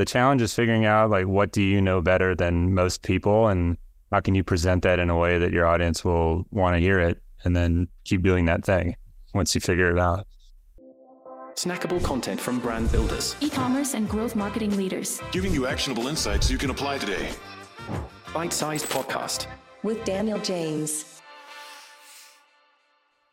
the 0.00 0.06
challenge 0.06 0.40
is 0.40 0.54
figuring 0.54 0.86
out 0.86 1.10
like 1.10 1.26
what 1.26 1.52
do 1.52 1.60
you 1.60 1.78
know 1.78 2.00
better 2.00 2.34
than 2.34 2.72
most 2.72 3.02
people 3.02 3.48
and 3.48 3.76
how 4.10 4.18
can 4.18 4.34
you 4.34 4.42
present 4.42 4.82
that 4.82 4.98
in 4.98 5.10
a 5.10 5.16
way 5.16 5.38
that 5.38 5.52
your 5.52 5.66
audience 5.66 6.02
will 6.02 6.46
want 6.50 6.74
to 6.74 6.80
hear 6.80 6.98
it 6.98 7.20
and 7.44 7.54
then 7.54 7.86
keep 8.04 8.22
doing 8.22 8.46
that 8.46 8.64
thing 8.64 8.96
once 9.34 9.54
you 9.54 9.60
figure 9.60 9.90
it 9.90 9.98
out. 9.98 10.26
Snackable 11.54 12.02
content 12.02 12.40
from 12.40 12.60
brand 12.60 12.90
builders, 12.90 13.36
e 13.42 13.50
commerce 13.50 13.92
and 13.92 14.08
growth 14.08 14.34
marketing 14.34 14.74
leaders, 14.74 15.20
giving 15.32 15.52
you 15.52 15.66
actionable 15.66 16.08
insights 16.08 16.50
you 16.50 16.56
can 16.56 16.70
apply 16.70 16.96
today. 16.96 17.28
Bite 18.32 18.54
sized 18.54 18.86
podcast 18.86 19.48
with 19.82 20.02
Daniel 20.06 20.38
James. 20.38 21.20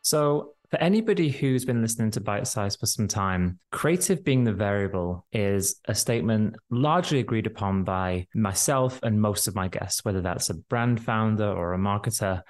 So, 0.02 0.54
for 0.70 0.80
anybody 0.80 1.30
who's 1.30 1.64
been 1.64 1.82
listening 1.82 2.12
to 2.12 2.22
Bite 2.22 2.48
Size 2.48 2.76
for 2.76 2.88
some 2.88 3.08
time, 3.08 3.60
creative 3.72 4.26
being 4.26 4.44
the 4.44 4.52
variable 4.52 5.26
is 5.32 5.80
a 5.86 5.96
statement 5.96 6.58
largely 6.70 7.20
agreed 7.20 7.48
upon 7.48 7.86
by 7.86 8.28
myself 8.36 9.00
and 9.02 9.22
most 9.22 9.48
of 9.48 9.56
my 9.56 9.70
guests, 9.70 10.04
whether 10.04 10.22
that's 10.22 10.50
a 10.50 10.56
brand 10.56 11.02
founder 11.02 11.50
or 11.50 11.74
a 11.74 11.78
marketer. 11.78 12.42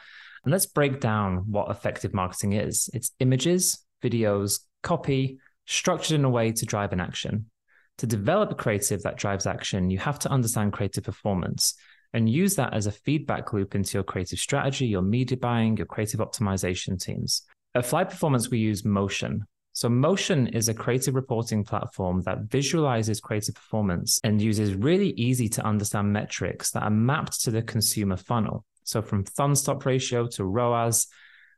And 0.43 0.51
let's 0.51 0.65
break 0.65 0.99
down 0.99 1.43
what 1.47 1.69
effective 1.69 2.13
marketing 2.13 2.53
is 2.53 2.89
it's 2.91 3.11
images, 3.19 3.85
videos, 4.03 4.61
copy, 4.81 5.37
structured 5.67 6.15
in 6.15 6.25
a 6.25 6.29
way 6.29 6.51
to 6.51 6.65
drive 6.65 6.93
an 6.93 6.99
action. 6.99 7.51
To 7.99 8.07
develop 8.07 8.51
a 8.51 8.55
creative 8.55 9.03
that 9.03 9.17
drives 9.17 9.45
action, 9.45 9.91
you 9.91 9.99
have 9.99 10.17
to 10.19 10.29
understand 10.29 10.73
creative 10.73 11.03
performance 11.03 11.75
and 12.13 12.29
use 12.29 12.55
that 12.55 12.73
as 12.73 12.87
a 12.87 12.91
feedback 12.91 13.53
loop 13.53 13.75
into 13.75 13.95
your 13.95 14.03
creative 14.03 14.39
strategy, 14.39 14.87
your 14.87 15.01
media 15.01 15.37
buying, 15.37 15.77
your 15.77 15.85
creative 15.85 16.19
optimization 16.19 16.99
teams. 16.99 17.43
At 17.77 17.85
Fly 17.85 18.05
Performance, 18.05 18.49
we 18.49 18.57
use 18.57 18.83
Motion. 18.83 19.45
So, 19.73 19.87
Motion 19.87 20.47
is 20.47 20.67
a 20.67 20.73
creative 20.73 21.13
reporting 21.13 21.63
platform 21.63 22.21
that 22.21 22.49
visualizes 22.49 23.21
creative 23.21 23.53
performance 23.53 24.19
and 24.23 24.41
uses 24.41 24.73
really 24.73 25.11
easy 25.11 25.47
to 25.49 25.63
understand 25.63 26.11
metrics 26.11 26.71
that 26.71 26.81
are 26.81 26.89
mapped 26.89 27.39
to 27.43 27.51
the 27.51 27.61
consumer 27.61 28.17
funnel. 28.17 28.65
So, 28.83 29.03
from 29.03 29.23
thumb 29.23 29.53
stop 29.53 29.85
ratio 29.85 30.25
to 30.25 30.43
ROAS, 30.43 31.05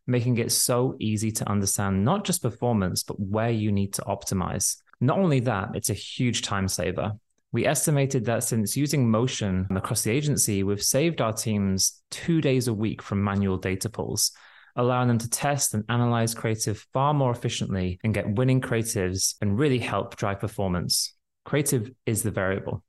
making 0.08 0.39
it 0.39 0.52
so 0.52 0.98
easy 1.00 1.31
to 1.31 1.50
understand 1.50 2.03
not 2.03 2.26
just 2.26 2.42
performance, 2.42 3.02
but 3.02 3.17
where 3.17 3.52
you 3.52 3.72
need 3.72 3.94
to 3.94 4.02
optimize. 4.02 4.76
Not 5.00 5.20
only 5.20 5.39
that, 5.39 5.70
it's 5.73 5.89
a 5.89 5.94
huge 5.94 6.42
time 6.42 6.67
saver. 6.67 7.14
We 7.54 7.66
estimated 7.66 8.26
that 8.26 8.44
since 8.44 8.76
using 8.76 9.09
Motion 9.09 9.67
across 9.72 10.02
the 10.02 10.11
agency, 10.11 10.64
we've 10.64 10.83
saved 10.83 11.22
our 11.22 11.31
teams 11.31 12.02
two 12.11 12.42
days 12.42 12.67
a 12.67 12.73
week 12.73 13.02
from 13.02 13.23
manual 13.23 13.56
data 13.56 13.89
pulls 13.89 14.33
allowing 14.75 15.08
them 15.08 15.17
to 15.17 15.30
test 15.30 15.73
and 15.73 15.84
analyze 15.89 16.34
creative 16.34 16.86
far 16.94 17.14
more 17.14 17.31
efficiently 17.31 18.00
and 18.03 18.14
get 18.14 18.36
winning 18.36 18.62
creatives 18.62 19.36
and 19.42 19.58
really 19.58 19.80
help 19.80 20.16
drive 20.16 20.39
performance. 20.39 21.14
Creative 21.45 21.92
is 22.06 22.23
the 22.23 22.31
variable. 22.31 22.84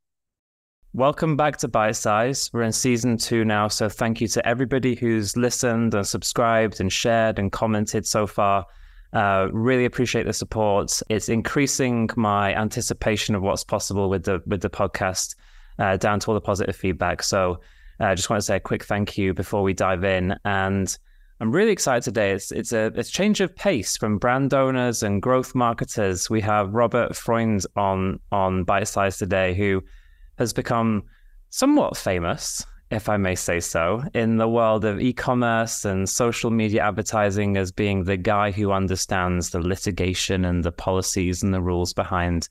Welcome 0.92 1.37
back 1.37 1.56
to 1.59 1.69
Bite 1.69 1.92
Size. 1.92 2.50
We're 2.53 2.62
in 2.62 2.72
season 2.72 3.17
two 3.17 3.45
now, 3.45 3.69
so 3.69 3.89
thank 3.89 4.20
you 4.20 4.27
to 4.27 4.47
everybody 4.47 4.97
who's 4.97 5.37
listened 5.37 5.95
and 5.95 6.05
subscribed 6.05 6.81
and 6.81 6.92
shared 6.92 7.39
and 7.39 7.53
commented 7.53 8.05
so 8.05 8.27
far. 8.27 8.67
Uh, 9.12 9.48
really 9.53 9.84
appreciate 9.84 10.27
the 10.27 10.33
support. 10.33 11.00
It's 11.09 11.28
increasing 11.28 12.11
my 12.17 12.55
anticipation 12.55 13.37
of 13.37 13.42
what's 13.42 13.62
possible 13.62 14.11
with 14.11 14.25
the 14.25 14.42
with 14.47 14.62
the 14.62 14.70
podcast, 14.70 15.37
uh, 15.78 15.97
down 15.97 16.19
to 16.20 16.28
all 16.28 16.34
the 16.34 16.41
positive 16.41 16.75
feedback. 16.75 17.22
So, 17.22 17.61
I 18.00 18.12
uh, 18.12 18.15
just 18.17 18.28
want 18.28 18.41
to 18.41 18.44
say 18.44 18.56
a 18.56 18.61
quick 18.61 18.84
thank 18.84 19.17
you 19.17 19.33
before 19.33 19.62
we 19.62 19.75
dive 19.75 20.03
in. 20.03 20.37
And 20.44 20.97
I'm 21.42 21.52
really 21.52 21.72
excited 21.72 22.02
today. 22.02 22.33
It's 22.33 22.52
it's 22.52 22.74
a, 22.74 22.92
it's 22.94 23.10
change 23.10 23.41
of 23.41 23.56
pace 23.56 23.96
from 23.96 24.19
brand 24.19 24.52
owners 24.52 25.02
and 25.02 25.22
growth 25.22 25.55
marketers. 25.55 26.28
We 26.28 26.42
have 26.42 26.74
Robert 26.74 27.16
Freund 27.16 27.64
on 27.77 28.20
on 28.30 28.64
Bite 28.64 28.88
Size 28.88 29.16
today, 29.16 29.55
who 29.55 29.82
has 30.36 30.52
become 30.52 31.02
somewhat 31.48 31.97
famous, 31.97 32.66
if 32.91 33.08
I 33.08 33.16
may 33.16 33.34
say 33.34 33.58
so, 33.58 34.05
in 34.12 34.36
the 34.36 34.50
world 34.50 34.84
of 34.84 35.00
e-commerce 35.00 35.86
and 35.86 36.06
social 36.06 36.50
media 36.50 36.82
advertising 36.82 37.56
as 37.56 37.72
being 37.72 38.04
the 38.04 38.19
guy 38.19 38.50
who 38.50 38.70
understands 38.70 39.48
the 39.48 39.60
litigation 39.60 40.44
and 40.44 40.62
the 40.62 40.72
policies 40.72 41.42
and 41.42 41.54
the 41.54 41.62
rules 41.62 41.94
behind 41.94 42.50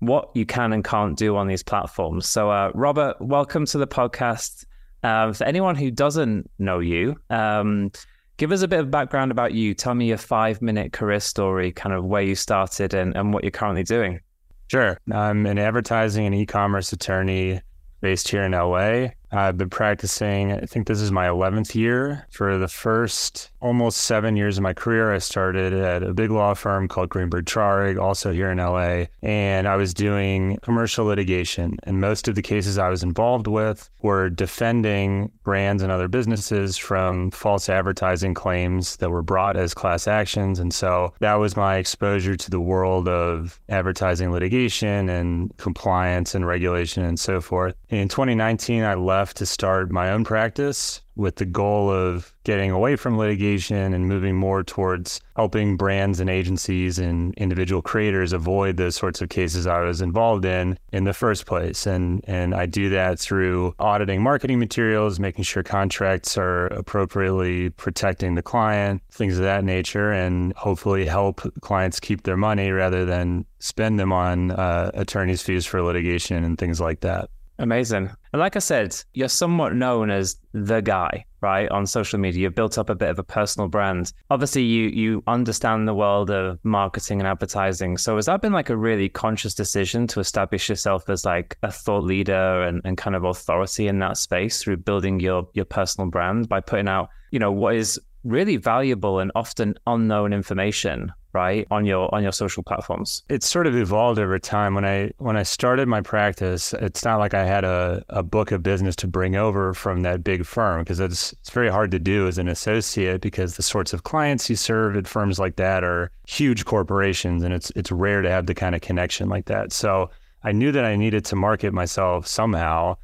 what 0.00 0.30
you 0.34 0.44
can 0.44 0.72
and 0.72 0.84
can't 0.84 1.16
do 1.16 1.36
on 1.36 1.46
these 1.46 1.62
platforms. 1.62 2.28
So, 2.28 2.50
uh, 2.50 2.72
Robert, 2.74 3.20
welcome 3.20 3.66
to 3.66 3.78
the 3.78 3.86
podcast. 3.86 4.64
Uh, 5.04 5.32
for 5.32 5.44
anyone 5.44 5.76
who 5.76 5.92
doesn't 5.92 6.50
know 6.58 6.80
you, 6.80 7.14
um, 7.30 7.92
Give 8.38 8.52
us 8.52 8.60
a 8.60 8.68
bit 8.68 8.80
of 8.80 8.90
background 8.90 9.30
about 9.30 9.54
you. 9.54 9.72
Tell 9.72 9.94
me 9.94 10.08
your 10.08 10.18
five 10.18 10.60
minute 10.60 10.92
career 10.92 11.20
story, 11.20 11.72
kind 11.72 11.94
of 11.94 12.04
where 12.04 12.22
you 12.22 12.34
started 12.34 12.92
and, 12.92 13.16
and 13.16 13.32
what 13.32 13.44
you're 13.44 13.50
currently 13.50 13.82
doing. 13.82 14.20
Sure. 14.68 14.98
I'm 15.10 15.46
an 15.46 15.58
advertising 15.58 16.26
and 16.26 16.34
e 16.34 16.44
commerce 16.44 16.92
attorney 16.92 17.62
based 18.02 18.28
here 18.28 18.42
in 18.42 18.52
LA. 18.52 19.08
I've 19.32 19.58
been 19.58 19.70
practicing, 19.70 20.52
I 20.52 20.60
think 20.60 20.86
this 20.86 21.00
is 21.00 21.10
my 21.10 21.26
11th 21.26 21.74
year. 21.74 22.26
For 22.30 22.58
the 22.58 22.68
first 22.68 23.50
almost 23.60 23.98
seven 23.98 24.36
years 24.36 24.56
of 24.56 24.62
my 24.62 24.72
career, 24.72 25.12
I 25.12 25.18
started 25.18 25.72
at 25.72 26.02
a 26.02 26.14
big 26.14 26.30
law 26.30 26.54
firm 26.54 26.86
called 26.86 27.08
Greenberg 27.08 27.46
Traurig, 27.46 28.00
also 28.00 28.32
here 28.32 28.50
in 28.50 28.58
LA. 28.58 29.06
And 29.22 29.66
I 29.66 29.76
was 29.76 29.92
doing 29.92 30.58
commercial 30.62 31.06
litigation. 31.06 31.78
And 31.82 32.00
most 32.00 32.28
of 32.28 32.36
the 32.36 32.42
cases 32.42 32.78
I 32.78 32.88
was 32.88 33.02
involved 33.02 33.48
with 33.48 33.90
were 34.02 34.30
defending 34.30 35.32
brands 35.42 35.82
and 35.82 35.90
other 35.90 36.08
businesses 36.08 36.76
from 36.76 37.30
false 37.32 37.68
advertising 37.68 38.34
claims 38.34 38.96
that 38.96 39.10
were 39.10 39.22
brought 39.22 39.56
as 39.56 39.74
class 39.74 40.06
actions. 40.06 40.60
And 40.60 40.72
so 40.72 41.12
that 41.18 41.34
was 41.34 41.56
my 41.56 41.76
exposure 41.76 42.36
to 42.36 42.50
the 42.50 42.60
world 42.60 43.08
of 43.08 43.60
advertising 43.68 44.30
litigation 44.30 45.08
and 45.08 45.56
compliance 45.56 46.34
and 46.34 46.46
regulation 46.46 47.04
and 47.04 47.18
so 47.18 47.40
forth. 47.40 47.74
In 47.88 48.08
2019, 48.08 48.84
I 48.84 48.94
left 48.94 49.15
left 49.16 49.36
to 49.38 49.46
start 49.46 49.90
my 49.90 50.10
own 50.10 50.24
practice 50.24 51.00
with 51.16 51.36
the 51.36 51.46
goal 51.46 51.90
of 51.90 52.34
getting 52.44 52.70
away 52.70 52.94
from 52.94 53.16
litigation 53.16 53.94
and 53.94 54.06
moving 54.06 54.36
more 54.36 54.62
towards 54.62 55.20
helping 55.34 55.74
brands 55.76 56.20
and 56.20 56.28
agencies 56.28 56.98
and 56.98 57.32
individual 57.36 57.80
creators 57.80 58.34
avoid 58.34 58.76
those 58.76 58.94
sorts 58.94 59.22
of 59.22 59.30
cases 59.30 59.66
I 59.66 59.80
was 59.80 60.02
involved 60.02 60.44
in 60.44 60.78
in 60.92 61.04
the 61.04 61.14
first 61.14 61.46
place. 61.46 61.86
And 61.86 62.22
and 62.28 62.54
I 62.54 62.66
do 62.66 62.90
that 62.90 63.18
through 63.18 63.74
auditing 63.78 64.22
marketing 64.22 64.58
materials, 64.58 65.18
making 65.18 65.44
sure 65.44 65.62
contracts 65.62 66.36
are 66.36 66.66
appropriately 66.66 67.70
protecting 67.70 68.34
the 68.34 68.42
client, 68.42 69.02
things 69.10 69.38
of 69.38 69.44
that 69.44 69.64
nature, 69.64 70.12
and 70.12 70.52
hopefully 70.54 71.06
help 71.06 71.40
clients 71.62 71.98
keep 71.98 72.24
their 72.24 72.36
money 72.36 72.70
rather 72.70 73.06
than 73.06 73.46
spend 73.58 73.98
them 73.98 74.12
on 74.12 74.50
uh, 74.50 74.90
attorney's 74.92 75.42
fees 75.42 75.64
for 75.64 75.82
litigation 75.82 76.44
and 76.44 76.58
things 76.58 76.78
like 76.78 77.00
that. 77.00 77.30
Amazing. 77.58 78.10
And 78.32 78.40
like 78.40 78.56
I 78.56 78.60
said, 78.60 78.94
you're 79.14 79.28
somewhat 79.28 79.74
known 79.74 80.10
as 80.10 80.36
the 80.52 80.80
guy, 80.80 81.24
right? 81.40 81.70
On 81.70 81.86
social 81.86 82.18
media. 82.18 82.42
You've 82.42 82.54
built 82.54 82.76
up 82.76 82.90
a 82.90 82.94
bit 82.94 83.08
of 83.08 83.18
a 83.18 83.22
personal 83.22 83.68
brand. 83.68 84.12
Obviously, 84.30 84.62
you 84.62 84.88
you 84.88 85.22
understand 85.26 85.88
the 85.88 85.94
world 85.94 86.30
of 86.30 86.58
marketing 86.64 87.20
and 87.20 87.28
advertising. 87.28 87.96
So 87.96 88.16
has 88.16 88.26
that 88.26 88.42
been 88.42 88.52
like 88.52 88.68
a 88.68 88.76
really 88.76 89.08
conscious 89.08 89.54
decision 89.54 90.06
to 90.08 90.20
establish 90.20 90.68
yourself 90.68 91.08
as 91.08 91.24
like 91.24 91.56
a 91.62 91.72
thought 91.72 92.04
leader 92.04 92.62
and, 92.62 92.82
and 92.84 92.98
kind 92.98 93.16
of 93.16 93.24
authority 93.24 93.88
in 93.88 94.00
that 94.00 94.18
space 94.18 94.62
through 94.62 94.78
building 94.78 95.18
your 95.20 95.48
your 95.54 95.64
personal 95.64 96.10
brand 96.10 96.48
by 96.48 96.60
putting 96.60 96.88
out, 96.88 97.08
you 97.30 97.38
know, 97.38 97.52
what 97.52 97.74
is 97.74 97.98
really 98.26 98.56
valuable 98.56 99.18
and 99.18 99.30
often 99.34 99.74
unknown 99.86 100.32
information 100.32 101.12
right 101.32 101.66
on 101.70 101.84
your 101.84 102.12
on 102.14 102.22
your 102.22 102.32
social 102.32 102.62
platforms. 102.62 103.22
It's 103.28 103.46
sort 103.46 103.66
of 103.66 103.76
evolved 103.76 104.18
over 104.18 104.38
time. 104.38 104.74
When 104.74 104.84
i 104.84 105.10
when 105.18 105.36
i 105.36 105.42
started 105.42 105.86
my 105.86 106.00
practice 106.00 106.72
it's 106.74 107.04
not 107.04 107.18
like 107.18 107.34
i 107.34 107.44
had 107.44 107.64
a, 107.64 108.04
a 108.08 108.22
book 108.22 108.52
of 108.52 108.62
business 108.62 108.96
to 108.96 109.06
bring 109.06 109.36
over 109.36 109.74
from 109.74 110.02
that 110.02 110.24
big 110.24 110.46
firm 110.46 110.82
because 110.82 111.00
it's 111.00 111.32
it's 111.32 111.50
very 111.50 111.68
hard 111.68 111.90
to 111.90 111.98
do 111.98 112.26
as 112.26 112.38
an 112.38 112.48
associate 112.48 113.20
because 113.20 113.56
the 113.56 113.62
sorts 113.62 113.92
of 113.92 114.02
clients 114.02 114.48
you 114.50 114.56
serve 114.56 114.96
at 114.96 115.06
firms 115.06 115.38
like 115.38 115.56
that 115.56 115.84
are 115.84 116.10
huge 116.26 116.64
corporations 116.64 117.42
and 117.42 117.52
it's 117.52 117.70
it's 117.76 117.92
rare 117.92 118.22
to 118.22 118.30
have 118.30 118.46
the 118.46 118.54
kind 118.54 118.74
of 118.74 118.80
connection 118.80 119.28
like 119.28 119.46
that. 119.46 119.72
So 119.72 120.10
i 120.42 120.52
knew 120.52 120.72
that 120.72 120.84
i 120.84 120.96
needed 120.96 121.24
to 121.26 121.36
market 121.36 121.72
myself 121.72 122.26
somehow 122.26 122.96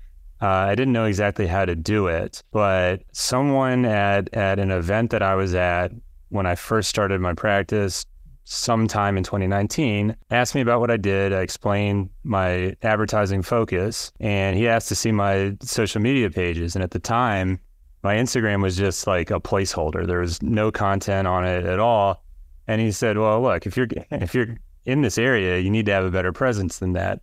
uh, 0.42 0.46
I 0.46 0.74
didn't 0.74 0.92
know 0.92 1.04
exactly 1.04 1.46
how 1.46 1.64
to 1.64 1.76
do 1.76 2.08
it, 2.08 2.42
but 2.50 3.02
someone 3.12 3.84
at 3.84 4.32
at 4.34 4.58
an 4.58 4.70
event 4.70 5.10
that 5.12 5.22
I 5.22 5.36
was 5.36 5.54
at 5.54 5.92
when 6.30 6.46
I 6.46 6.56
first 6.56 6.88
started 6.88 7.20
my 7.20 7.34
practice 7.34 8.06
sometime 8.44 9.16
in 9.16 9.22
2019 9.22 10.16
asked 10.30 10.54
me 10.54 10.60
about 10.60 10.80
what 10.80 10.90
I 10.90 10.96
did. 10.96 11.32
I 11.32 11.42
explained 11.42 12.10
my 12.24 12.74
advertising 12.82 13.42
focus, 13.42 14.10
and 14.18 14.56
he 14.56 14.68
asked 14.68 14.88
to 14.88 14.96
see 14.96 15.12
my 15.12 15.56
social 15.62 16.00
media 16.00 16.28
pages. 16.28 16.74
And 16.74 16.82
at 16.82 16.90
the 16.90 16.98
time, 16.98 17.60
my 18.02 18.16
Instagram 18.16 18.62
was 18.62 18.76
just 18.76 19.06
like 19.06 19.30
a 19.30 19.40
placeholder. 19.40 20.06
There 20.06 20.18
was 20.18 20.42
no 20.42 20.72
content 20.72 21.28
on 21.28 21.46
it 21.46 21.64
at 21.64 21.78
all. 21.78 22.24
And 22.66 22.80
he 22.80 22.90
said, 22.90 23.16
"Well, 23.16 23.40
look, 23.42 23.66
if 23.66 23.76
you're 23.76 23.88
if 24.10 24.34
you're 24.34 24.56
in 24.84 25.02
this 25.02 25.18
area, 25.18 25.58
you 25.60 25.70
need 25.70 25.86
to 25.86 25.92
have 25.92 26.04
a 26.04 26.10
better 26.10 26.32
presence 26.32 26.78
than 26.78 26.94
that. 26.94 27.20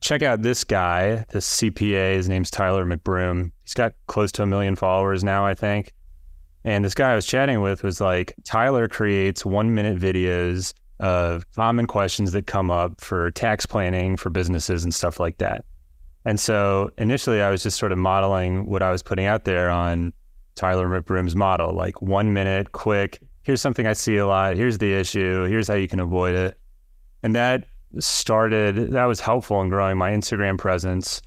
Check 0.00 0.22
out 0.22 0.42
this 0.42 0.64
guy, 0.64 1.24
this 1.30 1.60
CPA. 1.60 2.14
His 2.14 2.28
name's 2.28 2.50
Tyler 2.50 2.84
McBroom. 2.84 3.52
He's 3.64 3.74
got 3.74 3.94
close 4.06 4.30
to 4.32 4.42
a 4.42 4.46
million 4.46 4.76
followers 4.76 5.24
now, 5.24 5.46
I 5.46 5.54
think. 5.54 5.92
And 6.64 6.84
this 6.84 6.94
guy 6.94 7.12
I 7.12 7.14
was 7.14 7.26
chatting 7.26 7.62
with 7.62 7.82
was 7.82 8.00
like, 8.00 8.34
Tyler 8.44 8.88
creates 8.88 9.46
one 9.46 9.74
minute 9.74 9.98
videos 9.98 10.74
of 11.00 11.50
common 11.52 11.86
questions 11.86 12.32
that 12.32 12.46
come 12.46 12.70
up 12.70 13.00
for 13.00 13.30
tax 13.30 13.64
planning 13.64 14.16
for 14.16 14.30
businesses 14.30 14.84
and 14.84 14.94
stuff 14.94 15.18
like 15.20 15.38
that. 15.38 15.64
And 16.24 16.38
so 16.38 16.90
initially, 16.98 17.40
I 17.40 17.50
was 17.50 17.62
just 17.62 17.78
sort 17.78 17.92
of 17.92 17.98
modeling 17.98 18.66
what 18.66 18.82
I 18.82 18.90
was 18.90 19.02
putting 19.02 19.24
out 19.24 19.44
there 19.44 19.70
on 19.70 20.12
Tyler 20.56 20.88
McBroom's 20.88 21.36
model, 21.36 21.72
like 21.72 22.02
one 22.02 22.32
minute, 22.34 22.72
quick. 22.72 23.20
Here's 23.42 23.62
something 23.62 23.86
I 23.86 23.94
see 23.94 24.16
a 24.16 24.26
lot. 24.26 24.56
Here's 24.56 24.76
the 24.76 24.92
issue. 24.92 25.44
Here's 25.44 25.68
how 25.68 25.74
you 25.74 25.88
can 25.88 26.00
avoid 26.00 26.34
it. 26.34 26.58
And 27.22 27.34
that 27.34 27.64
started, 27.98 28.92
that 28.92 29.04
was 29.04 29.20
helpful 29.20 29.60
in 29.62 29.68
growing 29.68 29.98
my 29.98 30.10
Instagram 30.10 30.58
presence. 30.58 31.22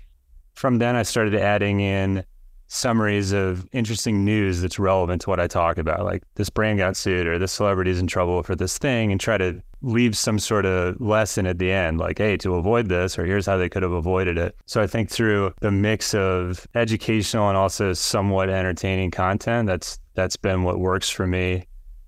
From 0.54 0.78
then, 0.78 0.96
I 0.96 1.04
started 1.04 1.36
adding 1.36 1.80
in 1.80 2.24
summaries 2.68 3.34
of 3.34 3.68
interesting 3.74 4.24
news 4.24 4.62
that's 4.62 4.80
relevant 4.80 5.22
to 5.22 5.30
what 5.30 5.42
I 5.42 5.48
talk 5.48 5.78
about, 5.78 6.06
like 6.06 6.24
this 6.36 6.50
brand 6.50 6.78
got 6.78 6.96
sued 6.96 7.28
or 7.28 7.38
this 7.38 7.52
celebrity 7.52 7.92
is 7.92 8.00
in 8.00 8.08
trouble 8.08 8.42
for 8.44 8.56
this 8.56 8.78
thing, 8.78 9.12
and 9.12 9.19
try 9.19 9.38
to 9.38 9.62
leave 9.81 10.16
some 10.16 10.40
sort 10.40 10.66
of 10.66 11.00
lesson 11.02 11.46
at 11.48 11.58
the 11.58 11.72
end, 11.72 11.98
like, 12.00 12.19
hey, 12.19 12.38
to 12.38 12.56
avoid 12.56 12.88
this, 12.88 13.19
or 13.19 13.25
here's 13.25 13.46
how 13.46 13.57
they 13.57 13.68
could 13.68 13.84
have 13.84 13.92
avoided 13.92 14.38
it. 14.38 14.56
So 14.68 14.81
I 14.81 14.88
think 14.88 15.10
through 15.10 15.54
the 15.60 15.72
mix 15.72 16.14
of 16.14 16.66
educational 16.75 17.50
and 17.50 17.57
also 17.57 17.92
somewhat 17.94 18.50
entertaining 18.50 19.12
content, 19.12 19.68
that's 19.68 20.00
that's 20.14 20.38
been 20.38 20.64
what 20.64 20.80
works 20.80 21.10
for 21.10 21.25
me 21.28 21.66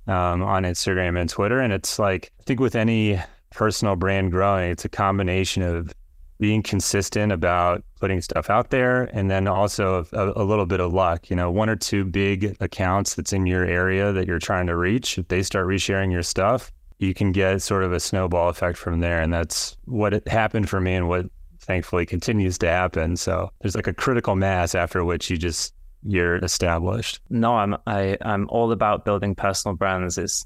um, 0.08 0.44
on 0.44 0.64
Instagram 0.64 1.20
and 1.20 1.30
Twitter. 1.30 1.60
And 1.60 1.74
it's 1.74 2.00
like 2.00 2.32
I 2.40 2.44
think 2.44 2.60
with 2.60 2.76
any 2.76 3.20
personal 3.54 3.96
brand 3.96 4.32
growing, 4.32 4.72
it's 4.72 4.86
a 4.86 4.90
combination 4.90 5.64
of 5.64 5.94
being 6.40 6.62
consistent 6.62 7.32
about 7.32 7.84
putting 8.00 8.20
stuff 8.20 8.50
out 8.50 8.70
there 8.70 9.04
and 9.14 9.32
then 9.32 9.48
also 9.48 10.06
a, 10.12 10.34
a, 10.36 10.44
little 10.44 10.66
bit 10.66 10.82
of 10.82 10.92
luck. 10.92 11.30
You 11.30 11.36
know 11.36 11.50
one 11.50 11.70
or 11.70 11.76
two 11.76 12.04
big 12.04 12.58
accounts 12.60 13.16
that's 13.16 13.32
in 13.32 13.46
your 13.46 13.64
area 13.64 14.12
that 14.12 14.28
you're 14.28 14.40
trying 14.40 14.68
to 14.68 14.76
reach 14.76 15.18
if 15.18 15.28
they 15.30 15.44
start 15.44 15.68
resharing 15.68 16.12
your 16.12 16.24
stuff 16.24 16.72
you 17.04 17.14
can 17.14 17.32
get 17.32 17.62
sort 17.62 17.84
of 17.84 17.92
a 17.92 18.00
snowball 18.00 18.50
effect 18.50 18.78
from 18.78 19.00
there. 19.00 19.22
And 19.22 19.34
that's 19.34 19.76
what 19.86 20.28
happened 20.28 20.70
for 20.70 20.80
me 20.80 20.96
and 20.96 21.08
what 21.08 21.26
thankfully 21.60 22.06
continues 22.06 22.58
to 22.60 22.68
happen. 22.68 23.18
So 23.18 23.52
there's 23.62 23.76
like 23.76 23.88
a 23.88 23.94
critical 23.94 24.36
mass 24.36 24.74
after 24.74 25.04
which 25.04 25.30
you 25.30 25.38
just 25.38 25.74
you're 26.06 26.38
established. 26.38 27.22
No 27.30 27.56
i'm 27.56 27.78
I, 27.88 28.18
i'm 28.22 28.50
all 28.50 28.72
about 28.74 29.06
building 29.06 29.36
personal 29.36 29.76
brands 29.76 30.18
it's 30.18 30.46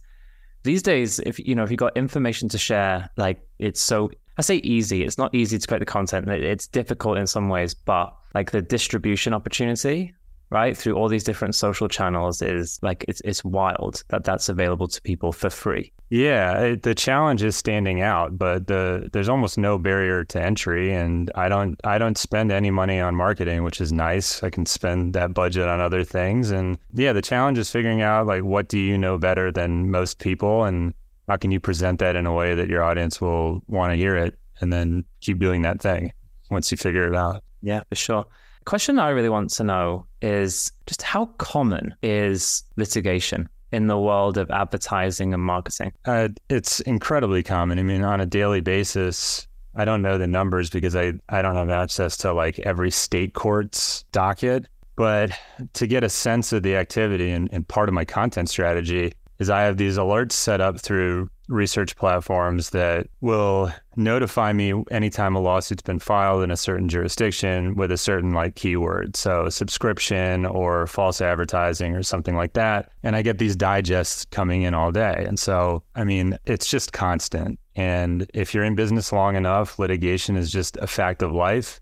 these 0.68 0.84
days 0.84 1.20
if 1.20 1.40
you 1.40 1.56
know 1.56 1.64
if 1.64 1.72
you've 1.72 1.80
got 1.80 1.96
information 1.98 2.50
to 2.50 2.58
share 2.58 3.10
like 3.18 3.40
it's 3.58 3.82
so 3.82 4.12
I 4.38 4.44
say 4.44 4.58
easy. 4.58 5.04
It's 5.04 5.18
not 5.18 5.34
easy 5.34 5.58
to 5.58 5.68
create 5.68 5.80
the 5.80 5.86
content. 5.86 6.30
It's 6.30 6.68
difficult 6.68 7.18
in 7.18 7.26
some 7.26 7.50
ways, 7.50 7.74
but 7.74 8.16
like 8.36 8.52
the 8.52 8.62
distribution 8.62 9.34
opportunity, 9.34 10.14
right, 10.50 10.78
through 10.78 10.94
all 10.94 11.08
these 11.08 11.24
different 11.24 11.56
social 11.56 11.88
channels 11.88 12.42
is 12.42 12.80
like 12.82 13.06
it's 13.08 13.22
it's 13.26 13.44
wild 13.44 14.04
that 14.10 14.24
that's 14.24 14.50
available 14.50 14.88
to 14.88 15.02
people 15.02 15.32
for 15.32 15.50
free. 15.50 15.92
Yeah, 16.10 16.60
it, 16.62 16.84
the 16.84 16.96
challenge 16.96 17.44
is 17.44 17.58
standing 17.58 18.02
out, 18.02 18.38
but 18.38 18.68
the 18.68 19.10
there's 19.12 19.28
almost 19.28 19.58
no 19.58 19.78
barrier 19.78 20.24
to 20.26 20.42
entry, 20.42 20.94
and 20.94 21.30
I 21.36 21.50
don't 21.50 21.80
I 21.84 21.98
don't 21.98 22.18
spend 22.18 22.52
any 22.52 22.72
money 22.72 23.00
on 23.00 23.16
marketing, 23.16 23.64
which 23.64 23.82
is 23.82 23.92
nice. 23.92 24.42
I 24.42 24.50
can 24.50 24.66
spend 24.66 25.14
that 25.14 25.34
budget 25.34 25.68
on 25.68 25.82
other 25.82 26.04
things, 26.04 26.52
and 26.52 26.78
yeah, 26.94 27.12
the 27.12 27.22
challenge 27.22 27.58
is 27.58 27.70
figuring 27.70 28.02
out 28.02 28.26
like 28.26 28.44
what 28.44 28.70
do 28.70 28.80
you 28.80 28.98
know 28.98 29.18
better 29.18 29.52
than 29.52 29.92
most 29.92 30.20
people, 30.20 30.64
and 30.64 30.94
how 31.28 31.36
can 31.36 31.52
you 31.52 31.60
present 31.60 32.00
that 32.00 32.16
in 32.16 32.26
a 32.26 32.34
way 32.34 32.56
that 32.56 32.70
your 32.70 32.84
audience 32.84 33.20
will 33.20 33.62
want 33.68 33.92
to 33.92 33.98
hear 33.98 34.16
it 34.16 34.38
and 34.62 34.72
then 34.72 35.04
keep 35.20 35.40
doing 35.40 35.62
that 35.64 35.82
thing 35.82 36.14
once 36.50 36.72
you 36.72 36.78
figure 36.78 37.06
it 37.06 37.16
out? 37.16 37.44
Yeah, 37.62 37.82
for 37.90 37.96
sure. 37.96 38.26
Question 38.68 39.00
I 39.00 39.12
really 39.12 39.30
want 39.30 39.50
to 39.52 39.64
know 39.64 40.06
is 40.22 40.74
just 40.88 41.02
how 41.02 41.28
common 41.38 41.96
is 42.04 42.66
litigation 42.76 43.48
in 43.72 43.88
the 43.88 43.98
world 43.98 44.38
of 44.38 44.52
advertising 44.52 45.34
and 45.34 45.42
marketing? 45.42 45.94
Uh, 46.04 46.28
it's 46.50 46.82
incredibly 46.82 47.44
common. 47.44 47.80
I 47.80 47.84
mean, 47.84 48.04
on 48.04 48.20
a 48.20 48.26
daily 48.26 48.60
basis, 48.60 49.48
I 49.76 49.86
don't 49.86 50.02
know 50.02 50.18
the 50.18 50.28
numbers 50.28 50.70
because 50.70 50.98
I, 50.98 51.14
I 51.30 51.42
don't 51.42 51.56
have 51.56 51.70
access 51.70 52.18
to 52.18 52.34
like 52.34 52.60
every 52.60 52.92
state 52.92 53.34
court's 53.34 54.04
docket. 54.12 54.68
But 54.98 55.32
to 55.72 55.88
get 55.88 56.04
a 56.04 56.10
sense 56.10 56.52
of 56.52 56.64
the 56.64 56.76
activity 56.76 57.32
and, 57.32 57.48
and 57.54 57.66
part 57.66 57.88
of 57.88 57.96
my 57.96 58.04
content 58.04 58.50
strategy, 58.50 59.14
is 59.40 59.50
I 59.50 59.62
have 59.62 59.78
these 59.78 59.98
alerts 59.98 60.34
set 60.34 60.60
up 60.60 60.78
through 60.78 61.30
research 61.48 61.96
platforms 61.96 62.72
that 62.72 63.08
will 63.22 63.72
notify 63.96 64.54
me 64.54 64.74
anytime 64.92 65.36
a 65.36 65.40
lawsuit's 65.40 65.82
been 65.82 66.00
filed 66.00 66.44
in 66.44 66.52
a 66.52 66.58
certain 66.58 66.90
jurisdiction 66.90 67.76
with 67.76 67.92
a 67.92 67.98
certain 67.98 68.34
like 68.34 68.56
keyword. 68.56 69.16
So 69.16 69.50
subscription 69.50 70.46
or 70.46 70.88
false 70.88 71.22
advertising 71.22 71.96
or 71.96 72.04
something 72.04 72.36
like 72.36 72.54
that. 72.54 72.92
And 73.04 73.16
I 73.16 73.22
get 73.22 73.38
these 73.38 73.56
digests 73.56 74.26
coming 74.26 74.64
in 74.64 74.74
all 74.74 74.92
day. 74.92 75.24
And 75.28 75.40
so, 75.40 75.84
I 75.96 76.04
mean, 76.04 76.38
it's 76.46 76.68
just 76.68 76.94
constant. 76.94 77.60
And 77.76 78.30
if 78.34 78.54
you're 78.54 78.64
in 78.64 78.76
business 78.76 79.12
long 79.12 79.36
enough, 79.36 79.80
litigation 79.80 80.36
is 80.36 80.52
just 80.52 80.78
a 80.78 80.88
fact 80.88 81.22
of 81.22 81.32
life 81.32 81.80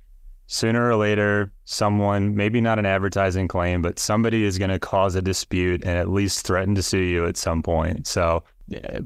sooner 0.47 0.88
or 0.88 0.95
later, 0.95 1.51
someone, 1.65 2.35
maybe 2.35 2.61
not 2.61 2.79
an 2.79 2.85
advertising 2.85 3.47
claim, 3.47 3.81
but 3.81 4.00
somebody 4.00 4.44
is 4.44 4.57
going 4.57 4.69
to 4.69 4.79
cause 4.79 5.15
a 5.15 5.21
dispute 5.21 5.83
and 5.83 5.97
at 5.97 6.09
least 6.09 6.45
threaten 6.45 6.75
to 6.75 6.83
sue 6.83 7.00
you 7.00 7.25
at 7.25 7.38
some 7.38 7.63
point. 7.63 8.06
So, 8.07 8.44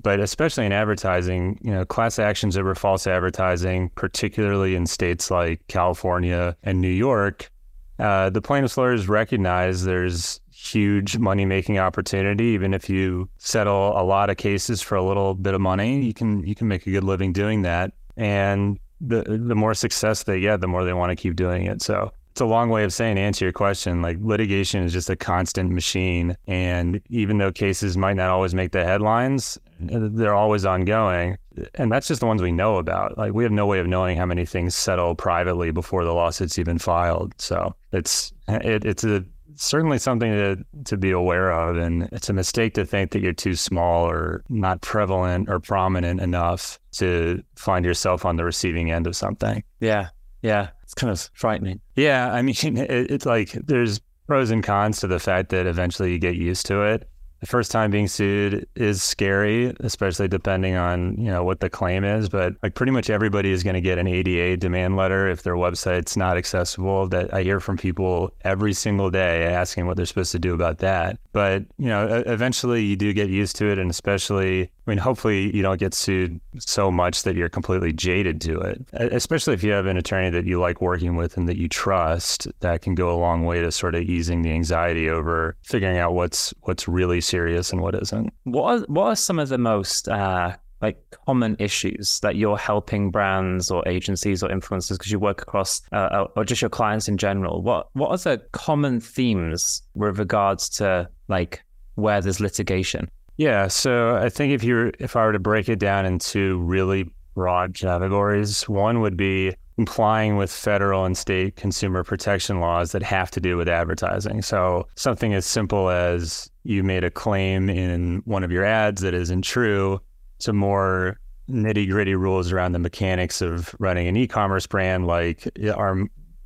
but 0.02 0.20
especially 0.20 0.66
in 0.66 0.72
advertising, 0.72 1.60
you 1.62 1.72
know, 1.72 1.86
class 1.86 2.20
actions 2.20 2.58
over 2.58 2.74
false 2.76 3.08
advertising, 3.08 3.90
particularly 3.96 4.76
in 4.76 4.86
states 4.86 5.30
like 5.30 5.66
California 5.68 6.56
and 6.64 6.80
New 6.80 6.88
York, 6.88 7.52
uh, 8.00 8.30
the 8.30 8.42
plaintiffs' 8.42 8.78
lawyers 8.78 9.10
recognize 9.10 9.84
there's 9.84 10.40
huge 10.52 11.18
money 11.18 11.46
making 11.46 11.78
opportunity. 11.80 12.46
Even 12.46 12.74
if 12.74 12.90
you 12.90 13.30
settle 13.38 14.00
a 14.00 14.04
lot 14.04 14.30
of 14.30 14.38
cases 14.38 14.82
for 14.82 14.96
a 14.96 15.04
little 15.04 15.34
bit 15.34 15.54
of 15.54 15.62
money, 15.62 16.02
you 16.02 16.14
can 16.14 16.46
you 16.46 16.56
can 16.56 16.68
make 16.68 16.88
a 16.88 16.92
good 16.92 17.04
living 17.04 17.34
doing 17.34 17.64
that. 17.64 17.92
And 18.16 18.80
the 19.02 19.24
the 19.24 19.56
more 19.56 19.74
success 19.74 20.24
they 20.24 20.40
get, 20.40 20.62
the 20.62 20.68
more 20.68 20.86
they 20.86 20.94
want 20.94 21.10
to 21.12 21.16
keep 21.16 21.36
doing 21.36 21.66
it. 21.66 21.82
So 21.82 22.12
it's 22.40 22.42
a 22.42 22.46
long 22.46 22.70
way 22.70 22.86
of 22.86 22.94
saying 22.94 23.18
answer 23.18 23.44
your 23.44 23.52
question. 23.52 24.02
Like 24.02 24.18
litigation 24.22 24.82
is 24.86 24.94
just 24.94 25.10
a 25.10 25.18
constant 25.18 25.72
machine, 25.72 26.38
and 26.48 27.02
even 27.10 27.38
though 27.38 27.52
cases 27.52 27.98
might 27.98 28.16
not 28.16 28.30
always 28.30 28.56
make 28.56 28.72
the 28.72 28.86
headlines, 28.86 29.60
they're 29.78 30.34
always 30.34 30.66
ongoing. 30.66 31.38
And 31.76 31.92
that's 31.92 32.08
just 32.08 32.22
the 32.22 32.28
ones 32.28 32.42
we 32.42 32.54
know 32.54 32.78
about. 32.78 33.18
Like 33.18 33.34
we 33.34 33.44
have 33.44 33.52
no 33.52 33.66
way 33.66 33.80
of 33.80 33.88
knowing 33.88 34.16
how 34.16 34.26
many 34.26 34.46
things 34.46 34.74
settle 34.74 35.16
privately 35.16 35.72
before 35.72 36.06
the 36.06 36.14
lawsuit's 36.14 36.58
even 36.58 36.78
filed. 36.78 37.34
So 37.40 37.76
it's 37.92 38.32
it, 38.48 38.86
it's 38.86 39.04
a 39.04 39.26
certainly 39.58 39.98
something 39.98 40.32
to, 40.32 40.66
to 40.86 40.96
be 40.96 41.12
aware 41.12 41.52
of. 41.52 41.76
And 41.76 42.04
it's 42.14 42.30
a 42.30 42.34
mistake 42.34 42.74
to 42.76 42.86
think 42.86 43.12
that 43.12 43.22
you're 43.22 43.34
too 43.34 43.56
small 43.56 44.10
or 44.10 44.46
not 44.48 44.80
prevalent 44.80 45.50
or 45.50 45.60
prominent 45.60 46.22
enough 46.22 46.80
to 46.94 47.44
find 47.56 47.84
yourself 47.84 48.24
on 48.24 48.38
the 48.38 48.46
receiving 48.46 48.92
end 48.92 49.08
of 49.08 49.18
something. 49.18 49.62
Yeah. 49.82 50.08
Yeah. 50.42 50.70
It's 50.84 50.94
kind 50.94 51.12
of 51.12 51.30
frightening. 51.34 51.80
Yeah. 51.96 52.32
I 52.32 52.42
mean, 52.44 52.56
it, 52.78 53.12
it's 53.12 53.26
like 53.26 53.52
there's 53.52 54.00
pros 54.28 54.52
and 54.52 54.64
cons 54.64 55.00
to 55.00 55.08
the 55.08 55.20
fact 55.20 55.50
that 55.50 55.66
eventually 55.66 56.12
you 56.12 56.20
get 56.20 56.36
used 56.36 56.66
to 56.68 56.82
it 56.84 57.10
the 57.40 57.46
first 57.46 57.72
time 57.72 57.90
being 57.90 58.08
sued 58.08 58.68
is 58.76 59.02
scary, 59.02 59.74
especially 59.80 60.28
depending 60.28 60.76
on, 60.76 61.16
you 61.18 61.32
know, 61.32 61.44
what 61.44 61.62
the 61.62 61.70
claim 61.70 62.04
is. 62.04 62.28
But 62.28 62.56
like 62.62 62.76
pretty 62.76 62.92
much 62.92 63.10
everybody 63.10 63.52
is 63.52 63.64
going 63.64 63.76
to 63.76 63.82
get 63.82 63.98
an 63.98 64.08
ADA 64.08 64.58
demand 64.58 64.98
letter 64.98 65.28
if 65.28 65.44
their 65.44 65.56
website's 65.56 66.18
not 66.18 66.38
accessible. 66.38 67.08
That 67.08 67.34
I 67.34 67.44
hear 67.44 67.60
from 67.60 67.78
people 67.78 68.34
every 68.42 68.74
single 68.74 69.10
day 69.10 69.46
asking 69.46 69.88
what 69.88 69.96
they're 69.96 70.06
supposed 70.06 70.34
to 70.34 70.40
do 70.40 70.54
about 70.54 70.80
that. 70.80 71.18
But, 71.32 71.64
you 71.78 71.88
know, 71.88 72.24
eventually 72.26 72.84
you 72.84 72.98
do 72.98 73.14
get 73.14 73.30
used 73.30 73.56
to 73.58 73.72
it. 73.72 73.80
And 73.80 73.90
especially, 73.90 74.70
I 74.90 74.94
mean, 74.94 74.98
hopefully 74.98 75.56
you 75.56 75.62
don't 75.62 75.80
get 75.80 75.94
sued 75.94 76.42
so 76.58 76.90
much 76.90 77.22
that 77.22 77.36
you're 77.36 77.48
completely 77.48 77.94
jaded 77.94 78.42
to 78.42 78.60
it. 78.60 78.84
Especially 78.94 79.54
if 79.54 79.62
you 79.62 79.72
have 79.72 79.86
an 79.86 79.98
attorney 79.98 80.32
that 80.32 80.46
you 80.46 80.60
like 80.60 80.82
working 80.82 81.16
with 81.16 81.38
and 81.38 81.48
that 81.48 81.58
you 81.58 81.70
trust, 81.70 82.48
that 82.62 82.82
can 82.82 82.96
go 82.96 83.14
a 83.14 83.18
long 83.20 83.46
way 83.46 83.62
to 83.62 83.72
sort 83.72 83.94
of 83.94 84.02
easing 84.02 84.42
the 84.42 84.50
anxiety 84.50 85.08
over 85.08 85.56
figuring 85.62 86.00
out 86.00 86.16
what's 86.16 86.56
what's 86.62 86.88
really 86.88 87.22
serious 87.22 87.72
and 87.72 87.84
what 87.84 87.94
isn't. 87.94 88.34
What 88.46 88.64
are, 88.64 88.86
what 88.88 89.06
are 89.10 89.16
some 89.16 89.38
of 89.38 89.50
the 89.50 89.60
most 89.60 90.10
uh, 90.10 90.56
like 90.82 90.98
common 91.28 91.56
issues 91.60 92.20
that 92.22 92.36
you're 92.36 92.58
helping 92.58 93.12
brands 93.12 93.70
or 93.70 93.88
agencies 93.88 94.42
or 94.42 94.50
influencers 94.50 94.94
because 94.94 95.12
you 95.12 95.20
work 95.20 95.44
across 95.44 95.84
uh, 95.92 95.98
uh, 95.98 96.28
or 96.36 96.44
just 96.44 96.64
your 96.64 96.70
clients 96.70 97.08
in 97.08 97.18
general? 97.18 97.62
What 97.62 97.90
what 97.94 98.10
are 98.10 98.18
the 98.18 98.44
common 98.54 99.02
themes 99.02 99.84
with 99.94 100.18
regards 100.18 100.68
to 100.78 101.08
like 101.28 101.62
where 101.94 102.22
there's 102.22 102.40
litigation? 102.40 103.08
Yeah, 103.40 103.70
so 103.70 104.18
I 104.18 104.28
think 104.28 104.52
if 104.52 104.66
you 104.66 104.92
if 105.00 105.16
I 105.16 105.24
were 105.24 105.32
to 105.32 105.40
break 105.40 105.70
it 105.70 105.80
down 105.80 106.06
into 106.06 106.60
really 106.60 107.10
broad 107.36 107.74
categories, 107.74 108.68
one 108.68 109.00
would 109.00 109.16
be 109.16 109.56
complying 109.78 110.36
with 110.36 110.52
federal 110.52 111.06
and 111.06 111.18
state 111.18 111.56
consumer 111.56 112.04
protection 112.04 112.60
laws 112.60 112.92
that 112.92 113.02
have 113.02 113.32
to 113.32 113.40
do 113.40 113.56
with 113.56 113.70
advertising. 113.70 114.42
So 114.42 114.88
something 114.96 115.34
as 115.34 115.46
simple 115.46 115.90
as 115.90 116.52
you 116.66 116.84
made 116.84 117.06
a 117.06 117.10
claim 117.10 117.70
in 117.70 118.24
one 118.26 118.44
of 118.44 118.52
your 118.52 118.66
ads 118.66 119.02
that 119.04 119.14
isn't 119.14 119.44
true 119.44 120.02
to 120.40 120.52
more 120.52 121.18
nitty 121.50 121.90
gritty 121.90 122.16
rules 122.16 122.52
around 122.52 122.74
the 122.74 122.80
mechanics 122.80 123.42
of 123.42 123.74
running 123.80 124.10
an 124.10 124.18
e-commerce 124.18 124.68
brand 124.68 125.08
like 125.08 125.48
are 125.78 125.98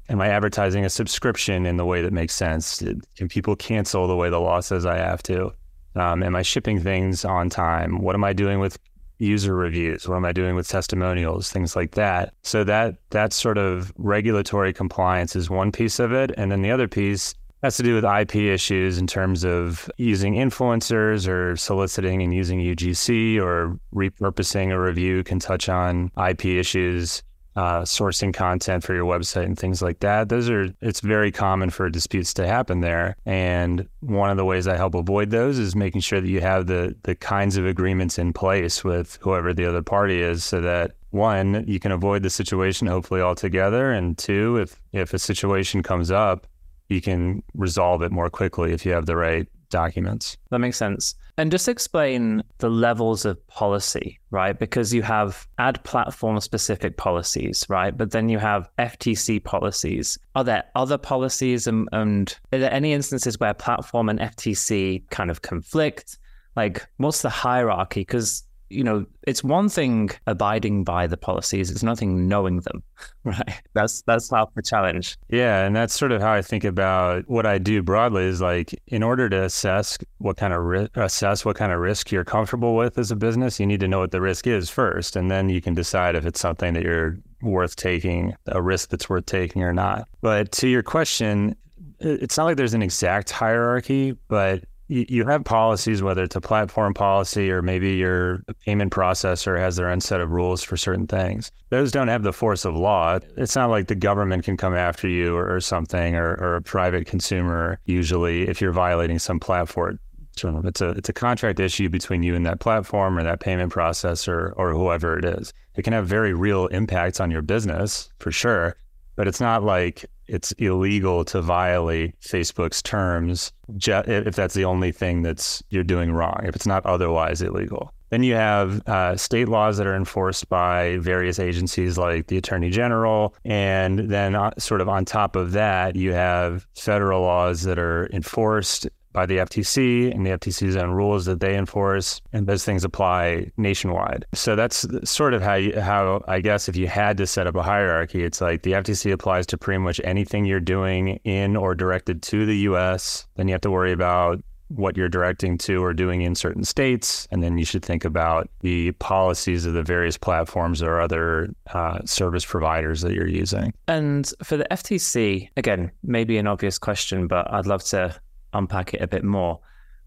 am 0.09 0.21
I 0.21 0.27
advertising 0.27 0.85
a 0.85 0.91
subscription 0.91 1.65
in 1.65 1.77
the 1.77 1.85
way 1.85 2.03
that 2.03 2.13
makes 2.13 2.35
sense? 2.35 2.83
Can 3.15 3.29
people 3.29 3.55
cancel 3.55 4.07
the 4.07 4.15
way 4.15 4.29
the 4.29 4.39
law 4.39 4.59
says 4.59 4.85
I 4.85 4.97
have 4.97 5.23
to? 5.23 5.53
Um, 5.95 6.23
am 6.23 6.35
I 6.35 6.41
shipping 6.41 6.79
things 6.79 7.23
on 7.25 7.50
time? 7.50 8.00
What 8.01 8.15
am 8.15 8.23
I 8.23 8.33
doing 8.33 8.59
with 8.59 8.77
user 9.19 9.55
reviews? 9.55 10.07
What 10.07 10.15
am 10.15 10.25
I 10.25 10.31
doing 10.31 10.55
with 10.55 10.67
testimonials? 10.67 11.51
Things 11.51 11.75
like 11.75 11.91
that. 11.91 12.33
So 12.43 12.63
that 12.63 12.97
that 13.12 13.33
sort 13.33 13.57
of 13.57 13.93
regulatory 13.97 14.73
compliance 14.73 15.35
is 15.35 15.50
one 15.50 15.71
piece 15.71 16.00
of 16.00 16.12
it, 16.12 16.31
and 16.38 16.51
then 16.51 16.62
the 16.62 16.71
other 16.71 16.88
piece 16.88 17.35
has 17.63 17.77
to 17.77 17.83
do 17.83 17.95
with 17.95 18.03
IP 18.03 18.35
issues 18.35 18.97
in 18.97 19.07
terms 19.07 19.45
of 19.45 19.89
using 19.97 20.33
influencers 20.33 21.29
or 21.29 21.55
soliciting 21.55 22.21
and 22.21 22.33
using 22.33 22.59
UGC 22.59 23.39
or 23.39 23.79
repurposing 23.95 24.71
a 24.71 24.79
review 24.79 25.23
can 25.23 25.39
touch 25.39 25.69
on 25.69 26.12
IP 26.27 26.45
issues 26.45 27.23
uh, 27.55 27.81
sourcing 27.81 28.33
content 28.33 28.83
for 28.83 28.93
your 28.93 29.05
website 29.05 29.45
and 29.45 29.57
things 29.57 29.81
like 29.81 30.00
that. 30.00 30.29
Those 30.29 30.50
are, 30.50 30.74
it's 30.81 31.01
very 31.01 31.31
common 31.31 31.69
for 31.69 31.89
disputes 31.89 32.33
to 32.36 32.48
happen 32.48 32.81
there. 32.81 33.15
And 33.25 33.88
one 34.00 34.29
of 34.29 34.38
the 34.38 34.45
ways 34.45 34.67
I 34.67 34.75
help 34.75 34.95
avoid 34.95 35.29
those 35.29 35.60
is 35.60 35.75
making 35.75 36.01
sure 36.01 36.19
that 36.19 36.27
you 36.27 36.41
have 36.41 36.67
the, 36.67 36.95
the 37.03 37.15
kinds 37.15 37.57
of 37.57 37.65
agreements 37.65 38.17
in 38.17 38.33
place 38.33 38.83
with 38.83 39.17
whoever 39.22 39.53
the 39.53 39.65
other 39.65 39.83
party 39.83 40.22
is 40.22 40.43
so 40.43 40.62
that 40.62 40.91
one, 41.12 41.63
you 41.67 41.79
can 41.79 41.91
avoid 41.91 42.24
the 42.24 42.29
situation 42.29 42.88
hopefully 42.88 43.22
altogether. 43.22 43.91
And 43.91 44.17
two, 44.17 44.57
if, 44.57 44.81
if 44.91 45.13
a 45.13 45.19
situation 45.19 45.83
comes 45.83 46.10
up, 46.10 46.48
you 46.89 47.01
can 47.01 47.43
resolve 47.53 48.01
it 48.01 48.12
more 48.12 48.29
quickly 48.29 48.74
if 48.74 48.86
you 48.86 48.93
have 48.93 49.05
the 49.05 49.15
right 49.15 49.48
documents. 49.73 50.37
That 50.51 50.59
makes 50.59 50.77
sense. 50.77 51.15
And 51.37 51.51
just 51.51 51.67
explain 51.67 52.43
the 52.59 52.69
levels 52.69 53.25
of 53.25 53.45
policy, 53.47 54.19
right? 54.29 54.57
Because 54.57 54.93
you 54.93 55.01
have 55.01 55.47
ad 55.57 55.83
platform 55.83 56.39
specific 56.39 56.95
policies, 56.95 57.65
right? 57.69 57.97
But 57.97 58.11
then 58.11 58.29
you 58.29 58.37
have 58.37 58.69
FTC 58.77 59.43
policies. 59.43 60.17
Are 60.35 60.43
there 60.43 60.63
other 60.75 60.99
policies 60.99 61.65
and, 61.65 61.89
and 61.91 62.37
are 62.51 62.59
there 62.59 62.71
any 62.71 62.93
instances 62.93 63.39
where 63.39 63.55
platform 63.55 64.09
and 64.09 64.19
FTC 64.19 65.09
kind 65.09 65.31
of 65.31 65.41
conflict? 65.41 66.19
Like, 66.55 66.87
what's 66.97 67.23
the 67.23 67.29
hierarchy? 67.29 68.01
Because 68.01 68.43
you 68.73 68.83
know, 68.83 69.05
it's 69.27 69.43
one 69.43 69.69
thing 69.69 70.09
abiding 70.27 70.83
by 70.83 71.07
the 71.07 71.17
policies; 71.17 71.69
it's 71.69 71.83
nothing 71.83 72.27
knowing 72.27 72.61
them, 72.61 72.83
right? 73.23 73.61
That's 73.73 74.01
that's 74.03 74.29
half 74.31 74.53
the 74.55 74.61
challenge. 74.61 75.17
Yeah, 75.29 75.65
and 75.65 75.75
that's 75.75 75.93
sort 75.93 76.11
of 76.11 76.21
how 76.21 76.33
I 76.33 76.41
think 76.41 76.63
about 76.63 77.27
what 77.29 77.45
I 77.45 77.57
do 77.57 77.81
broadly. 77.81 78.25
Is 78.25 78.41
like, 78.41 78.79
in 78.87 79.03
order 79.03 79.29
to 79.29 79.43
assess 79.43 79.97
what 80.17 80.37
kind 80.37 80.53
of 80.53 80.63
ri- 80.63 80.89
assess 80.95 81.45
what 81.45 81.55
kind 81.55 81.71
of 81.71 81.79
risk 81.79 82.11
you're 82.11 82.25
comfortable 82.25 82.75
with 82.75 82.97
as 82.97 83.11
a 83.11 83.15
business, 83.15 83.59
you 83.59 83.65
need 83.65 83.79
to 83.79 83.87
know 83.87 83.99
what 83.99 84.11
the 84.11 84.21
risk 84.21 84.47
is 84.47 84.69
first, 84.69 85.15
and 85.15 85.29
then 85.29 85.49
you 85.49 85.61
can 85.61 85.73
decide 85.73 86.15
if 86.15 86.25
it's 86.25 86.39
something 86.39 86.73
that 86.73 86.83
you're 86.83 87.17
worth 87.41 87.75
taking, 87.75 88.33
a 88.47 88.61
risk 88.61 88.89
that's 88.89 89.09
worth 89.09 89.25
taking 89.25 89.63
or 89.63 89.73
not. 89.73 90.07
But 90.21 90.51
to 90.53 90.67
your 90.67 90.83
question, 90.83 91.55
it's 91.99 92.37
not 92.37 92.45
like 92.45 92.57
there's 92.57 92.73
an 92.73 92.81
exact 92.81 93.31
hierarchy, 93.31 94.17
but 94.27 94.63
you 94.93 95.25
have 95.25 95.43
policies, 95.43 96.03
whether 96.03 96.23
it's 96.23 96.35
a 96.35 96.41
platform 96.41 96.93
policy 96.93 97.50
or 97.50 97.62
maybe 97.62 97.95
your 97.95 98.43
payment 98.65 98.93
processor 98.93 99.57
has 99.57 99.75
their 99.75 99.89
own 99.89 100.01
set 100.01 100.21
of 100.21 100.31
rules 100.31 100.63
for 100.63 100.77
certain 100.77 101.07
things. 101.07 101.51
Those 101.69 101.91
don't 101.91 102.09
have 102.09 102.23
the 102.23 102.33
force 102.33 102.63
of 102.65 102.75
law. 102.75 103.19
It's 103.35 103.55
not 103.55 103.69
like 103.69 103.88
the 103.88 103.95
government 103.95 104.43
can 104.43 104.57
come 104.57 104.75
after 104.75 105.07
you 105.07 105.35
or, 105.35 105.55
or 105.55 105.59
something, 105.59 106.15
or, 106.15 106.35
or, 106.35 106.55
a 106.55 106.62
private 106.62 107.07
consumer, 107.07 107.79
usually, 107.85 108.47
if 108.47 108.62
you're 108.62 108.71
violating 108.71 109.19
some 109.19 109.39
platform. 109.39 110.00
It's 110.35 110.81
a 110.81 110.89
it's 110.89 111.09
a 111.09 111.13
contract 111.13 111.59
issue 111.59 111.89
between 111.89 112.23
you 112.23 112.35
and 112.35 112.45
that 112.45 112.59
platform 112.59 113.19
or 113.19 113.23
that 113.23 113.39
payment 113.39 113.71
processor 113.71 114.51
or 114.55 114.71
whoever 114.73 115.17
it 115.17 115.25
is. 115.25 115.53
It 115.75 115.83
can 115.83 115.93
have 115.93 116.07
very 116.07 116.33
real 116.33 116.67
impacts 116.67 117.19
on 117.19 117.29
your 117.29 117.43
business 117.43 118.12
for 118.19 118.31
sure, 118.31 118.75
but 119.15 119.27
it's 119.27 119.41
not 119.41 119.63
like 119.63 120.05
it's 120.27 120.51
illegal 120.53 121.25
to 121.25 121.41
violate 121.41 122.20
Facebook's 122.22 122.82
terms 122.82 123.51
if 123.79 124.36
that's 124.36 124.53
the 124.53 124.65
only 124.65 124.91
thing 124.91 125.22
that's 125.22 125.63
you're 125.70 125.84
doing 125.84 126.12
wrong. 126.12 126.41
If 126.43 126.55
it's 126.55 126.67
not 126.67 126.86
otherwise 126.86 127.41
illegal, 127.41 127.93
then 128.10 128.24
you 128.24 128.36
have 128.36 128.88
uh, 128.88 129.17
state 129.17 129.48
laws 129.48 129.77
that 129.77 129.88
are 129.88 129.96
enforced 129.96 130.48
by 130.48 130.98
various 130.98 131.39
agencies 131.39 131.98
like 131.98 132.27
the 132.27 132.38
Attorney 132.38 132.70
General, 132.70 133.34
and 133.43 134.00
then 134.12 134.36
uh, 134.36 134.51
sort 134.60 134.82
of 134.82 134.89
on 134.89 135.03
top 135.03 135.36
of 135.36 135.53
that, 135.53 135.96
you 135.96 136.13
have 136.13 136.67
federal 136.75 137.22
laws 137.22 137.63
that 137.63 137.79
are 137.79 138.08
enforced 138.13 138.88
by 139.13 139.25
the 139.25 139.38
FTC 139.38 140.13
and 140.13 140.25
the 140.25 140.32
FTC's 140.32 140.75
own 140.75 140.91
rules 140.91 141.25
that 141.25 141.39
they 141.39 141.55
enforce, 141.55 142.22
and 142.34 142.48
those 142.48 142.65
things 142.65 142.84
apply 142.84 143.51
nationwide. 143.58 144.25
So 144.34 144.55
that's 144.55 144.86
sort 145.10 145.34
of 145.34 145.41
how 145.41 145.55
you, 145.55 145.79
how 145.79 146.24
I 146.27 146.39
guess 146.39 146.67
if 146.67 146.75
you 146.75 146.88
had 146.88 147.17
to 147.17 147.27
set 147.27 147.48
up 147.48 147.55
a 147.55 147.63
hierarchy, 147.63 148.24
it's 148.24 148.41
like 148.41 148.63
the 148.63 148.74
FTC 148.74 149.12
applies 149.12 149.46
to 149.48 149.58
pretty 149.58 149.79
much 149.79 150.01
anything 150.03 150.46
you're 150.46 150.60
doing 150.60 151.20
in 151.24 151.55
or 151.55 151.75
directed 151.75 152.22
to 152.24 152.46
the 152.46 152.58
U.S. 152.58 153.27
Then 153.36 153.48
you 153.48 153.53
have 153.53 153.62
to 153.62 153.72
worry 153.72 153.91
about 153.91 154.41
what 154.70 154.98
you're 154.98 155.10
directing 155.10 155.58
to 155.58 155.84
or 155.84 155.93
doing 155.93 156.22
in 156.22 156.36
certain 156.36 156.63
states. 156.63 157.27
And 157.32 157.43
then 157.43 157.58
you 157.58 157.65
should 157.65 157.84
think 157.84 158.05
about 158.05 158.50
the 158.62 158.91
policies 158.93 159.65
of 159.65 159.74
the 159.74 159.84
various 159.84 160.17
platforms 160.17 160.82
or 160.82 161.00
other 161.00 161.53
uh, 161.74 162.00
service 162.05 162.46
providers 162.46 163.01
that 163.01 163.13
you're 163.13 163.27
using. 163.27 163.74
And 163.88 164.32
for 164.43 164.58
the 164.58 164.65
FTC, 164.72 165.50
again, 165.58 165.91
maybe 166.03 166.38
an 166.38 166.48
obvious 166.48 166.77
question, 166.77 167.27
but 167.27 167.51
I'd 167.51 167.67
love 167.67 167.84
to 167.86 168.15
unpack 168.53 168.93
it 168.93 169.01
a 169.01 169.07
bit 169.07 169.24
more. 169.24 169.60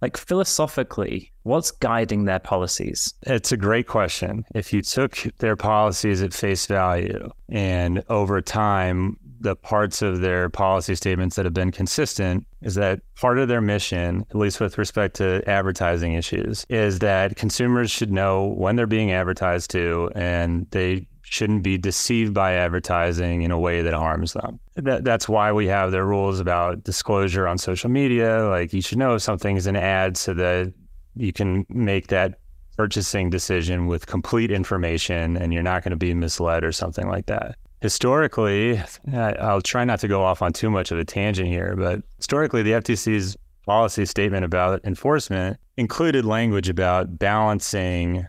Like 0.02 0.16
philosophically, 0.16 1.32
what's 1.44 1.70
guiding 1.70 2.24
their 2.26 2.38
policies? 2.38 3.14
It's 3.22 3.50
a 3.50 3.56
great 3.56 3.86
question. 3.86 4.44
If 4.54 4.72
you 4.72 4.82
took 4.82 5.16
their 5.38 5.56
policies 5.56 6.22
at 6.22 6.34
face 6.34 6.66
value 6.66 7.30
and 7.48 8.04
over 8.10 8.42
time, 8.42 9.16
the 9.40 9.56
parts 9.56 10.02
of 10.02 10.20
their 10.20 10.48
policy 10.48 10.94
statements 10.94 11.36
that 11.36 11.44
have 11.44 11.54
been 11.54 11.70
consistent 11.70 12.46
is 12.62 12.74
that 12.74 13.00
part 13.16 13.38
of 13.38 13.48
their 13.48 13.60
mission, 13.60 14.24
at 14.30 14.36
least 14.36 14.60
with 14.60 14.78
respect 14.78 15.16
to 15.16 15.42
advertising 15.48 16.14
issues, 16.14 16.66
is 16.68 16.98
that 16.98 17.36
consumers 17.36 17.90
should 17.90 18.10
know 18.10 18.46
when 18.46 18.76
they're 18.76 18.86
being 18.86 19.12
advertised 19.12 19.70
to 19.70 20.10
and 20.14 20.66
they 20.70 21.06
shouldn't 21.28 21.62
be 21.62 21.76
deceived 21.76 22.32
by 22.32 22.52
advertising 22.52 23.42
in 23.42 23.50
a 23.50 23.58
way 23.58 23.82
that 23.82 23.92
harms 23.92 24.32
them. 24.32 24.60
That, 24.76 25.04
that's 25.04 25.28
why 25.28 25.50
we 25.50 25.66
have 25.66 25.90
the 25.90 26.04
rules 26.04 26.38
about 26.38 26.84
disclosure 26.84 27.48
on 27.48 27.58
social 27.58 27.90
media. 27.90 28.48
Like 28.48 28.72
you 28.72 28.80
should 28.80 28.98
know 28.98 29.16
if 29.16 29.22
something's 29.22 29.66
an 29.66 29.74
ad 29.74 30.16
so 30.16 30.34
that 30.34 30.72
you 31.16 31.32
can 31.32 31.66
make 31.68 32.08
that 32.08 32.38
purchasing 32.76 33.28
decision 33.28 33.86
with 33.86 34.06
complete 34.06 34.52
information 34.52 35.36
and 35.36 35.52
you're 35.52 35.64
not 35.64 35.82
going 35.82 35.90
to 35.90 35.96
be 35.96 36.14
misled 36.14 36.62
or 36.62 36.70
something 36.70 37.08
like 37.08 37.26
that. 37.26 37.56
Historically, 37.80 38.80
I'll 39.12 39.62
try 39.62 39.84
not 39.84 39.98
to 40.00 40.08
go 40.08 40.22
off 40.22 40.42
on 40.42 40.52
too 40.52 40.70
much 40.70 40.92
of 40.92 40.98
a 40.98 41.04
tangent 41.04 41.48
here, 41.48 41.74
but 41.76 42.02
historically, 42.18 42.62
the 42.62 42.72
FTC's 42.72 43.36
policy 43.66 44.06
statement 44.06 44.44
about 44.44 44.80
enforcement 44.84 45.58
included 45.76 46.24
language 46.24 46.68
about 46.68 47.18
balancing 47.18 48.26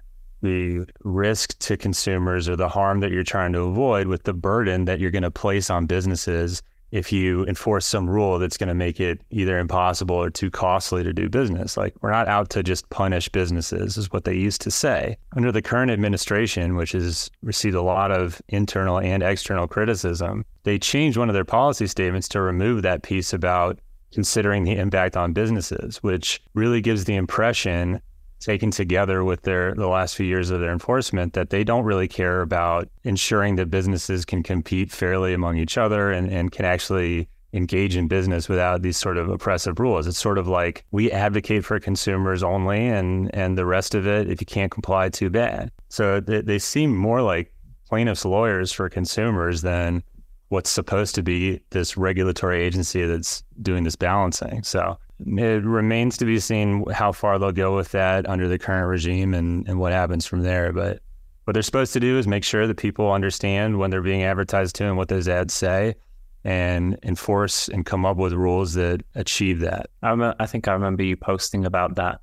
the 0.48 0.86
risk 1.04 1.58
to 1.60 1.78
consumers 1.78 2.48
or 2.48 2.56
the 2.56 2.70
harm 2.70 3.02
that 3.02 3.12
you're 3.12 3.24
trying 3.24 3.54
to 3.54 3.62
avoid 3.62 4.08
with 4.08 4.24
the 4.24 4.34
burden 4.34 4.86
that 4.86 5.00
you're 5.00 5.12
going 5.12 5.24
to 5.24 5.32
place 5.32 5.70
on 5.70 5.86
businesses 5.86 6.64
if 6.92 7.12
you 7.12 7.46
enforce 7.48 7.86
some 7.86 8.10
rule 8.10 8.40
that's 8.40 8.56
going 8.56 8.70
to 8.70 8.74
make 8.74 9.02
it 9.02 9.20
either 9.30 9.60
impossible 9.60 10.16
or 10.16 10.30
too 10.30 10.50
costly 10.50 11.04
to 11.04 11.12
do 11.12 11.28
business. 11.28 11.76
Like, 11.76 11.94
we're 12.02 12.12
not 12.12 12.30
out 12.30 12.50
to 12.52 12.64
just 12.64 12.90
punish 12.90 13.28
businesses, 13.28 13.98
is 13.98 14.12
what 14.14 14.24
they 14.24 14.36
used 14.36 14.62
to 14.62 14.72
say. 14.72 15.18
Under 15.36 15.52
the 15.52 15.62
current 15.62 15.92
administration, 15.92 16.78
which 16.78 16.94
has 16.94 17.30
received 17.44 17.76
a 17.76 17.82
lot 17.82 18.12
of 18.12 18.42
internal 18.48 19.00
and 19.00 19.22
external 19.22 19.68
criticism, 19.68 20.46
they 20.64 20.80
changed 20.80 21.18
one 21.18 21.30
of 21.30 21.34
their 21.34 21.44
policy 21.44 21.88
statements 21.88 22.30
to 22.30 22.42
remove 22.42 22.84
that 22.84 23.04
piece 23.04 23.34
about 23.34 23.80
considering 24.14 24.64
the 24.64 24.78
impact 24.78 25.18
on 25.18 25.34
businesses, 25.34 25.98
which 25.98 26.42
really 26.54 26.80
gives 26.80 27.04
the 27.04 27.16
impression 27.16 28.02
taken 28.40 28.72
together 28.72 29.24
with 29.24 29.42
their 29.44 29.74
the 29.74 29.88
last 29.88 30.16
few 30.16 30.26
years 30.26 30.50
of 30.50 30.60
their 30.60 30.72
enforcement 30.72 31.34
that 31.34 31.50
they 31.50 31.64
don't 31.64 31.84
really 31.84 32.08
care 32.08 32.42
about 32.42 32.88
ensuring 33.04 33.56
that 33.56 33.68
businesses 33.68 34.26
can 34.26 34.44
compete 34.44 34.92
fairly 34.92 35.34
among 35.34 35.58
each 35.58 35.78
other 35.78 36.12
and, 36.12 36.32
and 36.32 36.52
can 36.52 36.66
actually 36.66 37.28
engage 37.54 37.96
in 37.96 38.08
business 38.08 38.48
without 38.50 38.82
these 38.82 38.98
sort 38.98 39.18
of 39.18 39.30
oppressive 39.30 39.80
rules. 39.80 40.06
It's 40.06 40.20
sort 40.20 40.38
of 40.38 40.48
like 40.48 40.86
we 40.92 41.12
advocate 41.12 41.66
for 41.66 41.80
consumers 41.80 42.44
only 42.44 42.88
and 42.88 43.34
and 43.34 43.58
the 43.58 43.66
rest 43.66 43.96
of 43.96 44.06
it, 44.06 44.30
if 44.30 44.42
you 44.42 44.46
can't 44.46 44.72
comply, 44.72 45.10
too 45.10 45.30
bad. 45.30 45.72
So 45.90 46.20
they, 46.20 46.42
they 46.42 46.60
seem 46.60 46.96
more 46.96 47.22
like 47.22 47.52
plaintiffs' 47.88 48.26
lawyers 48.26 48.72
for 48.72 48.90
consumers 48.90 49.62
than 49.62 50.04
what's 50.50 50.70
supposed 50.70 51.16
to 51.16 51.24
be 51.24 51.62
this 51.72 51.98
regulatory 51.98 52.62
agency 52.62 53.06
that's 53.06 53.44
doing 53.62 53.84
this 53.84 53.96
balancing. 53.96 54.64
So 54.64 54.98
it 55.20 55.64
remains 55.64 56.18
to 56.18 56.26
be 56.26 56.40
seen 56.40 56.86
how 56.92 57.12
far 57.12 57.40
they'll 57.40 57.52
go 57.52 57.76
with 57.76 57.92
that 57.92 58.28
under 58.30 58.48
the 58.48 58.60
current 58.60 58.88
regime 58.88 59.34
and, 59.34 59.68
and 59.68 59.80
what 59.80 59.92
happens 59.92 60.26
from 60.26 60.44
there. 60.44 60.72
But 60.72 61.00
what 61.46 61.54
they're 61.54 61.64
supposed 61.64 61.94
to 61.94 62.00
do 62.00 62.18
is 62.18 62.28
make 62.28 62.44
sure 62.44 62.68
that 62.68 62.78
people 62.78 63.12
understand 63.12 63.80
when 63.80 63.90
they're 63.90 64.02
being 64.02 64.24
advertised 64.24 64.76
to 64.76 64.86
and 64.86 64.98
what 64.98 65.08
those 65.08 65.28
ads 65.28 65.54
say 65.54 65.96
and 66.44 66.98
enforce 67.04 67.68
and 67.68 67.86
come 67.86 68.06
up 68.06 68.18
with 68.18 68.34
rules 68.34 68.74
that 68.74 69.02
achieve 69.16 69.60
that. 69.62 69.90
I, 70.04 70.12
rem- 70.12 70.36
I 70.40 70.46
think 70.46 70.68
I 70.68 70.74
remember 70.74 71.04
you 71.04 71.16
posting 71.16 71.66
about 71.66 71.96
that, 71.96 72.20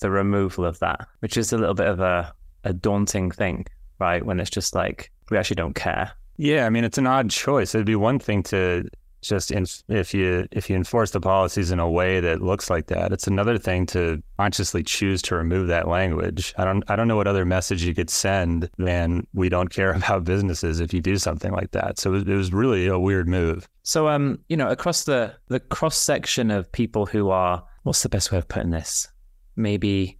the 0.00 0.10
removal 0.10 0.64
of 0.64 0.78
that, 0.80 1.06
which 1.20 1.36
is 1.36 1.52
a 1.52 1.58
little 1.58 1.74
bit 1.74 1.86
of 1.86 2.00
a, 2.00 2.34
a 2.64 2.72
daunting 2.72 3.30
thing, 3.30 3.66
right? 3.98 4.24
When 4.24 4.38
it's 4.38 4.50
just 4.50 4.74
like, 4.74 5.10
we 5.30 5.38
actually 5.38 5.56
don't 5.56 5.74
care. 5.74 6.12
Yeah. 6.36 6.66
I 6.66 6.70
mean, 6.70 6.84
it's 6.84 6.98
an 6.98 7.06
odd 7.06 7.30
choice. 7.30 7.74
It'd 7.74 7.86
be 7.86 7.96
one 7.96 8.18
thing 8.18 8.42
to 8.44 8.88
just 9.28 9.50
in, 9.50 9.66
if 9.88 10.14
you 10.14 10.46
if 10.52 10.68
you 10.70 10.76
enforce 10.76 11.10
the 11.10 11.20
policies 11.20 11.70
in 11.70 11.78
a 11.78 11.90
way 11.90 12.20
that 12.20 12.42
looks 12.42 12.70
like 12.70 12.86
that. 12.86 13.12
It's 13.12 13.26
another 13.26 13.58
thing 13.58 13.86
to 13.86 14.22
consciously 14.36 14.82
choose 14.82 15.22
to 15.22 15.36
remove 15.36 15.68
that 15.68 15.88
language. 15.88 16.54
I 16.56 16.64
don't 16.64 16.84
I 16.88 16.96
don't 16.96 17.08
know 17.08 17.16
what 17.16 17.26
other 17.26 17.44
message 17.44 17.82
you 17.82 17.94
could 17.94 18.10
send 18.10 18.70
than 18.78 19.26
we 19.34 19.48
don't 19.48 19.68
care 19.68 19.92
about 19.94 20.24
businesses 20.24 20.80
if 20.80 20.92
you 20.92 21.00
do 21.00 21.16
something 21.16 21.52
like 21.52 21.72
that. 21.72 21.98
So 21.98 22.14
it 22.14 22.26
was 22.26 22.52
really 22.52 22.86
a 22.86 22.98
weird 22.98 23.28
move. 23.28 23.68
So 23.82 24.08
um, 24.08 24.38
you 24.48 24.56
know, 24.56 24.68
across 24.68 25.04
the 25.04 25.34
the 25.48 25.60
cross 25.60 25.96
section 25.96 26.50
of 26.50 26.70
people 26.70 27.06
who 27.06 27.30
are 27.30 27.64
what's 27.82 28.02
the 28.02 28.08
best 28.08 28.32
way 28.32 28.38
of 28.38 28.48
putting 28.48 28.70
this? 28.70 29.08
Maybe 29.56 30.18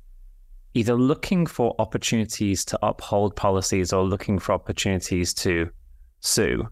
either 0.75 0.94
looking 0.94 1.46
for 1.46 1.75
opportunities 1.78 2.64
to 2.64 2.78
uphold 2.82 3.37
policies 3.37 3.92
or 3.92 4.02
looking 4.02 4.38
for 4.38 4.52
opportunities 4.52 5.32
to 5.32 5.70
sue, 6.20 6.68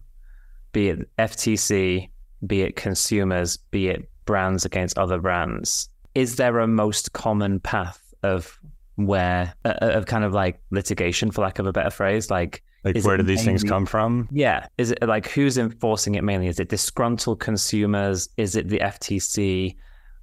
be 0.73 0.89
it 0.89 1.09
FTC, 1.17 2.09
be 2.45 2.61
it 2.61 2.75
consumers, 2.75 3.57
be 3.57 3.87
it 3.87 4.09
brands 4.25 4.65
against 4.65 4.97
other 4.97 5.19
brands. 5.19 5.89
Is 6.15 6.35
there 6.35 6.59
a 6.59 6.67
most 6.67 7.13
common 7.13 7.59
path 7.59 8.13
of 8.23 8.59
where, 8.95 9.53
uh, 9.65 9.73
of 9.79 10.05
kind 10.05 10.23
of 10.23 10.33
like 10.33 10.61
litigation, 10.71 11.31
for 11.31 11.41
lack 11.41 11.59
of 11.59 11.65
a 11.65 11.71
better 11.71 11.89
phrase? 11.89 12.29
Like, 12.29 12.63
like 12.83 13.03
where 13.03 13.17
do 13.17 13.23
these 13.23 13.39
mainly, 13.39 13.59
things 13.59 13.63
come 13.63 13.85
from? 13.85 14.27
Yeah. 14.31 14.67
Is 14.77 14.91
it 14.91 15.01
like 15.07 15.29
who's 15.29 15.57
enforcing 15.57 16.15
it 16.15 16.23
mainly? 16.23 16.47
Is 16.47 16.59
it 16.59 16.69
disgruntled 16.69 17.39
consumers? 17.39 18.29
Is 18.37 18.55
it 18.55 18.67
the 18.67 18.79
FTC? 18.79 19.75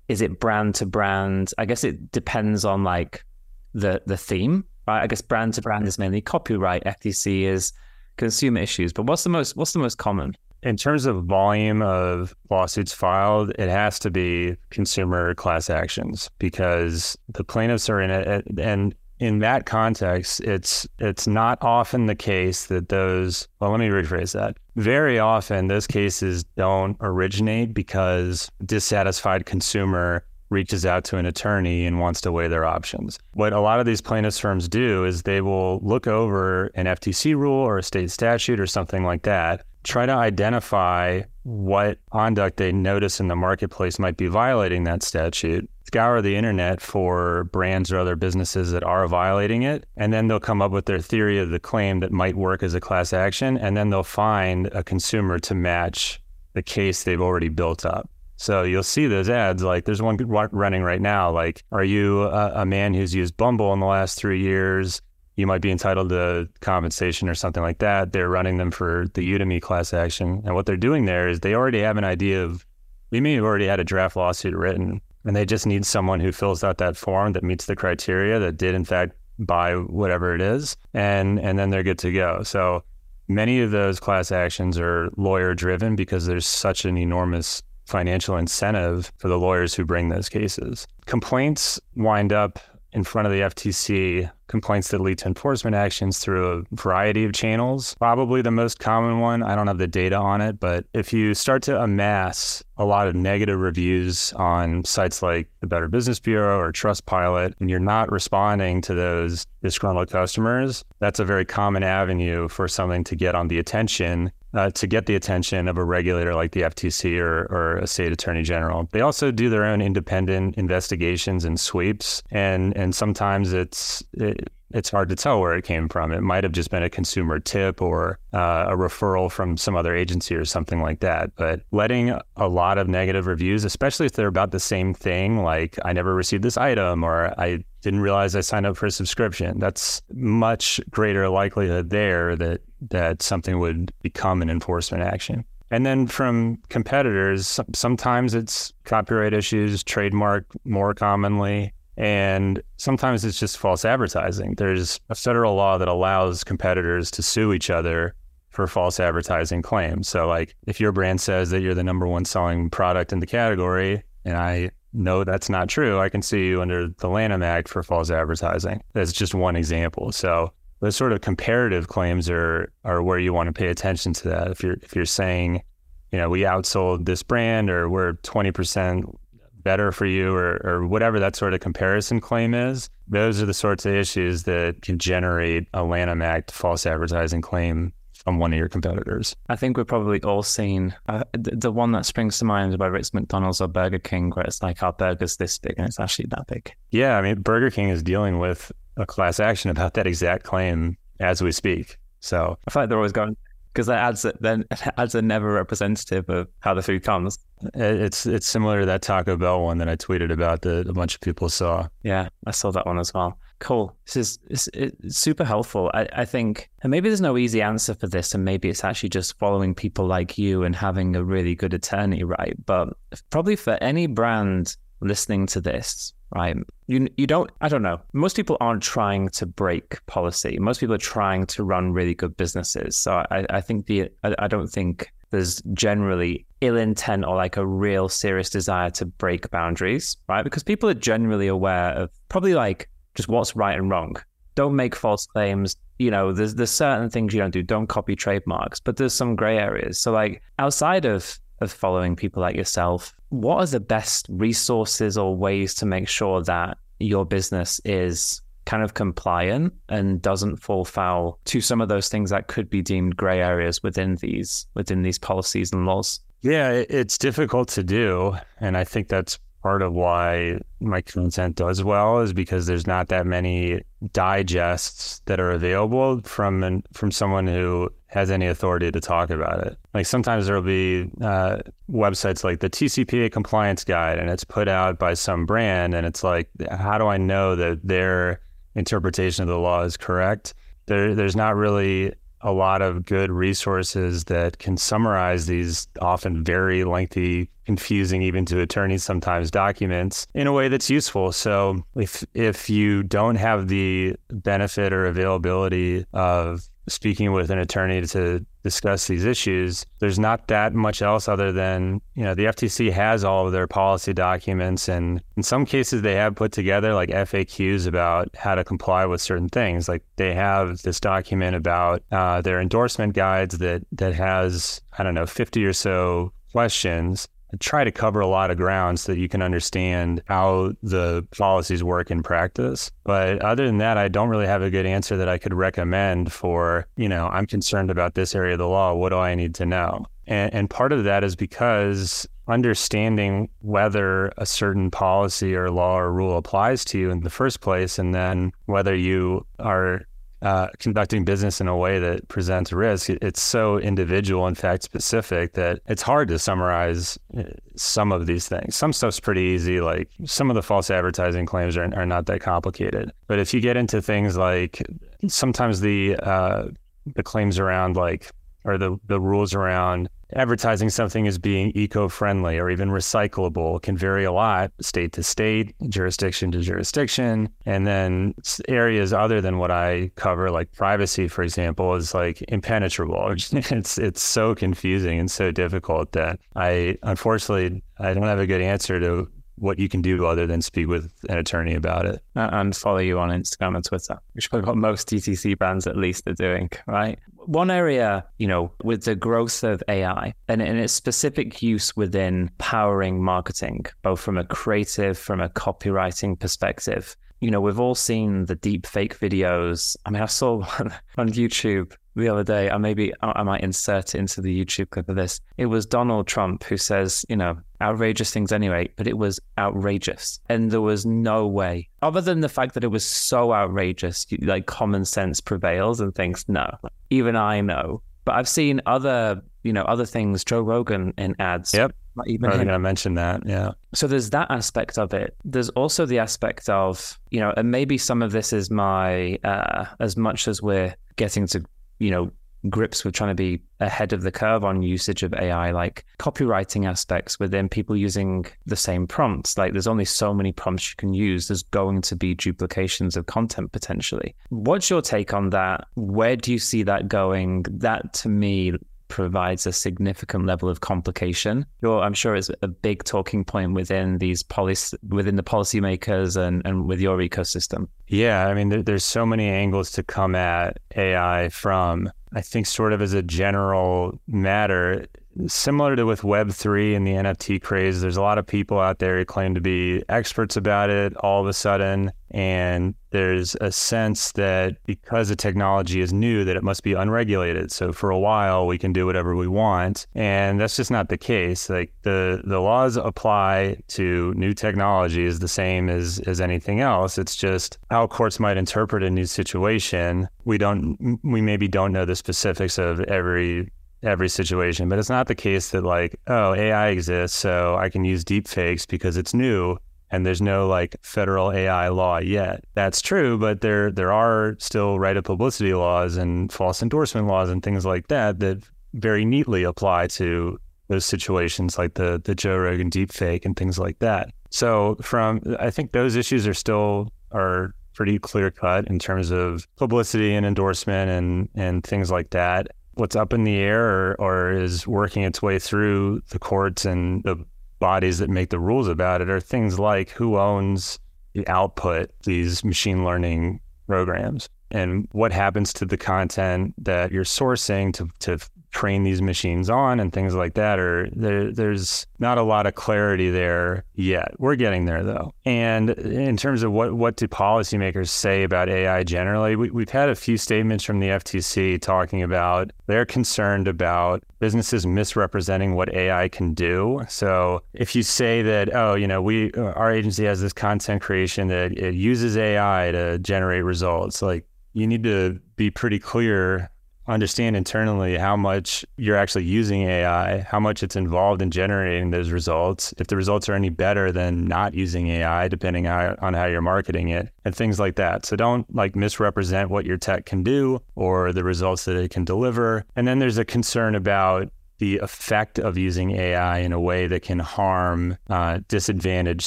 Is 0.09 0.21
it 0.21 0.39
brand 0.39 0.75
to 0.77 0.87
brand? 0.87 1.53
I 1.57 1.65
guess 1.65 1.85
it 1.85 2.13
depends 2.13 2.65
on 2.65 2.85
like 2.85 3.25
the 3.73 4.03
the 4.07 4.17
theme, 4.17 4.65
right? 4.87 5.03
I 5.03 5.07
guess 5.07 5.23
brand 5.23 5.55
to 5.55 5.63
brand 5.63 5.87
is 5.89 5.99
mainly 5.99 6.21
copyright. 6.21 6.85
FTC 6.85 7.43
is 7.43 7.73
consumer 8.19 8.61
issues. 8.61 8.93
But 8.93 9.07
what's 9.07 9.25
the 9.25 9.31
most 9.31 9.57
what's 9.57 9.73
the 9.73 9.79
most 9.79 9.97
common? 9.97 10.37
In 10.63 10.77
terms 10.77 11.07
of 11.07 11.25
volume 11.25 11.81
of 11.81 12.35
lawsuits 12.51 12.93
filed, 12.93 13.51
it 13.59 13.69
has 13.69 13.99
to 14.01 14.11
be 14.11 14.57
consumer 14.71 15.35
class 15.35 15.71
actions 15.71 16.31
because 16.39 17.17
the 17.29 17.45
plaintiffs 17.45 17.89
are 17.89 18.01
in 18.01 18.11
it, 18.11 18.47
and 18.59 18.95
in 19.21 19.39
that 19.41 19.67
context, 19.67 20.41
it's 20.41 20.89
it's 20.99 21.27
not 21.27 21.59
often 21.63 22.07
the 22.07 22.15
case 22.15 22.67
that 22.67 22.89
those. 22.89 23.47
Well, 23.61 23.71
let 23.71 23.81
me 23.81 23.89
rephrase 23.89 24.33
that. 24.33 24.57
Very 24.77 25.19
often, 25.19 25.69
those 25.69 25.87
cases 25.87 26.45
don't 26.57 26.97
originate 27.01 27.75
because 27.75 28.51
dissatisfied 28.65 29.47
consumer 29.47 30.25
reaches 30.51 30.85
out 30.85 31.05
to 31.05 31.17
an 31.17 31.27
attorney 31.27 31.87
and 31.87 32.01
wants 32.01 32.21
to 32.21 32.33
weigh 32.33 32.49
their 32.49 32.65
options. 32.65 33.19
What 33.35 33.53
a 33.53 33.61
lot 33.61 33.79
of 33.79 33.87
these 33.87 34.01
plaintiffs 34.01 34.39
firms 34.39 34.69
do 34.69 35.05
is 35.05 35.23
they 35.23 35.41
will 35.41 35.79
look 35.81 36.07
over 36.07 36.67
an 36.75 36.87
FTC 36.87 37.37
rule 37.37 37.55
or 37.55 37.79
a 37.79 37.83
state 37.83 38.11
statute 38.11 38.59
or 38.59 38.67
something 38.67 39.05
like 39.05 39.23
that, 39.23 39.65
try 39.83 40.07
to 40.07 40.13
identify 40.13 41.23
what 41.43 41.99
conduct 42.13 42.57
they 42.59 42.73
notice 42.73 43.21
in 43.21 43.29
the 43.29 43.37
marketplace 43.37 43.99
might 43.99 44.17
be 44.17 44.27
violating 44.27 44.85
that 44.85 45.03
statute, 45.03 45.69
scour 45.87 46.21
the 46.21 46.37
internet 46.37 46.81
for 46.81 47.45
brands 47.45 47.91
or 47.91 47.99
other 47.99 48.17
businesses 48.17 48.73
that 48.73 48.85
are 48.85 49.07
violating 49.09 49.63
it, 49.63 49.87
and 49.97 50.13
then 50.13 50.29
they'll 50.29 50.41
come 50.41 50.63
up 50.63 50.71
with 50.71 50.87
their 50.87 51.01
theory 51.01 51.39
of 51.39 51.51
the 51.51 51.61
claim 51.61 52.01
that 52.01 52.13
might 52.13 52.37
work 52.37 52.63
as 52.63 52.75
a 52.75 52.81
class 52.81 53.13
action, 53.13 53.57
and 53.57 53.77
then 53.77 53.91
they'll 53.91 54.03
find 54.03 54.67
a 54.69 54.85
consumer 54.85 55.39
to 55.39 55.55
match 55.55 56.21
the 56.53 56.63
case 56.63 57.05
they've 57.05 57.21
already 57.21 57.49
built 57.49 57.85
up. 57.85 58.11
So 58.37 58.63
you'll 58.63 58.83
see 58.83 59.07
those 59.07 59.29
ads. 59.29 59.63
Like 59.63 59.85
there's 59.85 60.01
one 60.01 60.17
running 60.17 60.83
right 60.83 61.01
now. 61.01 61.31
Like, 61.31 61.63
are 61.73 61.85
you 61.85 62.23
a, 62.23 62.63
a, 62.63 62.65
man 62.65 62.95
who's 62.95 63.15
used 63.15 63.37
Bumble 63.37 63.75
in 63.75 63.81
the 63.81 63.87
last 63.87 64.19
three 64.19 64.41
years? 64.41 65.03
You 65.41 65.47
might 65.47 65.63
be 65.63 65.71
entitled 65.71 66.11
to 66.11 66.49
compensation 66.61 67.27
or 67.27 67.35
something 67.35 67.63
like 67.63 67.79
that. 67.79 68.13
They're 68.13 68.29
running 68.29 68.59
them 68.59 68.71
for 68.71 69.07
the 69.15 69.23
Udemy 69.23 69.63
class 69.63 69.95
action. 69.95 70.43
And 70.45 70.55
what 70.55 70.67
they're 70.67 70.77
doing 70.77 71.07
there 71.07 71.29
is 71.29 71.41
they 71.41 71.55
already 71.55 71.81
have 71.81 71.97
an 71.97 72.05
idea 72.05 72.45
of, 72.45 72.67
we 73.11 73.21
may 73.21 73.35
have 73.35 73.45
already 73.45 73.67
had 73.67 73.81
a 73.81 73.85
draft 73.85 74.17
lawsuit 74.17 74.55
written 74.55 75.01
and 75.25 75.35
they 75.35 75.47
just 75.47 75.67
need 75.67 75.87
someone 75.87 76.21
who 76.21 76.31
fills 76.31 76.63
out 76.63 76.77
that 76.79 76.97
form 76.97 77.33
that 77.33 77.43
meets 77.43 77.65
the 77.65 77.75
criteria 77.75 78.39
that 78.39 78.59
did 78.59 78.75
in 78.75 78.85
fact 78.85 79.15
buy 79.39 79.75
whatever 79.75 80.35
it 80.35 80.43
is. 80.43 80.77
And, 80.93 81.41
and 81.41 81.59
then 81.59 81.71
they're 81.71 81.83
good 81.83 81.99
to 82.01 82.13
go. 82.13 82.43
So 82.43 82.85
many 83.27 83.61
of 83.61 83.71
those 83.71 83.99
class 83.99 84.31
actions 84.31 84.79
are 84.79 85.09
lawyer 85.17 85.55
driven 85.55 85.97
because 85.97 86.27
there's 86.27 86.47
such 86.47 86.85
an 86.85 86.99
enormous 86.99 87.63
financial 87.87 88.37
incentive 88.37 89.11
for 89.17 89.29
the 89.29 89.39
lawyers 89.39 89.75
who 89.75 89.85
bring 89.85 90.11
those 90.11 90.29
cases. 90.29 90.87
Complaints 91.07 91.81
wind 91.97 92.33
up 92.33 92.59
in 92.93 93.05
front 93.05 93.27
of 93.27 93.33
the 93.33 93.41
FTC 93.41 94.31
complaints 94.51 94.89
that 94.89 95.01
lead 95.01 95.17
to 95.19 95.29
enforcement 95.29 95.77
actions 95.77 96.19
through 96.19 96.53
a 96.53 96.75
variety 96.75 97.25
of 97.25 97.33
channels. 97.33 97.95
Probably 97.99 98.43
the 98.43 98.51
most 98.51 98.81
common 98.81 99.21
one, 99.21 99.43
I 99.43 99.55
don't 99.55 99.69
have 99.69 99.79
the 99.79 99.87
data 99.87 100.17
on 100.17 100.41
it, 100.41 100.61
but 100.61 100.85
if 100.93 101.13
you 101.13 101.35
start 101.35 101.63
to 101.65 101.81
amass 101.81 102.63
a 102.77 102.85
lot 102.85 103.07
of 103.07 103.15
negative 103.15 103.59
reviews 103.59 104.33
on 104.35 104.85
sites 104.85 105.23
like 105.23 105.49
the 105.61 105.67
Better 105.67 105.87
Business 105.87 106.19
Bureau 106.19 106.59
or 106.59 106.73
Trustpilot, 106.73 107.55
and 107.61 107.71
you're 107.71 107.79
not 107.79 108.11
responding 108.11 108.81
to 108.83 108.95
those 108.95 109.47
disgruntled 109.63 110.11
customers, 110.11 110.85
that's 110.99 111.21
a 111.21 111.25
very 111.25 111.45
common 111.45 111.83
avenue 111.83 112.49
for 112.49 112.67
something 112.67 113.05
to 113.05 113.17
get 113.17 113.35
on 113.35 113.49
the 113.49 113.59
attention 113.59 114.33
uh, 114.55 114.71
to 114.71 114.87
get 114.87 115.07
the 115.07 115.15
attention 115.15 115.69
of 115.69 115.77
a 115.77 115.85
regulator 115.85 116.35
like 116.35 116.53
the 116.53 116.63
FTC 116.63 117.19
or, 117.19 117.47
or 117.51 117.79
a 117.79 117.87
state 117.87 118.13
attorney 118.13 118.43
general. 118.43 118.89
They 118.93 119.01
also 119.01 119.31
do 119.31 119.49
their 119.49 119.65
own 119.65 119.81
independent 119.81 120.57
investigations 120.57 121.45
and 121.45 121.59
sweeps, 121.59 122.23
and 122.31 122.77
and 122.77 122.95
sometimes 122.95 123.53
it's 123.53 124.03
it, 124.15 124.51
it's 124.73 124.91
hard 124.91 125.09
to 125.09 125.17
tell 125.17 125.41
where 125.41 125.55
it 125.57 125.65
came 125.65 125.89
from. 125.89 126.13
It 126.13 126.21
might 126.21 126.45
have 126.45 126.53
just 126.53 126.71
been 126.71 126.83
a 126.83 126.91
consumer 126.91 127.41
tip 127.41 127.83
or 127.83 128.19
uh, 128.33 128.67
a 128.69 128.77
referral 128.77 129.31
from 129.31 129.57
some 129.57 129.75
other 129.75 129.95
agency 129.97 130.35
or 130.35 130.45
something 130.45 130.81
like 130.81 131.01
that. 131.01 131.35
But 131.35 131.63
letting 131.73 132.17
a 132.37 132.49
lot 132.49 132.79
of 132.79 132.89
negative 132.89 133.27
reviews, 133.27 133.65
especially 133.65 134.07
if 134.07 134.13
they're 134.13 134.29
about 134.29 134.53
the 134.53 134.61
same 134.61 134.95
thing, 134.95 135.43
like 135.43 135.77
I 135.85 135.93
never 135.93 136.15
received 136.15 136.45
this 136.45 136.57
item 136.57 137.03
or 137.03 137.35
I 137.39 137.65
didn't 137.83 138.01
realize 138.01 138.37
I 138.37 138.41
signed 138.41 138.67
up 138.67 138.77
for 138.77 138.87
a 138.87 138.91
subscription, 138.91 139.59
that's 139.59 140.03
much 140.13 140.81
greater 140.91 141.29
likelihood 141.29 141.91
there 141.91 142.37
that 142.37 142.61
that 142.89 143.23
something 143.23 143.59
would 143.59 143.93
become 144.03 144.43
an 144.43 144.51
enforcement 144.51 145.03
action. 145.03 145.45
And 145.71 145.87
then 145.87 146.07
from 146.07 146.57
competitors, 146.69 147.61
sometimes 147.75 148.35
it's 148.35 148.73
copyright 148.85 149.33
issues, 149.33 149.85
trademark 149.85 150.45
more 150.65 150.95
commonly. 150.95 151.73
And 151.97 152.63
sometimes 152.77 153.25
it's 153.25 153.39
just 153.39 153.59
false 153.59 153.85
advertising. 153.85 154.55
There's 154.55 154.99
a 155.11 155.15
federal 155.15 155.55
law 155.55 155.79
that 155.79 155.87
allows 155.87 156.43
competitors 156.43 157.11
to 157.13 157.23
sue 157.23 157.53
each 157.53 157.71
other 157.71 158.15
for 158.49 158.67
false 158.67 158.99
advertising 158.99 159.63
claims. 159.63 160.09
So, 160.09 160.27
like, 160.27 160.57
if 160.67 160.81
your 160.81 160.93
brand 160.93 161.21
says 161.21 161.51
that 161.51 161.61
you're 161.61 161.75
the 161.75 161.85
number 161.85 162.07
one 162.07 162.25
selling 162.25 162.71
product 162.71 163.13
in 163.13 163.21
the 163.21 163.27
category, 163.27 164.03
and 164.25 164.37
I 164.37 164.71
know 164.93 165.23
that's 165.25 165.49
not 165.49 165.69
true, 165.69 166.01
I 166.01 166.09
can 166.09 166.23
sue 166.23 166.39
you 166.39 166.63
under 166.63 166.89
the 166.89 167.09
Lanham 167.09 167.43
Act 167.43 167.69
for 167.69 167.83
false 167.83 168.11
advertising. 168.11 168.83
That's 168.93 169.13
just 169.13 169.35
one 169.35 169.55
example. 169.55 170.11
So, 170.11 170.53
those 170.81 170.97
sort 170.97 171.13
of 171.13 171.21
comparative 171.21 171.89
claims 171.89 172.29
are 172.29 172.73
are 172.85 173.03
where 173.03 173.19
you 173.19 173.33
want 173.33 173.47
to 173.47 173.53
pay 173.53 173.69
attention 173.69 174.13
to 174.15 174.29
that. 174.29 174.51
If 174.51 174.63
you're 174.63 174.77
if 174.83 174.97
you're 174.97 175.05
saying, 175.05 175.63
you 176.11 176.19
know, 176.19 176.29
we 176.29 176.41
outsold 176.41 177.07
this 177.07 177.23
brand 177.23 177.71
or 177.71 177.89
we're 177.89 178.15
20% 178.15 179.15
better 179.63 179.93
for 179.93 180.07
you 180.07 180.35
or, 180.35 180.61
or 180.65 180.87
whatever 180.87 181.21
that 181.21 181.37
sort 181.37 181.53
of 181.53 181.61
comparison 181.61 182.19
claim 182.19 182.55
is, 182.55 182.89
those 183.07 183.43
are 183.43 183.47
the 183.47 183.55
sorts 183.55 183.85
of 183.85 183.95
issues 183.95 184.45
that 184.45 184.81
can 184.83 184.99
generate 184.99 185.69
a 185.75 185.85
Lanham 185.85 186.23
Act 186.23 186.51
false 186.51 186.87
advertising 186.87 187.43
claim 187.43 187.93
from 188.25 188.39
one 188.39 188.53
of 188.53 188.59
your 188.59 188.69
competitors. 188.69 189.35
I 189.49 189.57
think 189.57 189.77
we're 189.77 189.85
probably 189.85 190.21
all 190.23 190.43
seen 190.43 190.95
uh, 191.09 191.25
the, 191.33 191.57
the, 191.57 191.73
one 191.73 191.93
that 191.93 192.07
springs 192.07 192.39
to 192.39 192.45
mind 192.45 192.77
by 192.79 192.87
Ritz 192.87 193.15
McDonald's 193.15 193.61
or 193.61 193.69
Burger 193.69 193.99
King, 193.99 194.31
where 194.31 194.45
it's 194.45 194.63
like 194.63 194.83
our 194.83 194.93
burger's 194.93 195.37
this 195.37 195.59
big 195.59 195.75
and 195.79 195.87
it's 195.87 195.99
actually 195.99 196.27
that 196.31 196.47
big. 196.47 196.73
Yeah, 196.91 197.17
I 197.17 197.23
mean, 197.23 197.41
Burger 197.41 197.71
King 197.71 197.89
is 197.89 198.03
dealing 198.03 198.39
with 198.39 198.71
a 198.97 199.07
class 199.07 199.41
action 199.41 199.71
about 199.71 199.95
that 199.95 200.07
exact 200.07 200.45
claim 200.45 200.97
as 201.19 201.43
we 201.43 201.53
speak. 201.53 201.97
So 202.21 202.59
I 202.67 202.71
feel 202.71 202.83
like 202.83 202.89
they're 202.89 202.99
always 202.99 203.13
going 203.13 203.37
because 203.73 203.87
that 203.87 203.99
adds 203.99 204.27
then 204.41 204.65
adds 204.97 205.15
a 205.15 205.23
never 205.23 205.53
representative 205.53 206.29
of 206.29 206.49
how 206.61 206.75
the 206.75 206.83
food 206.83 207.03
comes. 207.03 207.39
It's 207.75 208.27
it's 208.27 208.47
similar 208.47 208.81
to 208.81 208.87
that 208.87 209.03
Taco 209.03 209.37
Bell 209.37 209.63
one 209.63 209.79
that 209.79 209.89
I 209.89 209.97
tweeted 209.97 210.31
about 210.31 210.63
that 210.63 210.89
a 210.89 210.93
bunch 210.93 211.15
of 211.15 211.21
people 211.21 211.49
saw. 211.49 211.89
Yeah, 212.03 212.29
I 212.47 212.51
saw 212.51 212.71
that 212.73 212.87
one 212.87 212.99
as 212.99 213.15
well. 213.15 213.39
Cool. 213.61 213.95
This 214.07 214.17
is 214.17 214.39
it's, 214.49 214.69
it's 214.69 215.19
super 215.19 215.45
helpful. 215.45 215.91
I, 215.93 216.09
I 216.13 216.25
think, 216.25 216.71
and 216.83 216.91
maybe 216.91 217.09
there's 217.09 217.21
no 217.21 217.37
easy 217.37 217.61
answer 217.61 217.95
for 217.95 218.09
this, 218.09 218.35
and 218.35 218.45
maybe 218.45 218.71
it's 218.71 218.85
actually 218.85 219.11
just 219.11 219.39
following 219.39 219.75
people 219.75 220.07
like 220.07 220.39
you 220.39 220.65
and 220.65 220.75
having 220.75 221.15
a 221.15 221.23
really 221.23 221.55
good 221.55 221.75
attorney, 221.75 222.25
right? 222.25 222.57
But 222.65 222.89
probably 223.29 223.57
for 223.57 223.75
any 223.83 224.07
brand 224.07 224.77
listening 225.01 225.47
to 225.49 225.61
this, 225.61 226.15
right? 226.35 226.57
You 226.87 227.09
you 227.19 227.27
don't 227.27 227.51
I 227.61 227.69
don't 227.69 227.83
know. 227.83 228.01
Most 228.15 228.35
people 228.35 228.57
aren't 228.61 228.83
trying 228.83 229.29
to 229.31 229.45
break 229.45 230.05
policy. 230.07 230.59
Most 230.59 230.81
people 230.81 230.95
are 230.95 230.99
trying 230.99 231.45
to 231.47 231.63
run 231.63 231.93
really 231.93 232.15
good 232.15 232.37
businesses. 232.39 232.97
So 232.97 233.25
I, 233.31 233.45
I 233.51 233.61
think 233.61 233.87
the 233.87 234.09
I, 234.25 234.35
I 234.39 234.49
don't 234.49 234.69
think 234.69 235.13
there's 235.31 235.63
generally 235.75 236.47
ill 236.63 236.77
intent 236.77 237.25
or 237.25 237.37
like 237.37 237.57
a 237.57 237.67
real 237.67 238.09
serious 238.09 238.51
desire 238.51 238.91
to 238.91 239.05
break 239.05 239.51
boundaries, 239.51 240.17
right? 240.29 240.45
Because 240.45 240.63
people 240.63 240.89
are 240.89 240.95
generally 240.95 241.47
aware 241.47 241.91
of 241.93 242.11
probably 242.29 242.55
like 242.55 242.89
just 243.15 243.29
what's 243.29 243.57
right 243.57 243.79
and 243.79 243.91
wrong. 243.91 244.17
Don't 244.55 244.77
make 244.77 244.95
false 244.95 245.27
claims. 245.27 245.77
You 245.99 246.11
know, 246.11 246.33
there's 246.33 246.55
there's 246.55 246.71
certain 246.71 247.11
things 247.11 247.35
you 247.35 247.41
don't 247.41 247.51
do. 247.51 247.63
Don't 247.63 247.87
copy 247.87 248.17
trademarks, 248.17 248.81
but 248.81 248.97
there's 248.97 249.15
some 249.15 249.37
gray 249.37 249.59
areas. 249.59 249.99
So 249.99 250.13
like 250.13 250.43
outside 250.59 251.05
of 251.05 251.39
of 251.61 251.71
following 251.71 252.17
people 252.17 252.41
like 252.41 252.57
yourself. 252.57 253.15
What 253.29 253.59
are 253.59 253.67
the 253.67 253.81
best 253.81 254.27
resources 254.31 255.17
or 255.17 255.37
ways 255.37 255.75
to 255.75 255.87
make 255.87 256.09
sure 256.09 256.43
that 256.43 256.79
your 256.99 257.25
business 257.25 257.81
is 257.85 258.41
kind 258.67 258.83
of 258.83 258.95
compliant 258.95 259.73
and 259.89 260.21
doesn't 260.23 260.57
fall 260.57 260.85
foul 260.85 261.39
to 261.45 261.61
some 261.61 261.81
of 261.81 261.89
those 261.89 262.09
things 262.09 262.31
that 262.31 262.47
could 262.47 262.69
be 262.69 262.83
deemed 262.83 263.17
gray 263.17 263.41
areas 263.41 263.83
within 263.83 264.17
these 264.17 264.67
within 264.75 265.03
these 265.03 265.19
policies 265.19 265.73
and 265.73 265.87
laws? 265.87 266.21
Yeah, 266.43 266.71
it's 266.71 267.19
difficult 267.19 267.69
to 267.71 267.83
do, 267.83 268.37
and 268.61 268.77
I 268.77 268.85
think 268.85 269.09
that's 269.09 269.39
part 269.63 269.83
of 269.83 269.93
why 269.93 270.59
my 270.81 271.01
content 271.03 271.57
does 271.57 271.85
well 271.85 272.21
is 272.21 272.33
because 272.33 272.67
there's 272.67 272.87
not 272.87 273.09
that 273.09 273.27
many 273.27 273.83
digests 274.13 275.21
that 275.27 275.39
are 275.39 275.51
available 275.51 276.21
from 276.23 276.63
an, 276.63 276.83
from 276.93 277.11
someone 277.11 277.47
who 277.47 277.91
has 278.07 278.31
any 278.31 278.47
authority 278.47 278.91
to 278.91 279.01
talk 279.01 279.31
about 279.31 279.67
it. 279.67 279.77
Like 279.95 280.07
sometimes 280.07 280.47
there'll 280.47 280.63
be 280.63 281.09
uh, 281.21 281.59
websites 281.91 282.43
like 282.43 282.61
the 282.61 282.71
TCPA 282.71 283.31
compliance 283.31 283.85
guide, 283.85 284.19
and 284.19 284.31
it's 284.31 284.45
put 284.45 284.69
out 284.69 284.99
by 284.99 285.15
some 285.15 285.47
brand, 285.47 285.95
and 285.95 286.07
it's 286.07 286.25
like, 286.25 286.49
how 286.71 286.99
do 286.99 287.07
I 287.07 287.19
know 287.19 287.55
that 287.57 287.87
their 287.87 288.41
interpretation 288.75 289.43
of 289.43 289.49
the 289.49 289.59
law 289.59 289.83
is 289.83 289.97
correct? 289.97 290.55
There, 290.87 291.15
there's 291.15 291.37
not 291.37 291.55
really 291.55 292.13
a 292.43 292.53
lot 292.53 292.83
of 292.83 293.05
good 293.05 293.31
resources 293.31 294.25
that 294.25 294.59
can 294.59 294.77
summarize 294.77 295.47
these 295.47 295.89
often 296.01 296.43
very 296.43 296.85
lengthy, 296.85 297.51
confusing 297.65 298.23
even 298.23 298.45
to 298.47 298.61
attorneys 298.61 299.03
sometimes 299.03 299.51
documents 299.51 300.27
in 300.35 300.47
a 300.47 300.53
way 300.53 300.69
that's 300.69 300.91
useful. 300.91 301.33
So 301.33 301.85
if 301.95 302.25
if 302.35 302.71
you 302.71 303.03
don't 303.03 303.37
have 303.37 303.69
the 303.69 304.17
benefit 304.31 304.93
or 304.93 305.07
availability 305.07 306.05
of 306.13 306.69
speaking 306.89 307.33
with 307.33 307.51
an 307.51 307.59
attorney 307.59 308.01
to 308.07 308.45
discuss 308.63 309.07
these 309.07 309.25
issues, 309.25 309.87
there's 309.99 310.19
not 310.19 310.47
that 310.49 310.75
much 310.75 311.03
else 311.03 311.29
other 311.29 311.53
than, 311.53 312.01
you 312.15 312.25
know, 312.25 312.35
the 312.35 312.47
FTC 312.47 312.93
has 312.93 313.25
all 313.25 313.47
of 313.47 313.53
their 313.53 313.67
policy 313.67 314.13
documents. 314.13 314.89
And 314.89 315.23
in 315.37 315.43
some 315.43 315.65
cases, 315.65 316.03
they 316.03 316.15
have 316.15 316.35
put 316.35 316.53
together 316.53 316.95
like 316.95 317.11
FAQs 317.11 317.87
about 317.87 318.29
how 318.37 318.55
to 318.55 318.65
comply 318.65 319.07
with 319.07 319.21
certain 319.21 319.49
things. 319.49 319.89
Like 319.89 320.03
they 320.17 320.35
have 320.35 320.83
this 320.83 321.01
document 321.01 321.57
about 321.57 322.03
uh, 322.11 322.41
their 322.43 322.61
endorsement 322.61 323.15
guides 323.15 323.59
that, 323.59 323.83
that 323.93 324.15
has, 324.15 324.81
I 324.99 325.03
don't 325.03 325.15
know, 325.15 325.27
50 325.27 325.65
or 325.65 325.73
so 325.73 326.33
questions 326.53 327.29
try 327.59 327.85
to 327.85 327.91
cover 327.91 328.21
a 328.21 328.27
lot 328.27 328.51
of 328.51 328.57
ground 328.57 329.01
so 329.01 329.13
that 329.13 329.19
you 329.19 329.29
can 329.29 329.43
understand 329.43 330.23
how 330.27 330.73
the 330.83 331.27
policies 331.37 331.83
work 331.83 332.11
in 332.11 332.23
practice. 332.23 332.91
But 333.05 333.43
other 333.43 333.67
than 333.67 333.79
that, 333.79 333.99
I 333.99 334.09
don't 334.09 334.29
really 334.29 334.47
have 334.47 334.63
a 334.63 334.71
good 334.71 334.87
answer 334.87 335.17
that 335.17 335.29
I 335.29 335.39
could 335.39 335.55
recommend 335.55 336.33
for, 336.33 336.87
you 336.97 337.09
know, 337.09 337.29
I'm 337.29 337.47
concerned 337.47 337.91
about 337.91 338.15
this 338.15 338.35
area 338.35 338.53
of 338.53 338.59
the 338.59 338.69
law. 338.69 338.95
What 338.95 339.09
do 339.09 339.19
I 339.19 339.35
need 339.35 339.55
to 339.57 339.67
know? 339.67 340.07
And, 340.27 340.55
and 340.55 340.71
part 340.71 340.93
of 340.93 341.05
that 341.05 341.25
is 341.25 341.35
because 341.35 342.29
understanding 342.47 343.49
whether 343.61 344.33
a 344.37 344.47
certain 344.47 344.91
policy 344.91 345.55
or 345.55 345.71
law 345.71 345.99
or 345.99 346.13
rule 346.13 346.37
applies 346.37 346.85
to 346.85 346.99
you 346.99 347.11
in 347.11 347.21
the 347.21 347.31
first 347.31 347.61
place, 347.61 347.99
and 347.99 348.15
then 348.15 348.53
whether 348.67 348.95
you 348.95 349.47
are 349.59 350.03
uh, 350.43 350.69
conducting 350.79 351.25
business 351.25 351.61
in 351.61 351.69
a 351.69 351.77
way 351.77 351.99
that 351.99 352.27
presents 352.29 352.73
risk, 352.73 353.11
it's 353.11 353.43
so 353.43 353.79
individual 353.79 354.47
and 354.47 354.57
fact 354.57 354.83
specific 354.83 355.53
that 355.55 355.81
it's 355.87 356.03
hard 356.03 356.29
to 356.29 356.39
summarize 356.39 357.19
uh, 357.37 357.43
some 357.77 358.11
of 358.11 358.27
these 358.27 358.49
things. 358.49 358.75
Some 358.75 358.93
stuff's 358.93 359.21
pretty 359.21 359.43
easy, 359.43 359.81
like 359.81 360.09
some 360.25 360.51
of 360.51 360.55
the 360.55 360.63
false 360.63 360.91
advertising 360.91 361.47
claims 361.47 361.77
are, 361.77 361.95
are 361.95 362.07
not 362.07 362.27
that 362.27 362.41
complicated. 362.41 363.13
But 363.27 363.39
if 363.39 363.53
you 363.53 363.61
get 363.61 363.77
into 363.77 364.01
things 364.01 364.37
like 364.37 364.83
sometimes 365.29 365.81
the 365.81 366.17
uh, 366.17 366.69
the 367.15 367.23
claims 367.23 367.59
around 367.59 367.97
like 367.97 368.31
or 368.65 368.79
the, 368.79 368.99
the 369.07 369.21
rules 369.21 369.55
around 369.55 370.09
advertising 370.35 370.91
something 370.91 371.27
as 371.27 371.39
being 371.39 371.73
eco-friendly 371.75 372.59
or 372.59 372.71
even 372.71 372.91
recyclable 372.91 373.81
can 373.83 373.97
vary 373.97 374.25
a 374.25 374.33
lot 374.33 374.73
state 374.81 375.13
to 375.13 375.23
state 375.23 375.75
jurisdiction 375.89 376.51
to 376.53 376.61
jurisdiction. 376.61 377.49
And 377.67 377.87
then 377.87 378.35
areas 378.69 379.13
other 379.13 379.41
than 379.41 379.59
what 379.59 379.71
i 379.71 380.11
cover 380.17 380.51
like 380.51 380.73
privacy 380.73 381.29
for 381.29 381.43
example 381.43 381.95
is 381.95 382.15
like 382.15 382.43
impenetrable. 382.49 383.35
It's 383.81 383.99
it's 383.99 384.23
so 384.23 384.55
confusing 384.55 385.19
and 385.19 385.31
so 385.31 385.51
difficult 385.51 386.13
that 386.13 386.41
i 386.57 386.97
unfortunately 387.03 387.83
i 387.99 388.13
don't 388.15 388.25
have 388.25 388.39
a 388.39 388.47
good 388.47 388.61
answer 388.61 388.99
to 388.99 389.29
what 389.61 389.79
you 389.79 389.89
can 389.89 390.03
do 390.03 390.27
other 390.27 390.47
than 390.47 390.63
speak 390.63 390.89
with 390.89 391.13
an 391.29 391.39
attorney 391.39 391.75
about 391.75 392.07
it. 392.07 392.23
And 392.35 392.75
follow 392.75 392.99
you 392.99 393.19
on 393.19 393.31
Instagram 393.31 393.77
and 393.77 393.85
Twitter, 393.85 394.19
which 394.33 394.49
is 394.53 394.63
what 394.63 394.77
most 394.77 395.09
DTC 395.09 395.59
brands 395.59 395.87
at 395.87 395.97
least 395.97 396.27
are 396.27 396.35
doing, 396.35 396.71
right? 396.87 397.19
One 397.37 397.71
area, 397.71 398.25
you 398.39 398.47
know, 398.47 398.73
with 398.83 399.05
the 399.05 399.15
growth 399.15 399.63
of 399.63 399.83
AI 399.89 400.35
and 400.49 400.61
in 400.63 400.77
its 400.77 400.93
specific 400.93 401.63
use 401.63 401.97
within 401.97 402.51
powering 402.59 403.23
marketing, 403.23 403.87
both 404.03 404.21
from 404.21 404.39
a 404.39 404.45
creative, 404.45 405.19
from 405.19 405.41
a 405.41 405.49
copywriting 405.49 406.39
perspective, 406.39 407.17
you 407.41 407.51
know, 407.51 407.61
we've 407.61 407.81
all 407.81 407.95
seen 407.95 408.47
the 408.47 408.55
deep 408.55 408.87
fake 408.87 409.19
videos. 409.19 409.97
I 410.05 410.11
mean, 410.11 410.23
I 410.23 410.27
saw 410.27 410.59
one 410.79 410.95
on 411.17 411.31
YouTube 411.31 411.95
the 412.21 412.29
other 412.29 412.45
day. 412.45 412.71
I 412.71 412.79
maybe 412.79 413.13
I 413.23 413.43
might 413.43 413.63
insert 413.63 414.15
it 414.15 414.19
into 414.19 414.41
the 414.41 414.65
YouTube 414.65 414.91
clip 414.91 415.09
of 415.09 415.17
this. 415.17 415.41
It 415.57 415.67
was 415.67 415.87
Donald 415.87 416.27
Trump 416.27 416.65
who 416.65 416.77
says, 416.77 417.25
you 417.29 417.37
know, 417.37 417.59
outrageous 417.81 418.33
things 418.33 418.53
anyway, 418.53 418.89
but 418.97 419.07
it 419.07 419.19
was 419.19 419.41
outrageous. 419.59 420.39
And 420.49 420.71
there 420.71 420.81
was 420.81 421.07
no 421.07 421.47
way, 421.47 421.89
other 422.03 422.21
than 422.21 422.41
the 422.41 422.49
fact 422.49 422.75
that 422.75 422.85
it 422.85 422.89
was 422.89 423.05
so 423.05 423.53
outrageous, 423.53 424.27
like 424.41 424.67
common 424.67 425.05
sense 425.05 425.41
prevails 425.41 426.01
and 426.01 426.15
thinks, 426.15 426.49
no, 426.49 426.77
even 427.11 427.37
I 427.37 427.61
know. 427.61 428.03
But 428.27 428.35
I've 428.35 428.49
seen 428.49 428.83
other, 428.85 429.41
you 429.63 429.73
know, 429.73 429.83
other 429.85 430.05
things, 430.05 430.45
Joe 430.45 430.61
Rogan 430.61 431.15
in 431.17 431.35
ads. 431.41 431.73
Yep. 431.73 431.95
Even 432.27 432.47
I 432.47 432.49
was 432.51 432.57
going 432.59 432.69
to 432.69 432.79
mention 432.79 433.15
that. 433.15 433.43
Yeah. 433.47 433.71
So 433.95 434.07
there's 434.07 434.29
that 434.31 434.51
aspect 434.51 434.99
of 434.99 435.15
it. 435.15 435.35
There's 435.45 435.71
also 435.71 436.05
the 436.05 436.19
aspect 436.19 436.69
of, 436.69 437.19
you 437.31 437.41
know, 437.41 437.55
and 437.57 437.71
maybe 437.71 437.97
some 437.97 438.21
of 438.21 438.33
this 438.33 438.53
is 438.53 438.71
my, 438.71 439.39
uh, 439.43 439.87
as 440.01 440.19
much 440.19 440.47
as 440.47 440.61
we're 440.61 440.95
getting 441.17 441.47
to 441.47 441.65
you 442.01 442.11
know, 442.11 442.33
grips 442.69 443.05
with 443.05 443.15
trying 443.15 443.31
to 443.31 443.35
be 443.35 443.63
ahead 443.79 444.13
of 444.13 444.23
the 444.23 444.31
curve 444.31 444.65
on 444.65 444.83
usage 444.83 445.23
of 445.23 445.33
AI, 445.33 445.71
like 445.71 446.05
copywriting 446.19 446.87
aspects 446.87 447.41
within 447.41 447.69
people 447.69 447.97
using 447.97 448.45
the 448.67 448.77
same 448.77 449.07
prompts. 449.07 449.57
Like 449.57 449.73
there's 449.73 449.87
only 449.87 450.05
so 450.05 450.35
many 450.35 450.53
prompts 450.53 450.91
you 450.91 450.97
can 450.97 451.15
use. 451.15 451.49
There's 451.49 451.63
going 451.63 452.03
to 452.03 452.17
be 452.17 452.35
duplications 452.35 453.17
of 453.17 453.27
content 453.27 453.73
potentially. 453.73 454.35
What's 454.51 454.91
your 454.91 455.01
take 455.01 455.33
on 455.33 455.51
that? 455.51 455.87
Where 455.95 456.37
do 456.37 456.53
you 456.53 456.59
see 456.59 456.83
that 456.83 457.09
going? 457.09 457.63
That 457.71 458.13
to 458.15 458.29
me 458.29 458.73
provides 459.11 459.67
a 459.67 459.73
significant 459.73 460.47
level 460.47 460.69
of 460.69 460.81
complication. 460.81 461.67
I'm 462.01 462.15
sure 462.15 462.35
it's 462.35 462.51
a 462.63 462.69
big 462.69 463.05
talking 463.05 463.45
point 463.45 463.75
within 463.75 464.19
these 464.19 464.43
policy 464.43 464.97
within 465.09 465.37
the 465.37 465.43
policymakers 465.43 466.37
and, 466.37 466.63
and 466.65 466.87
with 466.87 467.01
your 467.01 467.19
ecosystem. 467.19 467.89
Yeah, 468.07 468.47
I 468.47 468.55
mean, 468.55 468.71
there, 468.71 468.83
there's 468.83 469.05
so 469.05 469.27
many 469.27 469.49
angles 469.49 469.91
to 469.93 470.03
come 470.03 470.35
at 470.35 470.79
AI 470.97 471.51
from. 471.51 472.11
I 472.33 472.43
think, 472.43 472.67
sort 472.67 472.93
of 472.93 473.03
as 473.03 473.13
a 473.13 473.23
general 473.23 474.21
matter, 474.29 475.05
similar 475.49 475.97
to 475.97 476.05
with 476.05 476.23
Web3 476.23 476.97
and 476.97 477.07
the 477.07 477.13
NFT 477.13 477.63
craze, 477.63 478.01
there's 478.01 478.17
a 478.17 478.23
lot 478.23 478.39
of 478.39 478.47
people 478.47 478.79
out 478.79 478.99
there 478.99 479.19
who 479.19 479.25
claim 479.25 479.55
to 479.55 479.61
be 479.61 480.03
experts 480.09 480.57
about 480.57 480.91
it 480.91 481.17
all 481.19 481.41
of 481.41 481.47
a 481.47 481.53
sudden. 481.53 482.13
And 482.33 482.95
there's 483.11 483.57
a 483.61 483.73
sense 483.73 484.33
that 484.33 484.77
because 484.87 485.29
the 485.29 485.37
technology 485.37 486.01
is 486.01 486.13
new, 486.13 486.45
that 486.45 486.57
it 486.57 486.63
must 486.63 486.85
be 486.85 486.93
unregulated. 486.93 487.73
So 487.73 487.93
for 487.93 488.11
a 488.11 488.19
while, 488.19 488.67
we 488.67 488.79
can 488.79 488.93
do 488.93 489.05
whatever 489.05 489.35
we 489.35 489.49
want. 489.49 490.07
And 490.15 490.61
that's 490.61 490.77
just 490.77 490.91
not 490.91 491.09
the 491.09 491.19
case. 491.19 491.69
Like 491.69 491.93
the, 492.03 492.41
the 492.45 492.61
laws 492.61 492.97
apply 492.97 493.79
to 493.89 494.33
new 494.35 494.53
technologies 494.53 495.41
the 495.41 495.49
same 495.49 495.89
as, 495.89 496.21
as 496.21 496.41
anything 496.41 496.81
else. 496.81 497.19
It's 497.19 497.35
just 497.35 497.79
how 497.91 498.07
courts 498.07 498.39
might 498.39 498.57
interpret 498.57 499.03
a 499.03 499.11
new 499.11 499.27
situation. 499.27 500.29
We 500.45 500.59
don't, 500.59 501.19
we 501.25 501.41
maybe 501.41 501.67
don't 501.67 501.93
know 501.93 502.05
the 502.05 502.17
specifics 502.17 502.79
of 502.79 503.01
every 503.01 503.71
every 504.03 504.29
situation. 504.29 504.89
But 504.89 504.99
it's 504.99 505.11
not 505.11 505.27
the 505.29 505.35
case 505.35 505.71
that 505.71 505.85
like, 505.85 506.19
oh, 506.27 506.55
AI 506.55 506.89
exists, 506.89 507.39
so 507.39 507.77
I 507.77 507.89
can 507.89 508.05
use 508.05 508.25
deep 508.25 508.49
fakes 508.49 508.87
because 508.87 509.17
it's 509.17 509.35
new 509.35 509.79
and 510.11 510.27
there's 510.27 510.43
no 510.43 510.67
like 510.67 510.97
federal 511.03 511.53
AI 511.53 511.89
law 511.89 512.19
yet. 512.19 512.65
That's 512.75 513.01
true, 513.01 513.39
but 513.39 513.61
there 513.61 513.91
there 513.91 514.13
are 514.13 514.57
still 514.59 514.99
right 514.99 515.17
of 515.17 515.25
publicity 515.25 515.75
laws 515.75 516.17
and 516.17 516.53
false 516.53 516.83
endorsement 516.83 517.27
laws 517.27 517.49
and 517.49 517.63
things 517.63 517.87
like 517.87 518.09
that 518.09 518.41
that 518.41 518.63
very 518.95 519.25
neatly 519.25 519.63
apply 519.63 520.09
to 520.09 520.59
those 520.89 521.05
situations 521.05 521.79
like 521.79 521.95
the 521.95 522.21
the 522.25 522.35
Joe 522.35 522.59
Rogan 522.59 522.91
deep 522.91 523.13
fake 523.13 523.45
and 523.45 523.57
things 523.57 523.79
like 523.79 523.99
that. 524.01 524.33
So 524.51 524.97
from 525.01 525.41
I 525.61 525.71
think 525.71 525.93
those 525.93 526.17
issues 526.17 526.47
are 526.49 526.55
still 526.55 527.13
are 527.31 527.75
pretty 527.95 528.19
clear 528.19 528.51
cut 528.51 528.89
in 528.89 528.99
terms 528.99 529.31
of 529.31 529.67
publicity 529.77 530.35
and 530.35 530.45
endorsement 530.45 531.11
and 531.11 531.49
and 531.55 531.85
things 531.85 532.11
like 532.11 532.31
that 532.31 532.69
what's 533.01 533.17
up 533.17 533.33
in 533.33 533.45
the 533.45 533.57
air 533.57 533.89
or, 533.89 534.17
or 534.21 534.53
is 534.53 534.87
working 534.87 535.23
its 535.23 535.43
way 535.43 535.59
through 535.59 536.23
the 536.29 536.39
courts 536.39 536.85
and 536.85 537.25
the 537.25 537.45
bodies 537.81 538.19
that 538.19 538.29
make 538.29 538.51
the 538.51 538.61
rules 538.61 538.87
about 538.87 539.23
it 539.23 539.31
are 539.31 539.41
things 539.41 539.79
like 539.79 540.11
who 540.11 540.39
owns 540.39 540.99
the 541.33 541.47
output 541.49 542.11
these 542.25 542.63
machine 542.63 543.05
learning 543.05 543.59
programs. 543.87 544.49
And 544.71 545.09
what 545.13 545.33
happens 545.33 545.73
to 545.75 545.87
the 545.87 545.97
content 545.97 546.75
that 546.79 547.11
you're 547.11 547.25
sourcing 547.25 547.93
to, 547.95 548.09
to 548.21 548.39
train 548.71 549.03
these 549.03 549.21
machines 549.21 549.69
on 549.69 549.99
and 549.99 550.13
things 550.13 550.35
like 550.35 550.55
that 550.55 550.79
or 550.79 551.09
there, 551.13 551.53
there's 551.53 552.07
not 552.19 552.39
a 552.39 552.43
lot 552.43 552.67
of 552.67 552.75
clarity 552.75 553.31
there 553.31 553.85
yet. 553.95 554.33
We're 554.39 554.57
getting 554.57 554.85
there 554.85 555.03
though. 555.03 555.35
And 555.45 555.91
in 555.91 556.37
terms 556.37 556.63
of 556.63 556.73
what, 556.73 556.95
what 556.95 557.17
do 557.17 557.27
policymakers 557.27 558.09
say 558.09 558.45
about 558.45 558.69
AI 558.69 559.03
generally, 559.03 559.57
we, 559.57 559.71
we've 559.71 559.91
had 559.91 560.09
a 560.09 560.15
few 560.15 560.37
statements 560.37 560.85
from 560.85 561.01
the 561.01 561.09
FTC 561.09 561.81
talking 561.81 562.23
about 562.23 562.71
they're 562.87 563.07
concerned 563.07 563.67
about 563.67 564.23
businesses 564.39 564.87
misrepresenting 564.87 565.75
what 565.75 565.93
AI 565.93 566.29
can 566.29 566.55
do. 566.55 567.03
So 567.09 567.63
if 567.75 567.97
you 567.97 568.03
say 568.03 568.43
that, 568.43 568.75
oh, 568.75 568.95
you 568.95 569.07
know, 569.07 569.21
we 569.21 569.53
uh, 569.53 569.73
our 569.73 569.93
agency 569.93 570.25
has 570.25 570.41
this 570.41 570.53
content 570.53 571.03
creation 571.03 571.49
that 571.49 571.73
it 571.73 571.95
uses 571.95 572.37
AI 572.37 572.91
to 572.93 573.19
generate 573.19 573.65
results, 573.65 574.23
like 574.23 574.45
you 574.73 574.87
need 574.87 575.03
to 575.05 575.41
be 575.57 575.71
pretty 575.71 575.99
clear 575.99 576.71
understand 577.07 577.57
internally 577.57 578.17
how 578.17 578.37
much 578.37 578.85
you're 578.97 579.17
actually 579.17 579.45
using 579.45 579.83
AI, 579.83 580.41
how 580.43 580.61
much 580.61 580.83
it's 580.83 580.97
involved 580.97 581.43
in 581.43 581.51
generating 581.51 582.11
those 582.11 582.31
results, 582.31 582.95
if 582.99 583.09
the 583.09 583.17
results 583.17 583.49
are 583.49 583.55
any 583.55 583.69
better 583.69 584.13
than 584.13 584.45
not 584.45 584.75
using 584.75 585.09
AI, 585.09 585.49
depending 585.49 585.87
on 585.87 586.35
how 586.35 586.47
you're 586.47 586.61
marketing 586.61 587.09
it, 587.09 587.29
and 587.45 587.55
things 587.55 587.81
like 587.81 587.97
that. 587.97 588.27
So 588.27 588.37
don't 588.37 588.73
like 588.75 588.95
misrepresent 588.95 589.71
what 589.71 589.87
your 589.87 589.97
tech 589.97 590.27
can 590.27 590.43
do 590.43 590.83
or 590.95 591.33
the 591.33 591.45
results 591.45 591.85
that 591.87 591.97
it 591.97 592.11
can 592.11 592.25
deliver. 592.25 592.85
And 592.97 593.09
then 593.09 593.19
there's 593.19 593.39
a 593.39 593.45
concern 593.45 593.95
about 593.95 594.51
the 594.81 594.99
effect 594.99 595.59
of 595.59 595.77
using 595.77 596.13
AI 596.13 596.59
in 596.59 596.73
a 596.73 596.81
way 596.81 597.07
that 597.07 597.23
can 597.23 597.39
harm 597.39 598.17
uh, 598.31 598.61
disadvantaged 598.67 599.47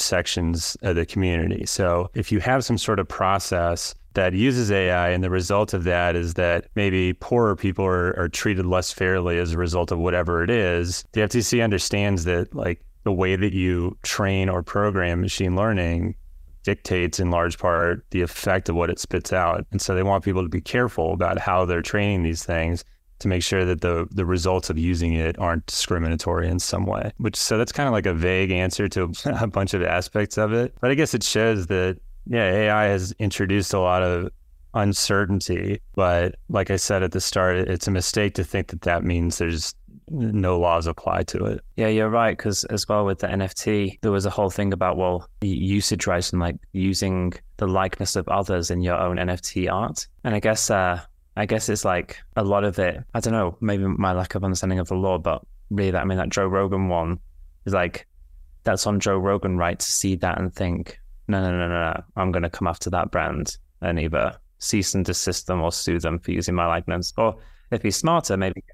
sections 0.00 0.76
of 0.82 0.94
the 0.94 1.04
community. 1.04 1.66
So 1.66 2.08
if 2.14 2.30
you 2.30 2.38
have 2.38 2.64
some 2.64 2.78
sort 2.78 3.00
of 3.00 3.08
process 3.08 3.94
that 4.14 4.32
uses 4.32 4.70
AI, 4.70 5.10
and 5.10 5.22
the 5.22 5.30
result 5.30 5.74
of 5.74 5.84
that 5.84 6.16
is 6.16 6.34
that 6.34 6.66
maybe 6.74 7.12
poorer 7.12 7.56
people 7.56 7.84
are, 7.84 8.18
are 8.18 8.28
treated 8.28 8.66
less 8.66 8.92
fairly 8.92 9.38
as 9.38 9.52
a 9.52 9.58
result 9.58 9.90
of 9.92 9.98
whatever 9.98 10.42
it 10.42 10.50
is. 10.50 11.04
The 11.12 11.22
FTC 11.22 11.62
understands 11.62 12.24
that, 12.24 12.54
like, 12.54 12.80
the 13.04 13.12
way 13.12 13.36
that 13.36 13.52
you 13.52 13.96
train 14.02 14.48
or 14.48 14.62
program 14.62 15.20
machine 15.20 15.56
learning 15.56 16.14
dictates 16.62 17.20
in 17.20 17.30
large 17.30 17.58
part 17.58 18.04
the 18.10 18.22
effect 18.22 18.68
of 18.68 18.74
what 18.74 18.90
it 18.90 18.98
spits 18.98 19.32
out. 19.32 19.66
And 19.70 19.80
so 19.80 19.94
they 19.94 20.02
want 20.02 20.24
people 20.24 20.42
to 20.42 20.48
be 20.48 20.62
careful 20.62 21.12
about 21.12 21.38
how 21.38 21.66
they're 21.66 21.82
training 21.82 22.22
these 22.22 22.42
things 22.42 22.84
to 23.20 23.28
make 23.28 23.42
sure 23.42 23.64
that 23.64 23.80
the 23.80 24.08
the 24.10 24.24
results 24.24 24.70
of 24.70 24.78
using 24.78 25.12
it 25.12 25.38
aren't 25.38 25.66
discriminatory 25.66 26.48
in 26.48 26.58
some 26.58 26.84
way. 26.84 27.12
Which 27.18 27.36
so 27.36 27.58
that's 27.58 27.72
kind 27.72 27.86
of 27.86 27.92
like 27.92 28.06
a 28.06 28.14
vague 28.14 28.50
answer 28.50 28.88
to 28.88 29.12
a 29.26 29.46
bunch 29.46 29.74
of 29.74 29.82
aspects 29.82 30.36
of 30.38 30.52
it. 30.52 30.74
But 30.80 30.90
I 30.90 30.94
guess 30.94 31.14
it 31.14 31.22
shows 31.22 31.66
that 31.68 31.98
yeah, 32.26 32.50
AI 32.50 32.84
has 32.84 33.12
introduced 33.18 33.74
a 33.74 33.80
lot 33.80 34.02
of 34.02 34.30
uncertainty. 34.74 35.80
But 35.94 36.36
like 36.48 36.70
I 36.70 36.76
said 36.76 37.02
at 37.02 37.12
the 37.12 37.20
start, 37.20 37.56
it's 37.56 37.86
a 37.86 37.90
mistake 37.90 38.34
to 38.34 38.44
think 38.44 38.68
that 38.68 38.82
that 38.82 39.04
means 39.04 39.38
there's 39.38 39.74
no 40.10 40.58
laws 40.58 40.86
apply 40.86 41.22
to 41.24 41.44
it. 41.46 41.60
Yeah, 41.76 41.88
you're 41.88 42.10
right. 42.10 42.36
Because 42.36 42.64
as 42.64 42.88
well 42.88 43.04
with 43.04 43.20
the 43.20 43.26
NFT, 43.28 44.00
there 44.02 44.12
was 44.12 44.26
a 44.26 44.30
whole 44.30 44.50
thing 44.50 44.72
about, 44.72 44.96
well, 44.96 45.28
usage 45.40 46.06
rights 46.06 46.30
and 46.30 46.40
like 46.40 46.56
using 46.72 47.32
the 47.56 47.66
likeness 47.66 48.16
of 48.16 48.28
others 48.28 48.70
in 48.70 48.80
your 48.80 48.96
own 48.96 49.16
NFT 49.16 49.72
art. 49.72 50.06
And 50.24 50.34
I 50.34 50.40
guess, 50.40 50.70
uh, 50.70 51.00
I 51.36 51.46
guess 51.46 51.68
it's 51.68 51.84
like 51.84 52.18
a 52.36 52.44
lot 52.44 52.64
of 52.64 52.78
it. 52.78 53.02
I 53.14 53.20
don't 53.20 53.32
know, 53.32 53.56
maybe 53.60 53.84
my 53.84 54.12
lack 54.12 54.34
of 54.34 54.44
understanding 54.44 54.78
of 54.78 54.88
the 54.88 54.94
law, 54.94 55.18
but 55.18 55.42
really, 55.70 55.90
that 55.90 56.02
I 56.02 56.04
mean, 56.04 56.18
that 56.18 56.28
Joe 56.28 56.46
Rogan 56.46 56.88
one 56.88 57.18
is 57.64 57.72
like, 57.72 58.06
that's 58.62 58.86
on 58.86 59.00
Joe 59.00 59.18
Rogan, 59.18 59.56
right? 59.56 59.78
To 59.78 59.86
see 59.86 60.16
that 60.16 60.38
and 60.38 60.54
think, 60.54 60.98
no, 61.28 61.40
no, 61.40 61.50
no, 61.50 61.68
no, 61.68 61.92
no. 61.92 62.02
I'm 62.16 62.32
going 62.32 62.42
to 62.42 62.50
come 62.50 62.66
after 62.66 62.90
that 62.90 63.10
brand 63.10 63.56
and 63.80 63.98
either 63.98 64.36
cease 64.58 64.94
and 64.94 65.04
desist 65.04 65.46
them 65.46 65.62
or 65.62 65.72
sue 65.72 65.98
them 65.98 66.18
for 66.18 66.32
using 66.32 66.54
my 66.54 66.66
likeness. 66.66 67.12
Or 67.16 67.36
if 67.70 67.82
he's 67.82 67.96
smarter, 67.96 68.36
maybe 68.36 68.64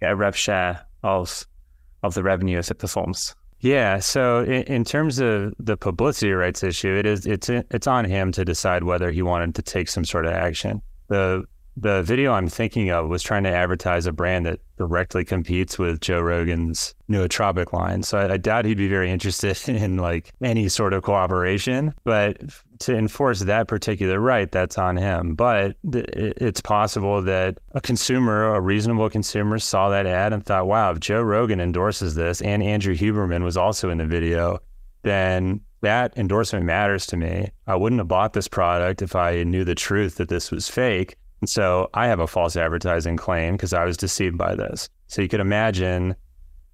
get 0.00 0.12
a 0.12 0.16
rev 0.16 0.36
share 0.36 0.84
of 1.02 1.46
of 2.02 2.14
the 2.14 2.22
revenue 2.22 2.58
if 2.58 2.70
it 2.70 2.78
performs. 2.78 3.34
Yeah. 3.60 4.00
So 4.00 4.42
in, 4.42 4.64
in, 4.64 4.84
terms 4.84 5.20
of 5.20 5.54
the 5.60 5.76
publicity 5.76 6.32
rights 6.32 6.64
issue, 6.64 6.96
it 6.96 7.06
is 7.06 7.26
it's 7.26 7.48
it's 7.48 7.86
on 7.86 8.04
him 8.04 8.32
to 8.32 8.44
decide 8.44 8.82
whether 8.82 9.10
he 9.12 9.22
wanted 9.22 9.54
to 9.54 9.62
take 9.62 9.88
some 9.88 10.04
sort 10.04 10.26
of 10.26 10.32
action. 10.32 10.82
The 11.08 11.44
the 11.76 12.02
video 12.02 12.32
I'm 12.32 12.48
thinking 12.48 12.90
of 12.90 13.08
was 13.08 13.22
trying 13.22 13.44
to 13.44 13.50
advertise 13.50 14.06
a 14.06 14.12
brand 14.12 14.46
that 14.46 14.60
directly 14.76 15.24
competes 15.24 15.78
with 15.78 16.00
Joe 16.00 16.20
Rogan's 16.20 16.94
nootropic 17.08 17.72
line. 17.72 18.02
So 18.02 18.18
I, 18.18 18.34
I, 18.34 18.36
doubt 18.36 18.64
he'd 18.64 18.76
be 18.76 18.88
very 18.88 19.10
interested 19.10 19.68
in 19.68 19.96
like 19.96 20.32
any 20.42 20.68
sort 20.68 20.92
of 20.92 21.02
cooperation. 21.02 21.94
But 22.04 22.38
to 22.80 22.96
enforce 22.96 23.40
that 23.40 23.68
particular 23.68 24.20
right, 24.20 24.50
that's 24.50 24.76
on 24.76 24.96
him. 24.96 25.34
But 25.34 25.76
th- 25.90 26.06
it's 26.12 26.60
possible 26.60 27.22
that 27.22 27.58
a 27.72 27.80
consumer, 27.80 28.54
a 28.54 28.60
reasonable 28.60 29.08
consumer, 29.08 29.58
saw 29.58 29.88
that 29.90 30.06
ad 30.06 30.32
and 30.32 30.44
thought, 30.44 30.66
"Wow, 30.66 30.90
if 30.92 31.00
Joe 31.00 31.22
Rogan 31.22 31.60
endorses 31.60 32.14
this, 32.14 32.42
and 32.42 32.62
Andrew 32.62 32.94
Huberman 32.94 33.44
was 33.44 33.56
also 33.56 33.90
in 33.90 33.98
the 33.98 34.06
video, 34.06 34.58
then." 35.02 35.60
That 35.80 36.16
endorsement 36.16 36.64
matters 36.64 37.06
to 37.06 37.16
me. 37.16 37.48
I 37.66 37.74
wouldn't 37.74 37.98
have 37.98 38.06
bought 38.06 38.34
this 38.34 38.46
product 38.46 39.02
if 39.02 39.16
I 39.16 39.42
knew 39.42 39.64
the 39.64 39.74
truth 39.74 40.14
that 40.14 40.28
this 40.28 40.52
was 40.52 40.68
fake. 40.68 41.16
And 41.42 41.50
so 41.50 41.90
I 41.92 42.06
have 42.06 42.20
a 42.20 42.28
false 42.28 42.56
advertising 42.56 43.16
claim 43.16 43.56
because 43.56 43.74
I 43.74 43.84
was 43.84 43.96
deceived 43.96 44.38
by 44.38 44.54
this. 44.54 44.88
So 45.08 45.22
you 45.22 45.28
could 45.28 45.40
imagine 45.40 46.14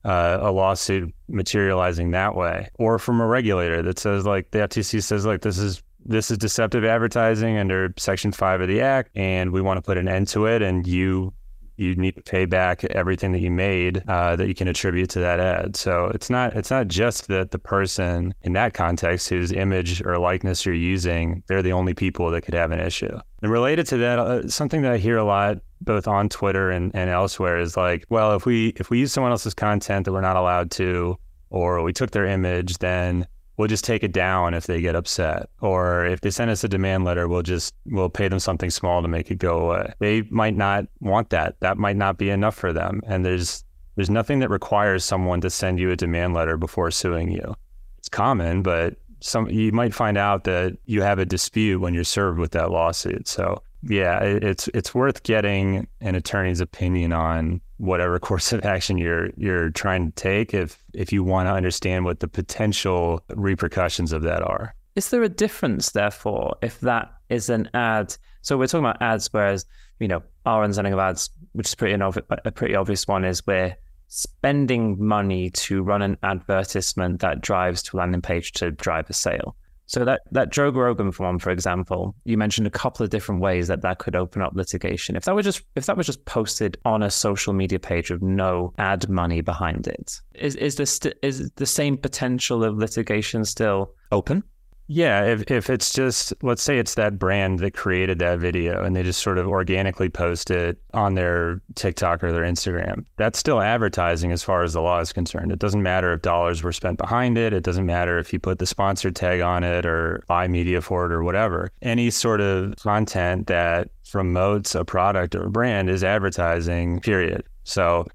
uh, 0.05 0.41
a 0.43 0.53
lawsuit 0.53 1.13
materializing 1.27 2.11
that 2.11 2.37
way, 2.37 2.69
or 2.75 2.99
from 2.99 3.23
a 3.23 3.27
regulator 3.27 3.81
that 3.83 3.99
says 3.99 4.27
like 4.27 4.51
the 4.51 4.59
FTC 4.59 5.03
says 5.03 5.25
like 5.25 5.41
this 5.41 5.57
is 5.57 5.83
this 6.05 6.31
is 6.31 6.37
deceptive 6.37 6.85
advertising 6.85 7.57
under 7.57 7.95
Section 7.97 8.31
Five 8.31 8.61
of 8.61 8.69
the 8.69 8.83
Act, 8.83 9.11
and 9.17 9.53
we 9.53 9.63
want 9.63 9.79
to 9.79 9.83
put 9.83 9.97
an 9.97 10.07
end 10.07 10.29
to 10.29 10.45
it, 10.45 10.61
and 10.61 10.87
you 10.87 11.33
you 11.79 11.95
need 11.95 12.17
to 12.17 12.23
pay 12.23 12.45
back 12.45 12.85
everything 12.85 13.33
that 13.33 13.41
you 13.41 13.51
made 13.51 14.03
uh, 14.09 14.37
that 14.37 14.49
you 14.49 14.55
can 14.55 14.69
attribute 14.69 15.11
to 15.11 15.21
that 15.21 15.41
ad. 15.41 15.77
So 15.77 16.07
it's 16.15 16.29
not 16.29 16.55
it's 16.55 16.71
not 16.71 16.89
just 16.89 17.29
that 17.29 17.53
the 17.53 17.59
person 17.59 18.35
in 18.43 18.53
that 18.55 18.75
context 18.75 19.29
whose 19.29 19.53
image 19.53 20.03
or 20.05 20.19
likeness 20.19 20.67
you're 20.67 20.75
using, 20.75 21.43
they're 21.47 21.63
the 21.63 21.73
only 21.73 21.95
people 21.95 22.31
that 22.31 22.43
could 22.43 22.55
have 22.55 22.73
an 22.73 22.81
issue. 22.81 23.19
And 23.43 23.53
related 23.53 23.87
to 23.89 23.97
that, 23.99 24.19
uh, 24.19 24.49
something 24.49 24.83
that 24.83 24.93
I 24.93 24.99
hear 24.99 25.17
a 25.17 25.25
lot 25.25 25.59
both 25.81 26.09
on 26.09 26.29
Twitter 26.29 26.71
and, 26.71 26.91
and 26.95 27.09
elsewhere 27.09 27.59
is 27.59 27.77
like, 27.77 28.05
well, 28.11 28.35
if 28.35 28.45
we 28.45 28.69
if 28.77 28.91
we 28.91 28.99
use 28.99 29.13
someone 29.13 29.31
else's 29.33 29.55
content 29.55 30.05
that 30.05 30.13
we're 30.13 30.21
not 30.21 30.37
allowed 30.37 30.71
to, 30.73 31.17
or 31.51 31.83
we 31.83 31.93
took 31.93 32.11
their 32.11 32.27
image, 32.27 32.79
then 32.79 33.27
we'll 33.59 33.69
just 33.69 33.85
take 33.85 34.03
it 34.03 34.13
down 34.13 34.55
if 34.55 34.67
they 34.67 34.81
get 34.81 34.97
upset 34.97 35.51
or 35.61 36.07
if 36.07 36.23
they 36.23 36.31
send 36.31 36.51
us 36.51 36.65
a 36.65 36.69
demand 36.69 37.05
letter 37.05 37.29
we'll 37.29 37.43
just 37.43 37.75
we'll 37.87 38.09
pay 38.09 38.29
them 38.29 38.39
something 38.39 38.71
small 38.71 39.03
to 39.03 39.09
make 39.09 39.31
it 39.31 39.39
go 39.39 39.59
away. 39.59 39.93
They 39.99 40.23
might 40.31 40.57
not 40.57 40.87
want 41.01 41.31
that. 41.31 41.57
That 41.61 41.77
might 41.77 41.97
not 41.97 42.17
be 42.17 42.31
enough 42.31 42.55
for 42.55 42.73
them. 42.73 43.03
And 43.07 43.27
there's 43.27 43.65
there's 43.97 44.09
nothing 44.09 44.39
that 44.39 44.49
requires 44.49 45.05
someone 45.05 45.41
to 45.43 45.51
send 45.51 45.81
you 45.81 45.91
a 45.91 45.97
demand 45.97 46.33
letter 46.33 46.57
before 46.57 46.91
suing 46.91 47.31
you. 47.31 47.55
It's 47.99 48.09
common 48.09 48.63
but 48.63 48.95
some 49.21 49.51
you 49.51 49.73
might 49.73 49.93
find 49.93 50.17
out 50.17 50.45
that 50.45 50.79
you 50.87 51.03
have 51.03 51.19
a 51.19 51.27
dispute 51.27 51.81
when 51.81 51.93
you're 51.93 52.05
served 52.05 52.39
with 52.39 52.53
that 52.53 52.71
lawsuit. 52.71 53.27
So 53.27 53.63
yeah, 53.83 54.21
it's 54.23 54.69
it's 54.69 54.95
worth 54.95 55.25
getting 55.25 55.89
an 56.01 56.15
attorney's 56.15 56.61
opinion 56.61 57.13
on 57.13 57.61
whatever 57.79 58.19
course 58.29 58.53
of 58.53 58.65
action 58.65 58.99
you're 58.99 59.31
you're 59.37 59.71
trying 59.71 60.07
to 60.07 60.13
take 60.13 60.53
if 60.55 60.83
if 60.95 61.13
you 61.13 61.25
want 61.25 61.49
to 61.49 61.53
understand 61.53 62.05
what 62.05 62.21
the 62.21 62.29
potential 62.29 63.23
repercussions 63.31 64.13
of 64.13 64.23
that 64.23 64.43
are. 64.43 64.75
Is 64.97 65.11
there 65.11 65.23
a 65.23 65.29
difference, 65.29 65.91
therefore, 65.91 66.57
if 66.61 66.81
that 66.81 67.13
is 67.29 67.49
an 67.49 67.71
ad? 67.75 68.17
So 68.43 68.59
we're 68.59 68.67
talking 68.67 68.85
about 68.85 69.01
ads, 69.01 69.33
whereas 69.33 69.65
you 70.01 70.09
know 70.09 70.23
our 70.45 70.65
understanding 70.65 70.93
of 70.93 70.99
ads, 70.99 71.31
which 71.53 71.69
is 71.69 71.75
pretty 71.75 71.95
a 71.95 72.53
pretty 72.53 72.75
obvious 72.75 73.07
one, 73.07 73.25
is 73.25 73.47
we're 73.47 73.77
spending 74.09 75.03
money 75.03 75.51
to 75.51 75.83
run 75.83 76.03
an 76.03 76.17
advertisement 76.23 77.21
that 77.21 77.43
drives 77.43 77.83
to 77.85 77.97
a 77.97 77.99
landing 77.99 78.23
page 78.23 78.53
to 78.53 78.71
drive 78.71 79.09
a 79.11 79.13
sale. 79.13 79.55
So 79.89 80.05
that 80.05 80.21
that 80.33 80.53
Joe 80.53 80.69
Rogan 80.69 81.11
one, 81.13 81.39
for 81.39 81.51
example, 81.51 82.15
you 82.25 82.37
mentioned 82.37 82.67
a 82.67 82.71
couple 82.71 83.05
of 83.05 83.11
different 83.11 83.41
ways 83.41 83.69
that 83.69 83.81
that 83.81 83.99
could 83.99 84.15
open 84.15 84.43
up 84.43 84.53
litigation. 84.55 85.17
If 85.17 85.25
that 85.25 85.35
was 85.35 85.47
just 85.47 85.63
if 85.77 85.87
that 85.87 85.97
was 85.97 86.05
just 86.05 86.25
posted 86.27 86.77
on 86.85 87.03
a 87.03 87.11
social 87.11 87.55
media 87.55 87.79
page 87.79 88.11
with 88.11 88.21
no 88.21 88.75
ad 88.79 89.09
money 89.09 89.41
behind 89.41 89.87
it, 89.87 90.21
is 90.35 90.57
is 90.57 90.77
this 90.77 91.01
is 91.23 91.51
the 91.57 91.67
same 91.67 91.97
potential 91.97 92.63
of 92.63 92.77
litigation 92.77 93.47
still 93.47 93.95
open? 94.13 94.45
Yeah, 94.91 95.25
if, 95.25 95.51
if 95.51 95.69
it's 95.69 95.93
just, 95.93 96.33
let's 96.43 96.63
say 96.63 96.79
it's 96.79 96.95
that 96.95 97.19
brand 97.19 97.59
that 97.59 97.75
created 97.75 98.19
that 98.21 98.39
video 98.39 98.83
and 98.83 98.97
they 98.97 99.03
just 99.03 99.23
sort 99.23 99.37
of 99.37 99.47
organically 99.47 100.09
post 100.09 100.51
it 100.51 100.79
on 100.95 101.15
their 101.15 101.61
TikTok 101.75 102.25
or 102.25 102.33
their 102.33 102.43
Instagram, 102.43 103.05
that's 103.17 103.39
still 103.39 103.61
advertising 103.61 104.33
as 104.33 104.43
far 104.43 104.63
as 104.63 104.73
the 104.73 104.81
law 104.81 104.99
is 105.01 105.13
concerned. 105.13 105.53
It 105.53 105.59
doesn't 105.59 105.83
matter 105.83 106.15
if 106.15 106.23
dollars 106.23 106.63
were 106.63 106.73
spent 106.73 106.97
behind 106.97 107.37
it. 107.37 107.53
It 107.53 107.65
doesn't 107.65 107.85
matter 107.85 108.19
if 108.19 108.33
you 108.33 108.39
put 108.39 108.61
the 108.61 108.67
sponsor 108.67 109.11
tag 109.11 109.43
on 109.43 109.63
it 109.63 109.85
or 109.85 110.25
buy 110.27 110.49
media 110.49 110.81
for 110.81 111.05
it 111.05 111.13
or 111.13 111.23
whatever. 111.23 111.71
Any 111.83 112.09
sort 112.09 112.41
of 112.41 112.75
content 112.77 113.47
that 113.49 113.91
promotes 114.11 114.75
a 114.75 114.87
product 114.87 115.35
or 115.35 115.45
a 115.45 115.51
brand 115.51 115.91
is 115.91 116.03
advertising, 116.03 117.01
period. 117.01 117.45
So 117.65 118.07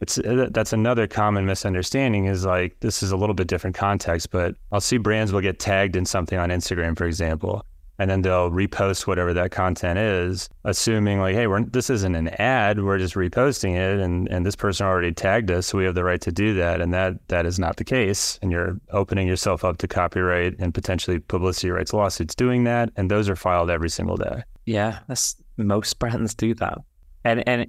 it's 0.00 0.18
uh, 0.18 0.48
that's 0.52 0.72
another 0.72 1.06
common 1.06 1.46
misunderstanding 1.46 2.26
is 2.26 2.44
like 2.44 2.78
this 2.80 3.02
is 3.02 3.12
a 3.12 3.16
little 3.16 3.34
bit 3.34 3.46
different 3.46 3.76
context 3.76 4.30
but 4.30 4.54
i'll 4.72 4.80
see 4.80 4.98
brands 4.98 5.32
will 5.32 5.40
get 5.40 5.58
tagged 5.58 5.96
in 5.96 6.04
something 6.04 6.38
on 6.38 6.50
instagram 6.50 6.96
for 6.96 7.06
example 7.06 7.64
and 8.00 8.10
then 8.10 8.22
they'll 8.22 8.50
repost 8.50 9.06
whatever 9.06 9.34
that 9.34 9.50
content 9.50 9.98
is, 9.98 10.48
assuming 10.64 11.20
like, 11.20 11.34
hey, 11.34 11.46
we're 11.46 11.62
this 11.64 11.90
isn't 11.90 12.14
an 12.14 12.28
ad, 12.40 12.82
we're 12.82 12.96
just 12.96 13.14
reposting 13.14 13.76
it, 13.76 14.00
and 14.00 14.26
and 14.28 14.46
this 14.46 14.56
person 14.56 14.86
already 14.86 15.12
tagged 15.12 15.50
us, 15.50 15.66
so 15.66 15.76
we 15.76 15.84
have 15.84 15.94
the 15.94 16.02
right 16.02 16.22
to 16.22 16.32
do 16.32 16.54
that, 16.54 16.80
and 16.80 16.94
that 16.94 17.28
that 17.28 17.44
is 17.44 17.58
not 17.58 17.76
the 17.76 17.84
case, 17.84 18.38
and 18.40 18.50
you're 18.50 18.80
opening 18.90 19.28
yourself 19.28 19.66
up 19.66 19.76
to 19.76 19.86
copyright 19.86 20.58
and 20.58 20.72
potentially 20.72 21.18
publicity 21.18 21.70
rights 21.70 21.92
lawsuits 21.92 22.34
doing 22.34 22.64
that, 22.64 22.90
and 22.96 23.10
those 23.10 23.28
are 23.28 23.36
filed 23.36 23.68
every 23.68 23.90
single 23.90 24.16
day. 24.16 24.42
Yeah, 24.64 25.00
that's 25.06 25.36
most 25.58 25.98
brands 25.98 26.34
do 26.34 26.54
that, 26.54 26.78
and 27.24 27.46
and 27.46 27.66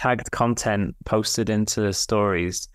tagged 0.00 0.30
content 0.30 0.96
posted 1.04 1.50
into 1.50 1.92
stories. 1.92 2.68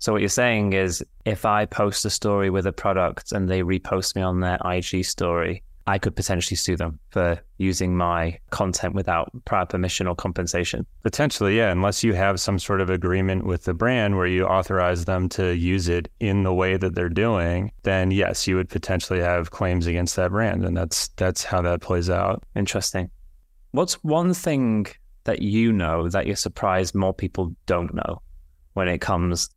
So 0.00 0.12
what 0.12 0.22
you're 0.22 0.28
saying 0.28 0.72
is, 0.72 1.04
if 1.24 1.44
I 1.44 1.66
post 1.66 2.04
a 2.04 2.10
story 2.10 2.50
with 2.50 2.66
a 2.66 2.72
product 2.72 3.30
and 3.30 3.48
they 3.48 3.62
repost 3.62 4.16
me 4.16 4.22
on 4.22 4.40
their 4.40 4.58
IG 4.64 5.04
story, 5.04 5.62
I 5.86 5.98
could 5.98 6.16
potentially 6.16 6.56
sue 6.56 6.76
them 6.76 6.98
for 7.10 7.38
using 7.58 7.96
my 7.96 8.38
content 8.50 8.94
without 8.94 9.30
prior 9.44 9.66
permission 9.66 10.08
or 10.08 10.16
compensation. 10.16 10.84
Potentially, 11.04 11.56
yeah, 11.56 11.70
unless 11.70 12.02
you 12.02 12.12
have 12.14 12.40
some 12.40 12.58
sort 12.58 12.80
of 12.80 12.90
agreement 12.90 13.46
with 13.46 13.64
the 13.64 13.74
brand 13.74 14.16
where 14.16 14.26
you 14.26 14.44
authorize 14.44 15.04
them 15.04 15.28
to 15.28 15.54
use 15.54 15.88
it 15.88 16.08
in 16.18 16.42
the 16.42 16.54
way 16.54 16.76
that 16.76 16.96
they're 16.96 17.08
doing, 17.08 17.70
then 17.84 18.10
yes, 18.10 18.48
you 18.48 18.56
would 18.56 18.68
potentially 18.68 19.20
have 19.20 19.52
claims 19.52 19.86
against 19.86 20.16
that 20.16 20.32
brand, 20.32 20.64
and 20.64 20.76
that's 20.76 21.08
that's 21.16 21.44
how 21.44 21.62
that 21.62 21.82
plays 21.82 22.10
out. 22.10 22.42
Interesting. 22.56 23.10
What's 23.70 23.94
one 24.02 24.34
thing 24.34 24.86
that 25.24 25.42
you 25.42 25.72
know 25.72 26.08
that 26.08 26.26
you're 26.26 26.36
surprised 26.36 26.94
more 26.94 27.14
people 27.14 27.54
don't 27.66 27.94
know 27.94 28.22
when 28.74 28.88
it 28.88 29.00
comes 29.00 29.50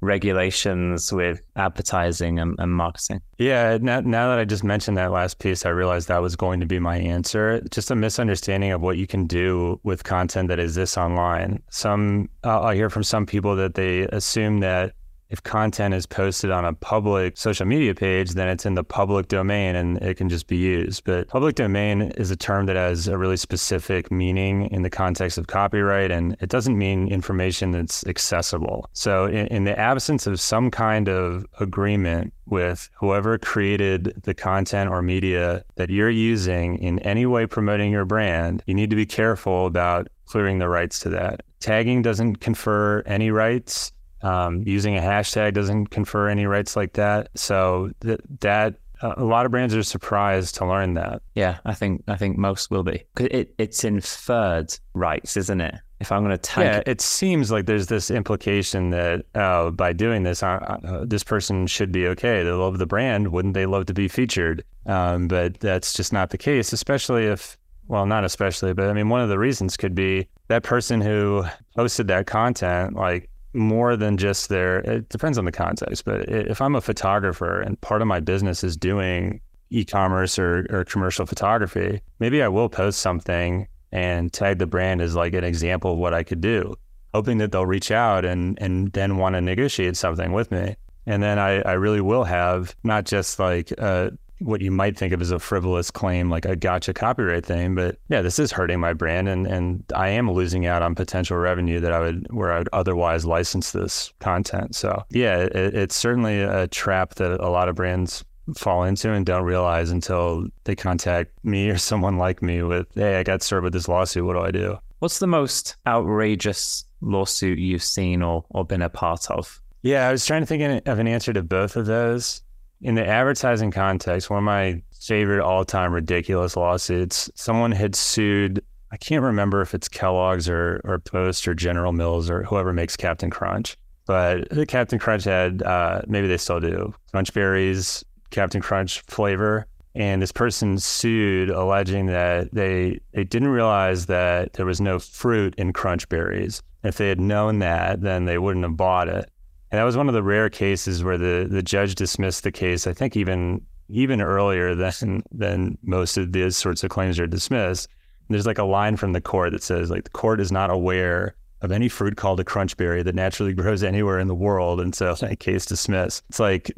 regulations 0.00 1.12
with 1.12 1.40
advertising 1.56 2.38
and, 2.38 2.56
and, 2.58 2.72
marketing. 2.72 3.20
Yeah, 3.38 3.78
now, 3.80 4.00
now 4.00 4.30
that 4.30 4.38
I 4.38 4.44
just 4.44 4.64
mentioned 4.64 4.96
that 4.96 5.12
last 5.12 5.38
piece, 5.38 5.66
I 5.66 5.70
realized 5.70 6.08
that 6.08 6.22
was 6.22 6.36
going 6.36 6.60
to 6.60 6.66
be 6.66 6.78
my 6.78 6.96
answer. 6.96 7.60
Just 7.70 7.90
a 7.90 7.94
misunderstanding 7.94 8.72
of 8.72 8.80
what 8.80 8.96
you 8.96 9.06
can 9.06 9.26
do 9.26 9.78
with 9.82 10.04
content 10.04 10.48
that 10.48 10.58
exists 10.58 10.96
online. 10.96 11.62
Some 11.70 12.30
uh, 12.44 12.62
I 12.62 12.74
hear 12.74 12.90
from 12.90 13.02
some 13.02 13.26
people 13.26 13.56
that 13.56 13.74
they 13.74 14.02
assume 14.04 14.60
that 14.60 14.94
if 15.30 15.42
content 15.42 15.94
is 15.94 16.06
posted 16.06 16.50
on 16.50 16.64
a 16.64 16.72
public 16.72 17.38
social 17.38 17.64
media 17.64 17.94
page, 17.94 18.32
then 18.32 18.48
it's 18.48 18.66
in 18.66 18.74
the 18.74 18.84
public 18.84 19.28
domain 19.28 19.76
and 19.76 19.96
it 19.98 20.16
can 20.16 20.28
just 20.28 20.48
be 20.48 20.56
used. 20.56 21.04
But 21.04 21.28
public 21.28 21.54
domain 21.54 22.02
is 22.16 22.30
a 22.30 22.36
term 22.36 22.66
that 22.66 22.76
has 22.76 23.06
a 23.06 23.16
really 23.16 23.36
specific 23.36 24.10
meaning 24.10 24.66
in 24.66 24.82
the 24.82 24.90
context 24.90 25.38
of 25.38 25.46
copyright, 25.46 26.10
and 26.10 26.36
it 26.40 26.48
doesn't 26.48 26.76
mean 26.76 27.08
information 27.08 27.70
that's 27.70 28.04
accessible. 28.06 28.88
So, 28.92 29.26
in, 29.26 29.46
in 29.46 29.64
the 29.64 29.78
absence 29.78 30.26
of 30.26 30.40
some 30.40 30.70
kind 30.70 31.08
of 31.08 31.46
agreement 31.60 32.32
with 32.46 32.90
whoever 32.98 33.38
created 33.38 34.20
the 34.24 34.34
content 34.34 34.90
or 34.90 35.00
media 35.02 35.64
that 35.76 35.90
you're 35.90 36.10
using 36.10 36.76
in 36.78 36.98
any 37.00 37.26
way 37.26 37.46
promoting 37.46 37.92
your 37.92 38.04
brand, 38.04 38.62
you 38.66 38.74
need 38.74 38.90
to 38.90 38.96
be 38.96 39.06
careful 39.06 39.66
about 39.66 40.08
clearing 40.26 40.58
the 40.58 40.68
rights 40.68 40.98
to 41.00 41.08
that. 41.10 41.42
Tagging 41.60 42.02
doesn't 42.02 42.36
confer 42.36 43.02
any 43.02 43.30
rights 43.30 43.92
um, 44.22 44.62
using 44.66 44.96
a 44.96 45.00
hashtag 45.00 45.54
doesn't 45.54 45.86
confer 45.86 46.28
any 46.28 46.46
rights 46.46 46.76
like 46.76 46.94
that. 46.94 47.28
So 47.34 47.90
th- 48.00 48.20
that 48.40 48.74
uh, 49.02 49.14
a 49.16 49.24
lot 49.24 49.46
of 49.46 49.52
brands 49.52 49.74
are 49.74 49.82
surprised 49.82 50.54
to 50.56 50.66
learn 50.66 50.94
that. 50.94 51.22
Yeah, 51.34 51.58
I 51.64 51.74
think 51.74 52.04
I 52.08 52.16
think 52.16 52.36
most 52.36 52.70
will 52.70 52.82
be. 52.82 53.04
It, 53.18 53.54
it's 53.58 53.84
inferred 53.84 54.78
rights, 54.94 55.36
isn't 55.36 55.60
it? 55.60 55.74
If 56.00 56.10
I'm 56.10 56.22
going 56.22 56.30
to 56.30 56.38
tag, 56.38 56.64
yeah, 56.64 56.82
it 56.90 57.02
seems 57.02 57.50
like 57.50 57.66
there's 57.66 57.88
this 57.88 58.10
implication 58.10 58.88
that 58.90 59.26
uh, 59.34 59.70
by 59.70 59.92
doing 59.92 60.22
this, 60.22 60.42
uh, 60.42 60.78
uh, 60.82 61.04
this 61.06 61.22
person 61.22 61.66
should 61.66 61.92
be 61.92 62.06
okay. 62.08 62.42
They 62.42 62.50
love 62.50 62.78
the 62.78 62.86
brand, 62.86 63.28
wouldn't 63.28 63.52
they 63.52 63.66
love 63.66 63.84
to 63.86 63.94
be 63.94 64.08
featured? 64.08 64.64
Um, 64.86 65.28
but 65.28 65.60
that's 65.60 65.92
just 65.92 66.10
not 66.10 66.30
the 66.30 66.38
case, 66.38 66.72
especially 66.72 67.26
if 67.26 67.58
well, 67.90 68.06
not 68.06 68.24
especially, 68.24 68.72
but 68.72 68.88
I 68.88 68.92
mean, 68.92 69.08
one 69.08 69.20
of 69.20 69.28
the 69.28 69.38
reasons 69.38 69.76
could 69.76 69.96
be 69.96 70.28
that 70.46 70.62
person 70.62 71.00
who 71.00 71.44
posted 71.74 72.06
that 72.06 72.26
content, 72.26 72.94
like 72.94 73.28
more 73.52 73.96
than 73.96 74.16
just 74.16 74.48
their 74.48 74.78
it 74.80 75.08
depends 75.08 75.36
on 75.38 75.44
the 75.44 75.52
context 75.52 76.04
but 76.04 76.28
if 76.28 76.60
i'm 76.60 76.76
a 76.76 76.80
photographer 76.80 77.60
and 77.60 77.80
part 77.80 78.00
of 78.00 78.08
my 78.08 78.20
business 78.20 78.62
is 78.62 78.76
doing 78.76 79.40
e-commerce 79.70 80.38
or, 80.38 80.66
or 80.70 80.84
commercial 80.84 81.26
photography 81.26 82.00
maybe 82.18 82.42
i 82.42 82.48
will 82.48 82.68
post 82.68 83.00
something 83.00 83.66
and 83.92 84.32
tag 84.32 84.58
the 84.58 84.66
brand 84.66 85.00
as 85.00 85.14
like 85.14 85.34
an 85.34 85.44
example 85.44 85.92
of 85.92 85.98
what 85.98 86.14
i 86.14 86.22
could 86.22 86.40
do 86.40 86.74
hoping 87.14 87.38
that 87.38 87.52
they'll 87.52 87.66
reach 87.66 87.90
out 87.90 88.24
and 88.24 88.60
and 88.60 88.92
then 88.92 89.16
want 89.16 89.34
to 89.34 89.40
negotiate 89.40 89.96
something 89.96 90.32
with 90.32 90.50
me. 90.50 90.76
And 91.06 91.22
then 91.22 91.38
I, 91.38 91.60
I 91.62 91.72
really 91.72 92.00
will 92.00 92.24
have 92.24 92.74
not 92.84 93.04
just 93.04 93.38
like 93.38 93.72
uh, 93.78 94.10
what 94.40 94.60
you 94.60 94.70
might 94.70 94.96
think 94.96 95.12
of 95.12 95.20
as 95.20 95.30
a 95.30 95.38
frivolous 95.38 95.90
claim, 95.90 96.30
like 96.30 96.44
a 96.44 96.56
gotcha 96.56 96.92
copyright 96.92 97.46
thing. 97.46 97.74
But 97.74 97.98
yeah, 98.08 98.22
this 98.22 98.38
is 98.38 98.50
hurting 98.50 98.80
my 98.80 98.92
brand, 98.92 99.28
and 99.28 99.46
and 99.46 99.84
I 99.94 100.08
am 100.08 100.30
losing 100.30 100.66
out 100.66 100.82
on 100.82 100.94
potential 100.94 101.36
revenue 101.36 101.80
that 101.80 101.92
I 101.92 102.00
would 102.00 102.26
where 102.30 102.52
I 102.52 102.58
would 102.58 102.68
otherwise 102.72 103.24
license 103.24 103.72
this 103.72 104.12
content. 104.20 104.74
So 104.74 105.04
yeah, 105.10 105.38
it, 105.38 105.74
it's 105.74 105.96
certainly 105.96 106.40
a 106.40 106.66
trap 106.66 107.14
that 107.16 107.40
a 107.40 107.48
lot 107.48 107.68
of 107.68 107.76
brands 107.76 108.24
fall 108.56 108.84
into 108.84 109.12
and 109.12 109.24
don't 109.24 109.44
realize 109.44 109.90
until 109.90 110.46
they 110.64 110.74
contact 110.74 111.32
me 111.44 111.70
or 111.70 111.78
someone 111.90 112.18
like 112.18 112.42
me 112.42 112.62
with, 112.62 112.86
hey, 112.94 113.18
I 113.18 113.22
got 113.22 113.42
served 113.42 113.64
with 113.64 113.72
this 113.72 113.88
lawsuit. 113.88 114.24
What 114.24 114.34
do 114.34 114.40
I 114.40 114.50
do? 114.50 114.78
What's 114.98 115.18
the 115.18 115.26
most 115.26 115.76
outrageous 115.86 116.84
lawsuit 117.00 117.58
you've 117.58 117.82
seen 117.82 118.22
or, 118.22 118.44
or 118.50 118.64
been 118.64 118.82
a 118.82 118.90
part 118.90 119.30
of? 119.30 119.60
Yeah, 119.82 120.08
I 120.08 120.12
was 120.12 120.26
trying 120.26 120.42
to 120.42 120.46
think 120.46 120.86
of 120.86 120.98
an 120.98 121.08
answer 121.08 121.32
to 121.32 121.42
both 121.42 121.76
of 121.76 121.86
those 121.86 122.42
in 122.82 122.94
the 122.94 123.06
advertising 123.06 123.70
context, 123.70 124.30
one 124.30 124.38
of 124.38 124.44
my 124.44 124.82
favorite 125.00 125.42
all 125.42 125.64
time 125.64 125.92
ridiculous 125.92 126.56
lawsuits, 126.56 127.30
someone 127.34 127.72
had 127.72 127.94
sued, 127.94 128.62
I 128.92 128.96
can't 128.96 129.22
remember 129.22 129.60
if 129.60 129.74
it's 129.74 129.88
Kellogg's 129.88 130.48
or, 130.48 130.80
or 130.84 130.98
Post 130.98 131.46
or 131.46 131.54
General 131.54 131.92
Mills 131.92 132.30
or 132.30 132.42
whoever 132.44 132.72
makes 132.72 132.96
Captain 132.96 133.30
Crunch, 133.30 133.76
but 134.06 134.48
Captain 134.68 134.98
Crunch 134.98 135.24
had, 135.24 135.62
uh, 135.62 136.02
maybe 136.06 136.26
they 136.26 136.36
still 136.36 136.60
do, 136.60 136.94
Crunch 137.12 137.32
Berries, 137.32 138.04
Captain 138.30 138.60
Crunch 138.60 139.00
flavor. 139.02 139.66
And 139.94 140.22
this 140.22 140.32
person 140.32 140.78
sued 140.78 141.50
alleging 141.50 142.06
that 142.06 142.54
they, 142.54 143.00
they 143.12 143.24
didn't 143.24 143.48
realize 143.48 144.06
that 144.06 144.52
there 144.52 144.66
was 144.66 144.80
no 144.80 145.00
fruit 145.00 145.54
in 145.56 145.72
Crunch 145.72 146.08
Berries. 146.08 146.62
If 146.84 146.96
they 146.96 147.08
had 147.08 147.20
known 147.20 147.58
that, 147.58 148.00
then 148.00 148.24
they 148.24 148.38
wouldn't 148.38 148.64
have 148.64 148.76
bought 148.76 149.08
it. 149.08 149.28
And 149.70 149.78
that 149.78 149.84
was 149.84 149.96
one 149.96 150.08
of 150.08 150.14
the 150.14 150.22
rare 150.22 150.50
cases 150.50 151.04
where 151.04 151.18
the, 151.18 151.46
the 151.48 151.62
judge 151.62 151.94
dismissed 151.94 152.42
the 152.42 152.52
case. 152.52 152.86
I 152.86 152.92
think 152.92 153.16
even 153.16 153.64
even 153.88 154.20
earlier 154.20 154.74
than 155.00 155.22
than 155.30 155.78
most 155.82 156.16
of 156.16 156.32
these 156.32 156.56
sorts 156.56 156.84
of 156.84 156.90
claims 156.90 157.18
are 157.18 157.26
dismissed. 157.26 157.88
And 158.28 158.34
there's 158.34 158.46
like 158.46 158.58
a 158.58 158.64
line 158.64 158.96
from 158.96 159.12
the 159.12 159.20
court 159.20 159.52
that 159.52 159.62
says 159.62 159.90
like 159.90 160.04
the 160.04 160.10
court 160.10 160.40
is 160.40 160.52
not 160.52 160.70
aware 160.70 161.34
of 161.62 161.72
any 161.72 161.88
fruit 161.88 162.16
called 162.16 162.40
a 162.40 162.44
crunchberry 162.44 163.04
that 163.04 163.14
naturally 163.14 163.52
grows 163.52 163.82
anywhere 163.82 164.18
in 164.18 164.28
the 164.28 164.34
world, 164.34 164.80
and 164.80 164.94
so 164.94 165.14
that 165.20 165.40
case 165.40 165.66
dismissed. 165.66 166.24
It's 166.30 166.40
like 166.40 166.72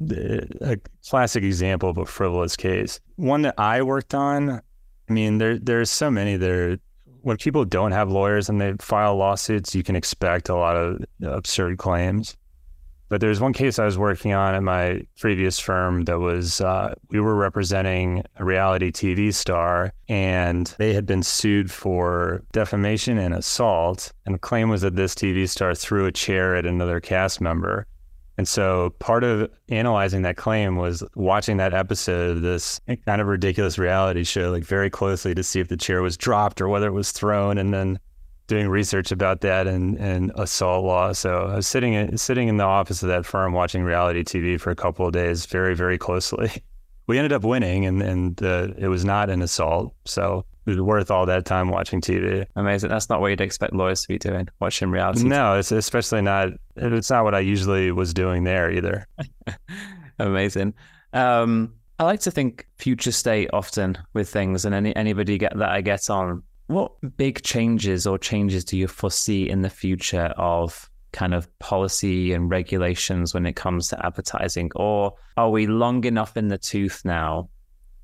a 0.61 0.79
classic 1.09 1.45
example 1.45 1.89
of 1.89 1.99
a 1.99 2.07
frivolous 2.07 2.57
case. 2.57 3.01
One 3.17 3.43
that 3.43 3.55
I 3.59 3.83
worked 3.83 4.15
on. 4.15 4.61
I 5.09 5.13
mean, 5.13 5.39
there 5.39 5.59
there's 5.59 5.91
so 5.91 6.11
many 6.11 6.37
that 6.37 6.51
are 6.51 6.79
when 7.23 7.37
people 7.37 7.65
don't 7.65 7.93
have 7.93 8.11
lawyers 8.11 8.49
and 8.49 8.61
they 8.61 8.75
file 8.81 9.17
lawsuits, 9.17 9.75
you 9.75 9.83
can 9.83 9.95
expect 9.95 10.49
a 10.49 10.57
lot 10.57 10.77
of 10.77 11.05
absurd 11.23 11.79
claims. 11.79 12.37
But 13.13 13.21
there's 13.21 13.41
one 13.41 13.53
case 13.53 13.79
I 13.79 13.85
was 13.85 13.99
working 13.99 14.33
on 14.33 14.55
at 14.55 14.63
my 14.63 15.03
previous 15.19 15.59
firm 15.59 16.05
that 16.05 16.19
was 16.19 16.63
uh, 16.63 16.95
we 17.11 17.21
were 17.21 17.35
representing 17.35 18.25
a 18.37 18.45
reality 18.47 18.91
TV 18.91 19.35
star, 19.35 19.93
and 20.09 20.75
they 20.79 20.95
had 20.95 21.05
been 21.05 21.23
sued 21.23 21.71
for 21.71 22.43
defamation 22.53 23.19
and 23.19 23.35
assault. 23.35 24.15
And 24.25 24.35
the 24.35 24.39
claim 24.39 24.71
was 24.71 24.81
that 24.81 24.97
this 24.97 25.15
TV 25.15 25.47
star 25.47 25.75
threw 25.75 26.07
a 26.07 26.11
chair 26.11 26.57
at 26.57 26.65
another 26.65 27.01
cast 27.01 27.39
member. 27.39 27.87
And 28.39 28.49
so 28.49 28.95
part 28.99 29.25
of 29.25 29.51
analyzing 29.69 30.23
that 30.23 30.39
claim 30.39 30.77
was 30.77 31.05
watching 31.15 31.59
that 31.59 31.75
episode 31.75 32.39
of 32.39 32.43
this 32.43 32.81
kind 33.05 33.21
of 33.21 33.27
ridiculous 33.27 33.77
reality 33.77 34.25
show 34.25 34.51
like 34.51 34.65
very 34.65 34.89
closely 34.89 35.35
to 35.35 35.43
see 35.43 35.61
if 35.61 35.69
the 35.69 35.77
chair 35.77 36.01
was 36.01 36.17
dropped 36.17 36.63
or 36.63 36.69
whether 36.69 36.87
it 36.87 36.93
was 36.93 37.13
thrown 37.13 37.59
and 37.59 37.75
then 37.75 37.99
doing 38.47 38.69
research 38.69 39.13
about 39.13 39.41
that 39.41 39.67
and, 39.67 39.97
and 39.99 40.33
assault 40.37 40.85
law. 40.85 41.13
So 41.13 41.47
I 41.47 41.57
was 41.57 41.67
sitting 41.67 41.95
in, 41.95 42.17
sitting 42.19 42.49
in 42.49 42.57
the 42.57 42.65
office 42.65 43.03
of 43.03 43.09
that 43.09 43.25
firm 43.25 43.53
watching 43.53 43.83
reality 43.85 44.23
TV 44.25 44.61
for 44.61 44.71
a 44.71 44.77
couple 44.77 45.07
of 45.07 45.13
days, 45.13 45.47
very 45.47 45.75
very 45.75 45.99
closely. 45.99 46.51
We 47.09 47.19
ended 47.19 47.33
up 47.33 47.43
winning, 47.43 47.85
and 47.85 48.01
and 48.01 48.43
uh, 48.45 48.69
it 48.79 48.87
was 48.87 49.05
not 49.05 49.29
an 49.29 49.43
assault, 49.43 49.93
so 50.05 50.47
it 50.65 50.71
was 50.71 50.81
worth 50.81 51.11
all 51.11 51.27
that 51.27 51.45
time 51.45 51.69
watching 51.69 52.01
TV. 52.01 52.47
Amazing. 52.55 52.91
That's 52.91 53.09
not 53.09 53.21
what 53.21 53.29
you'd 53.29 53.41
expect 53.41 53.73
lawyers 53.73 54.03
to 54.03 54.09
be 54.09 54.19
doing, 54.19 54.49
watching 54.61 54.89
reality. 54.89 55.25
No, 55.25 55.59
it's 55.59 55.73
especially 55.73 56.23
not. 56.23 56.51
It's 56.77 57.11
not 57.11 57.25
what 57.25 57.35
I 57.35 57.41
usually 57.41 57.91
was 57.91 58.15
doing 58.15 58.45
there 58.45 58.71
either. 58.71 59.09
Amazing. 60.21 60.75
Um, 61.13 61.75
I 61.99 62.05
like 62.05 62.21
to 62.21 62.31
think 62.31 62.69
future 62.79 63.13
state 63.13 63.51
often 63.53 63.99
with 64.15 64.29
things, 64.29 64.65
and 64.65 64.73
any 64.73 64.95
anybody 64.95 65.39
get 65.39 65.59
that 65.59 65.71
I 65.71 65.81
get 65.81 66.09
on 66.09 66.45
what 66.73 67.17
big 67.17 67.43
changes 67.43 68.07
or 68.07 68.19
changes 68.19 68.65
do 68.65 68.77
you 68.77 68.89
foresee 68.89 69.49
in 69.49 69.63
the 69.63 69.71
future 69.71 70.33
of 70.37 70.89
kind 71.13 71.35
of 71.35 71.47
policy 71.59 72.33
and 72.33 72.51
regulations 72.51 73.35
when 73.35 73.47
it 73.47 73.55
comes 73.55 73.89
to 73.89 74.07
advertising? 74.07 74.71
Or 74.75 75.15
are 75.37 75.51
we 75.51 75.67
long 75.67 76.05
enough 76.05 76.37
in 76.37 76.49
the 76.49 76.59
tooth 76.59 77.03
now 77.05 77.49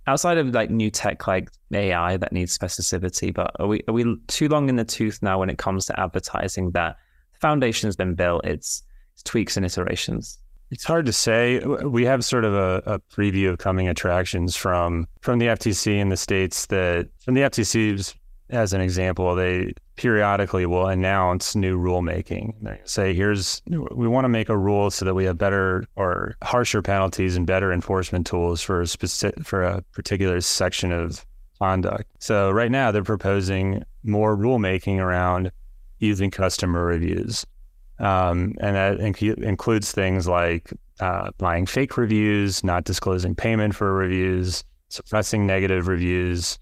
outside 0.08 0.38
of 0.38 0.48
like 0.48 0.70
new 0.70 0.90
tech 0.90 1.26
like 1.26 1.50
AI 1.72 2.16
that 2.16 2.32
needs 2.32 2.56
specificity, 2.56 3.32
but 3.32 3.50
are 3.60 3.66
we 3.66 3.82
are 3.88 3.94
we 3.94 4.16
too 4.26 4.48
long 4.48 4.68
in 4.68 4.76
the 4.76 4.84
tooth 4.84 5.18
now 5.22 5.38
when 5.38 5.50
it 5.50 5.58
comes 5.58 5.84
to 5.86 6.00
advertising 6.00 6.70
that 6.72 6.96
the 7.32 7.38
foundation 7.38 7.86
has 7.86 7.96
been 7.96 8.14
built, 8.14 8.44
it's, 8.44 8.82
it's 9.12 9.22
tweaks 9.22 9.56
and 9.56 9.66
iterations? 9.66 10.38
It's 10.70 10.84
hard 10.84 11.06
to 11.06 11.12
say. 11.12 11.60
We 11.60 12.04
have 12.04 12.24
sort 12.24 12.44
of 12.44 12.54
a, 12.54 12.82
a, 12.84 12.98
preview 12.98 13.48
of 13.48 13.58
coming 13.58 13.88
attractions 13.88 14.54
from 14.54 15.06
from 15.20 15.38
the 15.38 15.46
FTC 15.46 15.98
in 15.98 16.10
the 16.10 16.16
states 16.16 16.66
that 16.66 17.08
from 17.20 17.34
the 17.34 17.42
FTC's 17.42 18.14
as 18.50 18.72
an 18.72 18.80
example, 18.80 19.34
they 19.34 19.72
periodically 19.96 20.64
will 20.64 20.86
announce 20.86 21.54
new 21.54 21.78
rulemaking. 21.78 22.54
They 22.62 22.80
say, 22.84 23.14
here's, 23.14 23.60
we 23.66 24.08
want 24.08 24.24
to 24.24 24.28
make 24.28 24.48
a 24.48 24.56
rule 24.56 24.90
so 24.90 25.04
that 25.04 25.14
we 25.14 25.24
have 25.24 25.36
better 25.36 25.84
or 25.96 26.36
harsher 26.42 26.82
penalties 26.82 27.36
and 27.36 27.46
better 27.46 27.72
enforcement 27.72 28.26
tools 28.26 28.62
for 28.62 28.80
a 28.80 28.86
specific, 28.86 29.44
for 29.44 29.62
a 29.62 29.82
particular 29.92 30.40
section 30.40 30.92
of 30.92 31.26
conduct. 31.58 32.10
So 32.20 32.50
right 32.50 32.70
now 32.70 32.90
they're 32.92 33.02
proposing 33.02 33.84
more 34.04 34.36
rulemaking 34.36 34.98
around 34.98 35.50
using 35.98 36.30
customer 36.30 36.84
reviews. 36.84 37.44
Um, 37.98 38.54
and 38.60 38.76
that 38.76 38.98
inc- 38.98 39.42
includes 39.42 39.90
things 39.90 40.28
like 40.28 40.72
uh, 41.00 41.32
buying 41.38 41.66
fake 41.66 41.96
reviews, 41.96 42.62
not 42.62 42.84
disclosing 42.84 43.34
payment 43.34 43.74
for 43.74 43.92
reviews, 43.92 44.62
suppressing 44.88 45.46
negative 45.46 45.88
reviews, 45.88 46.58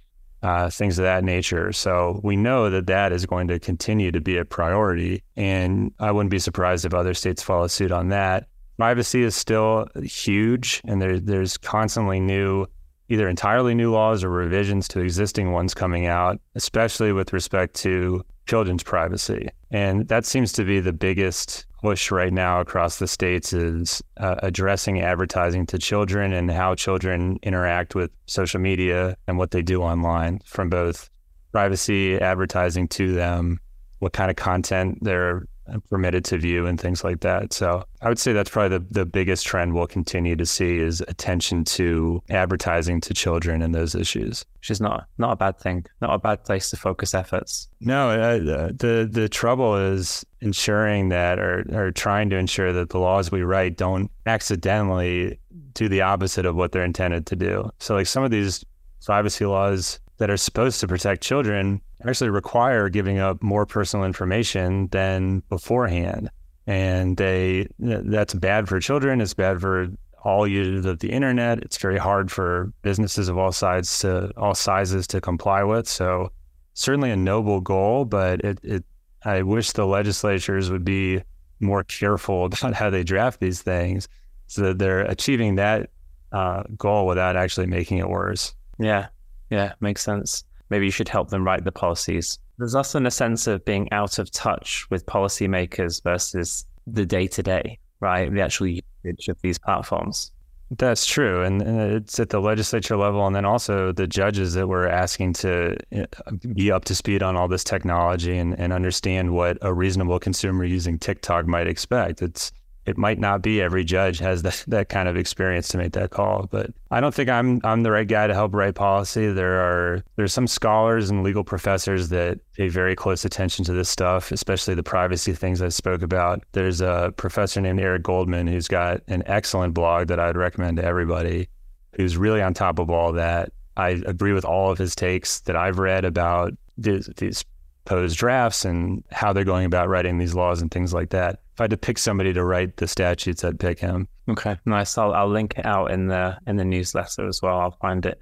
uh, 0.47 0.71
things 0.71 0.97
of 0.97 1.03
that 1.03 1.25
nature. 1.25 1.73
So 1.73 2.21
we 2.23 2.37
know 2.37 2.71
that 2.71 2.87
that 2.87 3.11
is 3.11 3.27
going 3.27 3.49
to 3.49 3.59
continue 3.59 4.13
to 4.13 4.21
be 4.21 4.37
a 4.37 4.45
priority. 4.45 5.25
And 5.35 5.93
I 5.99 6.13
wouldn't 6.13 6.31
be 6.31 6.39
surprised 6.39 6.85
if 6.85 6.95
other 6.95 7.15
states 7.15 7.43
follow 7.43 7.67
suit 7.67 7.91
on 7.91 8.11
that. 8.11 8.47
Privacy 8.79 9.25
is 9.25 9.35
still 9.35 9.89
huge, 10.05 10.83
and 10.85 11.03
there, 11.03 11.19
there's 11.19 11.57
constantly 11.57 12.21
new, 12.21 12.67
either 13.09 13.29
entirely 13.29 13.75
new 13.75 13.91
laws 13.91 14.23
or 14.23 14.31
revisions 14.31 14.87
to 14.89 15.01
existing 15.01 15.51
ones 15.51 15.75
coming 15.75 16.07
out, 16.07 16.39
especially 16.55 17.11
with 17.11 17.33
respect 17.33 17.75
to 17.77 18.23
children's 18.47 18.85
privacy. 18.85 19.49
And 19.73 20.07
that 20.07 20.25
seems 20.25 20.53
to 20.53 20.65
be 20.65 20.79
the 20.79 20.93
biggest 20.93 21.66
push 21.81 22.11
right 22.11 22.33
now 22.33 22.61
across 22.61 22.99
the 22.99 23.07
states 23.07 23.53
is 23.53 24.03
uh, 24.17 24.37
addressing 24.43 25.01
advertising 25.01 25.67
to 25.67 25.79
children 25.79 26.33
and 26.33 26.51
how 26.51 26.75
children 26.75 27.39
interact 27.43 27.95
with 27.95 28.11
social 28.27 28.61
media 28.61 29.17
and 29.27 29.39
what 29.39 29.51
they 29.51 29.63
do 29.63 29.83
online 29.83 30.41
from 30.45 30.71
both 30.71 31.11
privacy 31.53 32.19
advertising 32.19 32.89
to 32.89 33.13
them, 33.13 33.61
what 33.99 34.13
kind 34.13 34.31
of 34.31 34.37
content 34.37 34.99
they're 35.03 35.47
permitted 35.89 36.25
to 36.27 36.39
view 36.39 36.67
and 36.67 36.81
things 36.81 37.05
like 37.05 37.21
that. 37.21 37.53
So 37.53 37.85
I 38.01 38.09
would 38.09 38.19
say 38.19 38.33
that's 38.33 38.51
probably 38.51 38.79
the, 38.79 38.87
the 38.91 39.07
biggest 39.07 39.47
trend 39.47 39.75
we'll 39.75 39.87
continue 39.87 40.37
to 40.37 40.47
see 40.47 40.79
is 40.79 41.01
attention 41.03 41.65
to 41.65 42.23
advertising 42.31 43.01
to 43.03 43.15
children 43.15 43.63
and 43.63 43.75
those 43.75 43.95
issues. 43.95 44.45
Which 44.59 44.71
is 44.71 44.81
not 44.81 45.07
not 45.19 45.33
a 45.33 45.37
bad 45.37 45.59
thing, 45.59 45.87
not 46.01 46.13
a 46.13 46.19
bad 46.19 46.45
place 46.45 46.71
to 46.71 46.77
focus 46.77 47.15
efforts. 47.15 47.69
No, 47.81 48.11
uh, 48.11 48.39
the 48.39 49.09
the 49.11 49.29
trouble 49.29 49.77
is 49.77 50.25
ensuring 50.41 51.09
that 51.11 51.39
or, 51.39 51.65
or 51.73 51.93
trying 51.93 52.31
to 52.31 52.37
ensure 52.37 52.73
that 52.73 52.91
the 52.91 52.99
laws 52.99 53.31
we 53.31 53.43
write 53.43 53.77
don't 53.77 54.11
accidentally 54.27 55.39
do 55.73 55.89
the 55.89 56.03
opposite 56.03 56.47
of 56.47 56.57
what 56.57 56.73
they're 56.73 56.85
intended 56.85 57.27
to 57.27 57.37
do. 57.37 57.71
So 57.79 57.95
like 57.95 58.07
some 58.07 58.25
of 58.25 58.31
these 58.31 58.65
privacy 59.05 59.47
laws 59.47 60.01
that 60.19 60.31
are 60.31 60.37
supposed 60.37 60.81
to 60.81 60.89
protect 60.89 61.23
children 61.23 61.81
actually 62.07 62.31
require 62.31 62.89
giving 62.89 63.19
up 63.19 63.43
more 63.43 63.67
personal 63.67 64.05
information 64.05 64.89
than 64.89 65.41
beforehand. 65.49 66.31
And 66.67 67.17
they 67.17 67.69
that's 67.79 68.35
bad 68.35 68.69
for 68.69 68.81
children, 68.81 69.21
it's 69.21 69.35
bad 69.35 69.61
for 69.61 69.89
all 70.25 70.47
users 70.47 70.85
of 70.85 70.99
the 70.99 71.11
internet. 71.11 71.59
It's 71.59 71.79
very 71.79 71.99
hard 71.99 72.33
for 72.33 72.73
businesses 72.83 73.29
of 73.29 73.39
all 73.39 73.53
sides 73.53 74.01
to 74.01 74.33
all 74.37 74.55
sizes 74.55 75.07
to 75.09 75.21
comply 75.21 75.63
with. 75.63 75.89
So 75.89 76.33
certainly 76.75 77.11
a 77.13 77.17
noble 77.17 77.61
goal, 77.61 78.05
but 78.05 78.41
it, 78.41 78.59
it 78.63 78.85
I 79.25 79.43
wish 79.43 79.73
the 79.73 79.87
legislatures 79.87 80.71
would 80.71 80.85
be 80.85 81.23
more 81.61 81.85
careful 81.85 82.45
about 82.47 82.75
how 82.75 82.91
they 82.91 83.05
draft 83.05 83.41
these 83.41 83.63
things 83.63 84.09
so 84.49 84.63
that 84.63 84.79
they're 84.79 85.03
achieving 85.03 85.57
that 85.57 85.91
uh, 86.33 86.65
goal 86.77 87.07
without 87.07 87.37
actually 87.37 87.67
making 87.67 87.99
it 87.99 88.09
worse. 88.09 88.55
Yeah, 88.79 89.07
yeah, 89.51 89.73
makes 89.81 90.03
sense. 90.03 90.45
Maybe 90.71 90.87
you 90.87 90.91
should 90.91 91.09
help 91.09 91.31
them 91.31 91.45
write 91.45 91.65
the 91.65 91.73
policies. 91.73 92.39
There's 92.59 92.75
often 92.75 93.07
a 93.07 93.11
sense 93.11 93.47
of 93.47 93.65
being 93.65 93.91
out 93.93 94.19
of 94.19 94.31
touch 94.31 94.87
with 94.91 95.07
policymakers 95.07 96.03
versus 96.03 96.67
the 96.87 97.07
day 97.07 97.27
to 97.29 97.43
day, 97.43 97.79
right? 98.01 98.33
The 98.33 98.41
actual 98.41 98.69
usage 98.69 99.29
of 99.29 99.41
these 99.43 99.59
platforms. 99.59 100.33
That's 100.71 101.07
true. 101.07 101.45
And, 101.45 101.63
and, 101.63 101.93
it's 101.93 102.19
at 102.19 102.31
the 102.31 102.41
legislature 102.41 102.97
level. 102.97 103.25
And 103.25 103.37
then 103.37 103.45
also 103.45 103.93
the 103.93 104.07
judges 104.07 104.55
that 104.55 104.67
we're 104.67 104.89
asking 104.89 105.35
to 105.35 105.77
uh, 105.97 106.07
be 106.55 106.73
up 106.73 106.85
to 106.87 106.95
speed 106.95 107.23
on 107.23 107.37
all 107.37 107.47
this 107.47 107.63
technology 107.63 108.37
and, 108.37 108.59
and 108.59 108.73
understand 108.73 109.33
what 109.33 109.59
a 109.63 109.73
reasonable 109.73 110.19
consumer 110.19 110.65
using 110.65 110.99
TikTok 110.99 111.47
might 111.47 111.69
expect. 111.69 112.21
It's 112.21 112.51
it 112.87 112.97
might 112.97 113.19
not 113.19 113.43
be 113.43 113.61
every 113.61 113.85
judge 113.85 114.19
has 114.21 114.43
that, 114.43 114.65
that 114.69 114.89
kind 114.89 115.09
of 115.09 115.17
experience 115.17 115.69
to 115.69 115.79
make 115.79 115.93
that 115.93 116.11
call. 116.11 116.49
But 116.51 116.71
I 116.91 117.01
don't 117.01 117.15
think 117.15 117.29
I'm 117.29 117.61
I'm 117.65 117.83
the 117.83 117.91
right 117.91 118.07
guy 118.07 118.27
to 118.27 118.35
help 118.35 118.55
write 118.55 118.75
policy. 118.75 119.33
There 119.33 119.61
are 119.61 120.05
there's 120.17 120.33
some 120.33 120.47
scholars 120.47 121.11
and 121.11 121.23
legal 121.23 121.45
professors 121.45 122.09
that 122.11 122.39
pay 122.53 122.69
very 122.69 122.95
close 122.95 123.25
attention 123.25 123.65
to 123.67 123.73
this 123.73 123.89
stuff, 123.89 124.33
especially 124.33 124.75
the 124.75 124.83
privacy 124.83 125.33
things 125.33 125.61
I 125.61 125.69
spoke 125.69 126.03
about. 126.03 126.43
There's 126.53 126.81
a 126.81 127.13
professor 127.17 127.61
named 127.61 127.81
Eric 127.81 128.05
Goldman 128.05 128.47
who's 128.47 128.69
got 128.69 129.03
an 129.09 129.23
excellent 129.27 129.75
blog 129.75 130.09
that 130.09 130.21
I'd 130.21 130.37
recommend 130.37 130.79
to 130.79 130.85
everybody 130.85 131.49
who's 131.97 132.17
really 132.17 132.43
on 132.43 132.55
top 132.55 132.79
of 132.79 132.91
all 132.91 133.13
that. 133.13 133.53
I 133.77 133.91
agree 134.07 134.33
with 134.33 134.45
all 134.45 134.71
of 134.71 134.79
his 134.79 134.95
takes 134.95 135.41
that 135.41 135.57
I've 135.57 135.79
read 135.79 136.05
about 136.05 136.55
these, 136.79 137.11
these 137.17 137.45
proposed 137.87 138.19
drafts 138.19 138.65
and 138.65 139.03
how 139.13 139.33
they're 139.33 139.45
going 139.45 139.65
about 139.65 139.89
writing 139.89 140.19
these 140.19 140.35
laws 140.35 140.61
and 140.61 140.71
things 140.71 140.93
like 140.93 141.11
that. 141.11 141.41
If 141.55 141.61
I 141.61 141.65
had 141.65 141.71
to 141.71 141.77
pick 141.77 141.99
somebody 141.99 142.33
to 142.33 142.45
write 142.45 142.77
the 142.77 142.89
statutes, 142.89 143.45
I'd 143.45 143.61
pick 143.61 143.79
him. 143.79 144.09
Okay, 144.29 144.59
nice. 144.67 144.99
I'll, 144.99 145.13
I'll 145.15 145.29
link 145.29 145.55
it 145.57 145.65
out 145.65 145.93
in 145.93 146.09
the 146.09 146.37
in 146.47 146.57
the 146.57 146.65
newsletter 146.65 147.27
as 147.27 147.41
well. 147.41 147.59
I'll 147.59 147.79
find 147.81 148.05
it. 148.05 148.21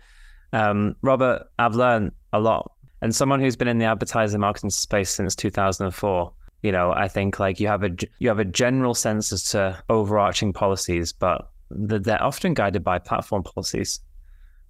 Um, 0.52 0.94
Robert, 1.02 1.46
I've 1.58 1.74
learned 1.74 2.12
a 2.32 2.38
lot, 2.38 2.72
and 3.00 3.14
someone 3.14 3.40
who's 3.40 3.56
been 3.56 3.68
in 3.68 3.78
the 3.78 3.86
advertising 3.86 4.40
marketing 4.40 4.70
space 4.70 5.10
since 5.10 5.34
2004. 5.34 6.32
You 6.62 6.72
know, 6.72 6.92
I 6.92 7.08
think 7.08 7.40
like 7.40 7.58
you 7.58 7.66
have 7.68 7.82
a 7.82 7.90
you 8.18 8.28
have 8.28 8.38
a 8.38 8.44
general 8.44 8.94
sense 8.94 9.32
as 9.32 9.44
to 9.50 9.82
overarching 9.88 10.52
policies, 10.52 11.12
but 11.12 11.50
they're 11.70 12.22
often 12.22 12.54
guided 12.54 12.84
by 12.84 12.98
platform 12.98 13.42
policies 13.42 14.00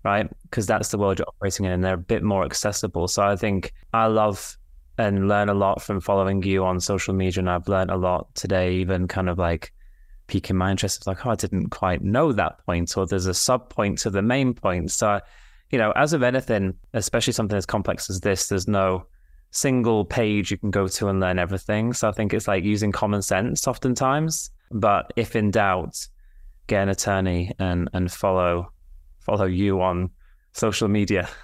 right? 0.05 0.29
Because 0.43 0.67
that's 0.67 0.91
the 0.91 0.99
world 0.99 1.19
you're 1.19 1.27
operating 1.27 1.65
in, 1.65 1.73
and 1.73 1.83
they're 1.83 1.95
a 1.95 1.97
bit 1.97 2.23
more 2.23 2.45
accessible. 2.45 3.09
So 3.09 3.23
I 3.23 3.37
think 3.37 3.73
I 3.95 4.05
love 4.05 4.59
and 4.99 5.29
learn 5.29 5.49
a 5.49 5.55
lot 5.55 5.83
from 5.83 6.01
following 6.01 6.43
you 6.43 6.65
on 6.65 6.81
social 6.81 7.15
media. 7.15 7.41
And 7.41 7.51
I've 7.51 7.69
learned 7.69 7.91
a 7.91 7.97
lot 7.97 8.35
today, 8.35 8.75
even 8.77 9.09
kind 9.09 9.29
of 9.29 9.39
like 9.39 9.73
piquing 10.27 10.57
my 10.57 10.71
interest. 10.71 10.99
It's 10.99 11.07
like, 11.07 11.27
oh, 11.27 11.31
I 11.31 11.35
didn't 11.35 11.71
quite 11.71 12.03
know 12.03 12.33
that 12.33 12.65
point, 12.65 12.97
or 12.97 13.07
there's 13.07 13.27
a 13.27 13.35
sub 13.35 13.71
point 13.71 13.99
to 13.99 14.11
the 14.11 14.23
main 14.23 14.55
point. 14.55 14.91
So, 14.91 15.21
you 15.71 15.79
know, 15.79 15.93
as 15.93 16.13
of 16.13 16.23
anything, 16.23 16.75
especially 16.93 17.33
something 17.33 17.57
as 17.57 17.67
complex 17.67 18.09
as 18.09 18.21
this, 18.21 18.49
there's 18.49 18.69
no 18.69 19.07
single 19.51 20.05
page 20.05 20.51
you 20.51 20.59
can 20.59 20.71
go 20.71 20.89
to 20.89 21.09
and 21.09 21.21
learn 21.21 21.39
everything. 21.39 21.93
So 21.93 22.09
I 22.09 22.13
think 22.13 22.35
it's 22.35 22.49
like 22.49 22.65
using 22.65 22.93
common 22.93 23.23
sense 23.23 23.67
oftentimes. 23.67 24.51
But 24.71 25.13
if 25.17 25.37
in 25.37 25.51
doubt, 25.51 26.07
get 26.67 26.83
an 26.83 26.89
attorney 26.89 27.53
and 27.59 27.89
and 27.93 28.11
follow 28.11 28.73
follow 29.21 29.47
you 29.47 29.81
on 29.81 30.11
social 30.53 30.89
media. 30.89 31.29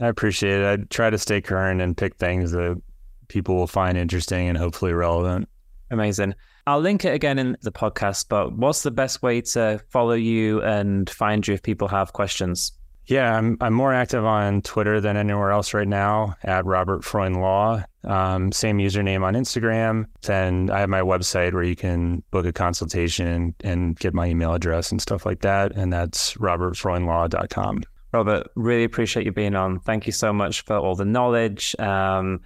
I 0.00 0.08
appreciate 0.08 0.60
it. 0.60 0.80
I 0.80 0.84
try 0.90 1.10
to 1.10 1.18
stay 1.18 1.40
current 1.40 1.80
and 1.80 1.96
pick 1.96 2.16
things 2.16 2.52
that 2.52 2.80
people 3.28 3.54
will 3.54 3.66
find 3.66 3.96
interesting 3.96 4.48
and 4.48 4.58
hopefully 4.58 4.92
relevant. 4.92 5.48
Amazing. 5.90 6.34
I'll 6.66 6.80
link 6.80 7.04
it 7.04 7.14
again 7.14 7.38
in 7.38 7.56
the 7.62 7.72
podcast, 7.72 8.26
but 8.28 8.52
what's 8.52 8.82
the 8.82 8.90
best 8.90 9.22
way 9.22 9.40
to 9.40 9.80
follow 9.90 10.14
you 10.14 10.62
and 10.62 11.08
find 11.10 11.46
you 11.46 11.54
if 11.54 11.62
people 11.62 11.88
have 11.88 12.12
questions? 12.12 12.72
Yeah, 13.06 13.36
I'm 13.36 13.56
I'm 13.60 13.74
more 13.74 13.92
active 13.92 14.24
on 14.24 14.62
Twitter 14.62 15.00
than 15.00 15.16
anywhere 15.16 15.50
else 15.50 15.74
right 15.74 15.88
now 15.88 16.36
at 16.44 16.64
Robert 16.64 17.04
Freund 17.04 17.40
Law. 17.40 17.82
Um, 18.04 18.52
same 18.52 18.78
username 18.78 19.22
on 19.24 19.34
Instagram. 19.34 20.06
And 20.28 20.70
I 20.70 20.80
have 20.80 20.88
my 20.88 21.00
website 21.00 21.52
where 21.52 21.64
you 21.64 21.76
can 21.76 22.22
book 22.30 22.46
a 22.46 22.52
consultation 22.52 23.54
and 23.64 23.98
get 23.98 24.14
my 24.14 24.28
email 24.28 24.54
address 24.54 24.92
and 24.92 25.02
stuff 25.02 25.26
like 25.26 25.40
that. 25.40 25.72
And 25.72 25.92
that's 25.92 26.34
robertfreundlaw.com. 26.34 27.82
Robert, 28.12 28.48
really 28.54 28.84
appreciate 28.84 29.24
you 29.24 29.32
being 29.32 29.54
on. 29.54 29.80
Thank 29.80 30.06
you 30.06 30.12
so 30.12 30.32
much 30.32 30.60
for 30.62 30.76
all 30.76 30.94
the 30.94 31.04
knowledge, 31.04 31.74
um, 31.78 32.42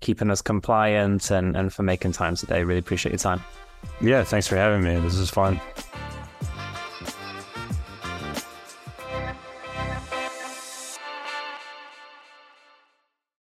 keeping 0.00 0.30
us 0.30 0.40
compliant, 0.40 1.30
and, 1.30 1.56
and 1.56 1.72
for 1.72 1.82
making 1.82 2.12
time 2.12 2.36
today. 2.36 2.64
Really 2.64 2.80
appreciate 2.80 3.12
your 3.12 3.18
time. 3.18 3.42
Yeah, 4.00 4.24
thanks 4.24 4.46
for 4.46 4.56
having 4.56 4.82
me. 4.82 4.98
This 5.00 5.16
is 5.16 5.30
fun. 5.30 5.60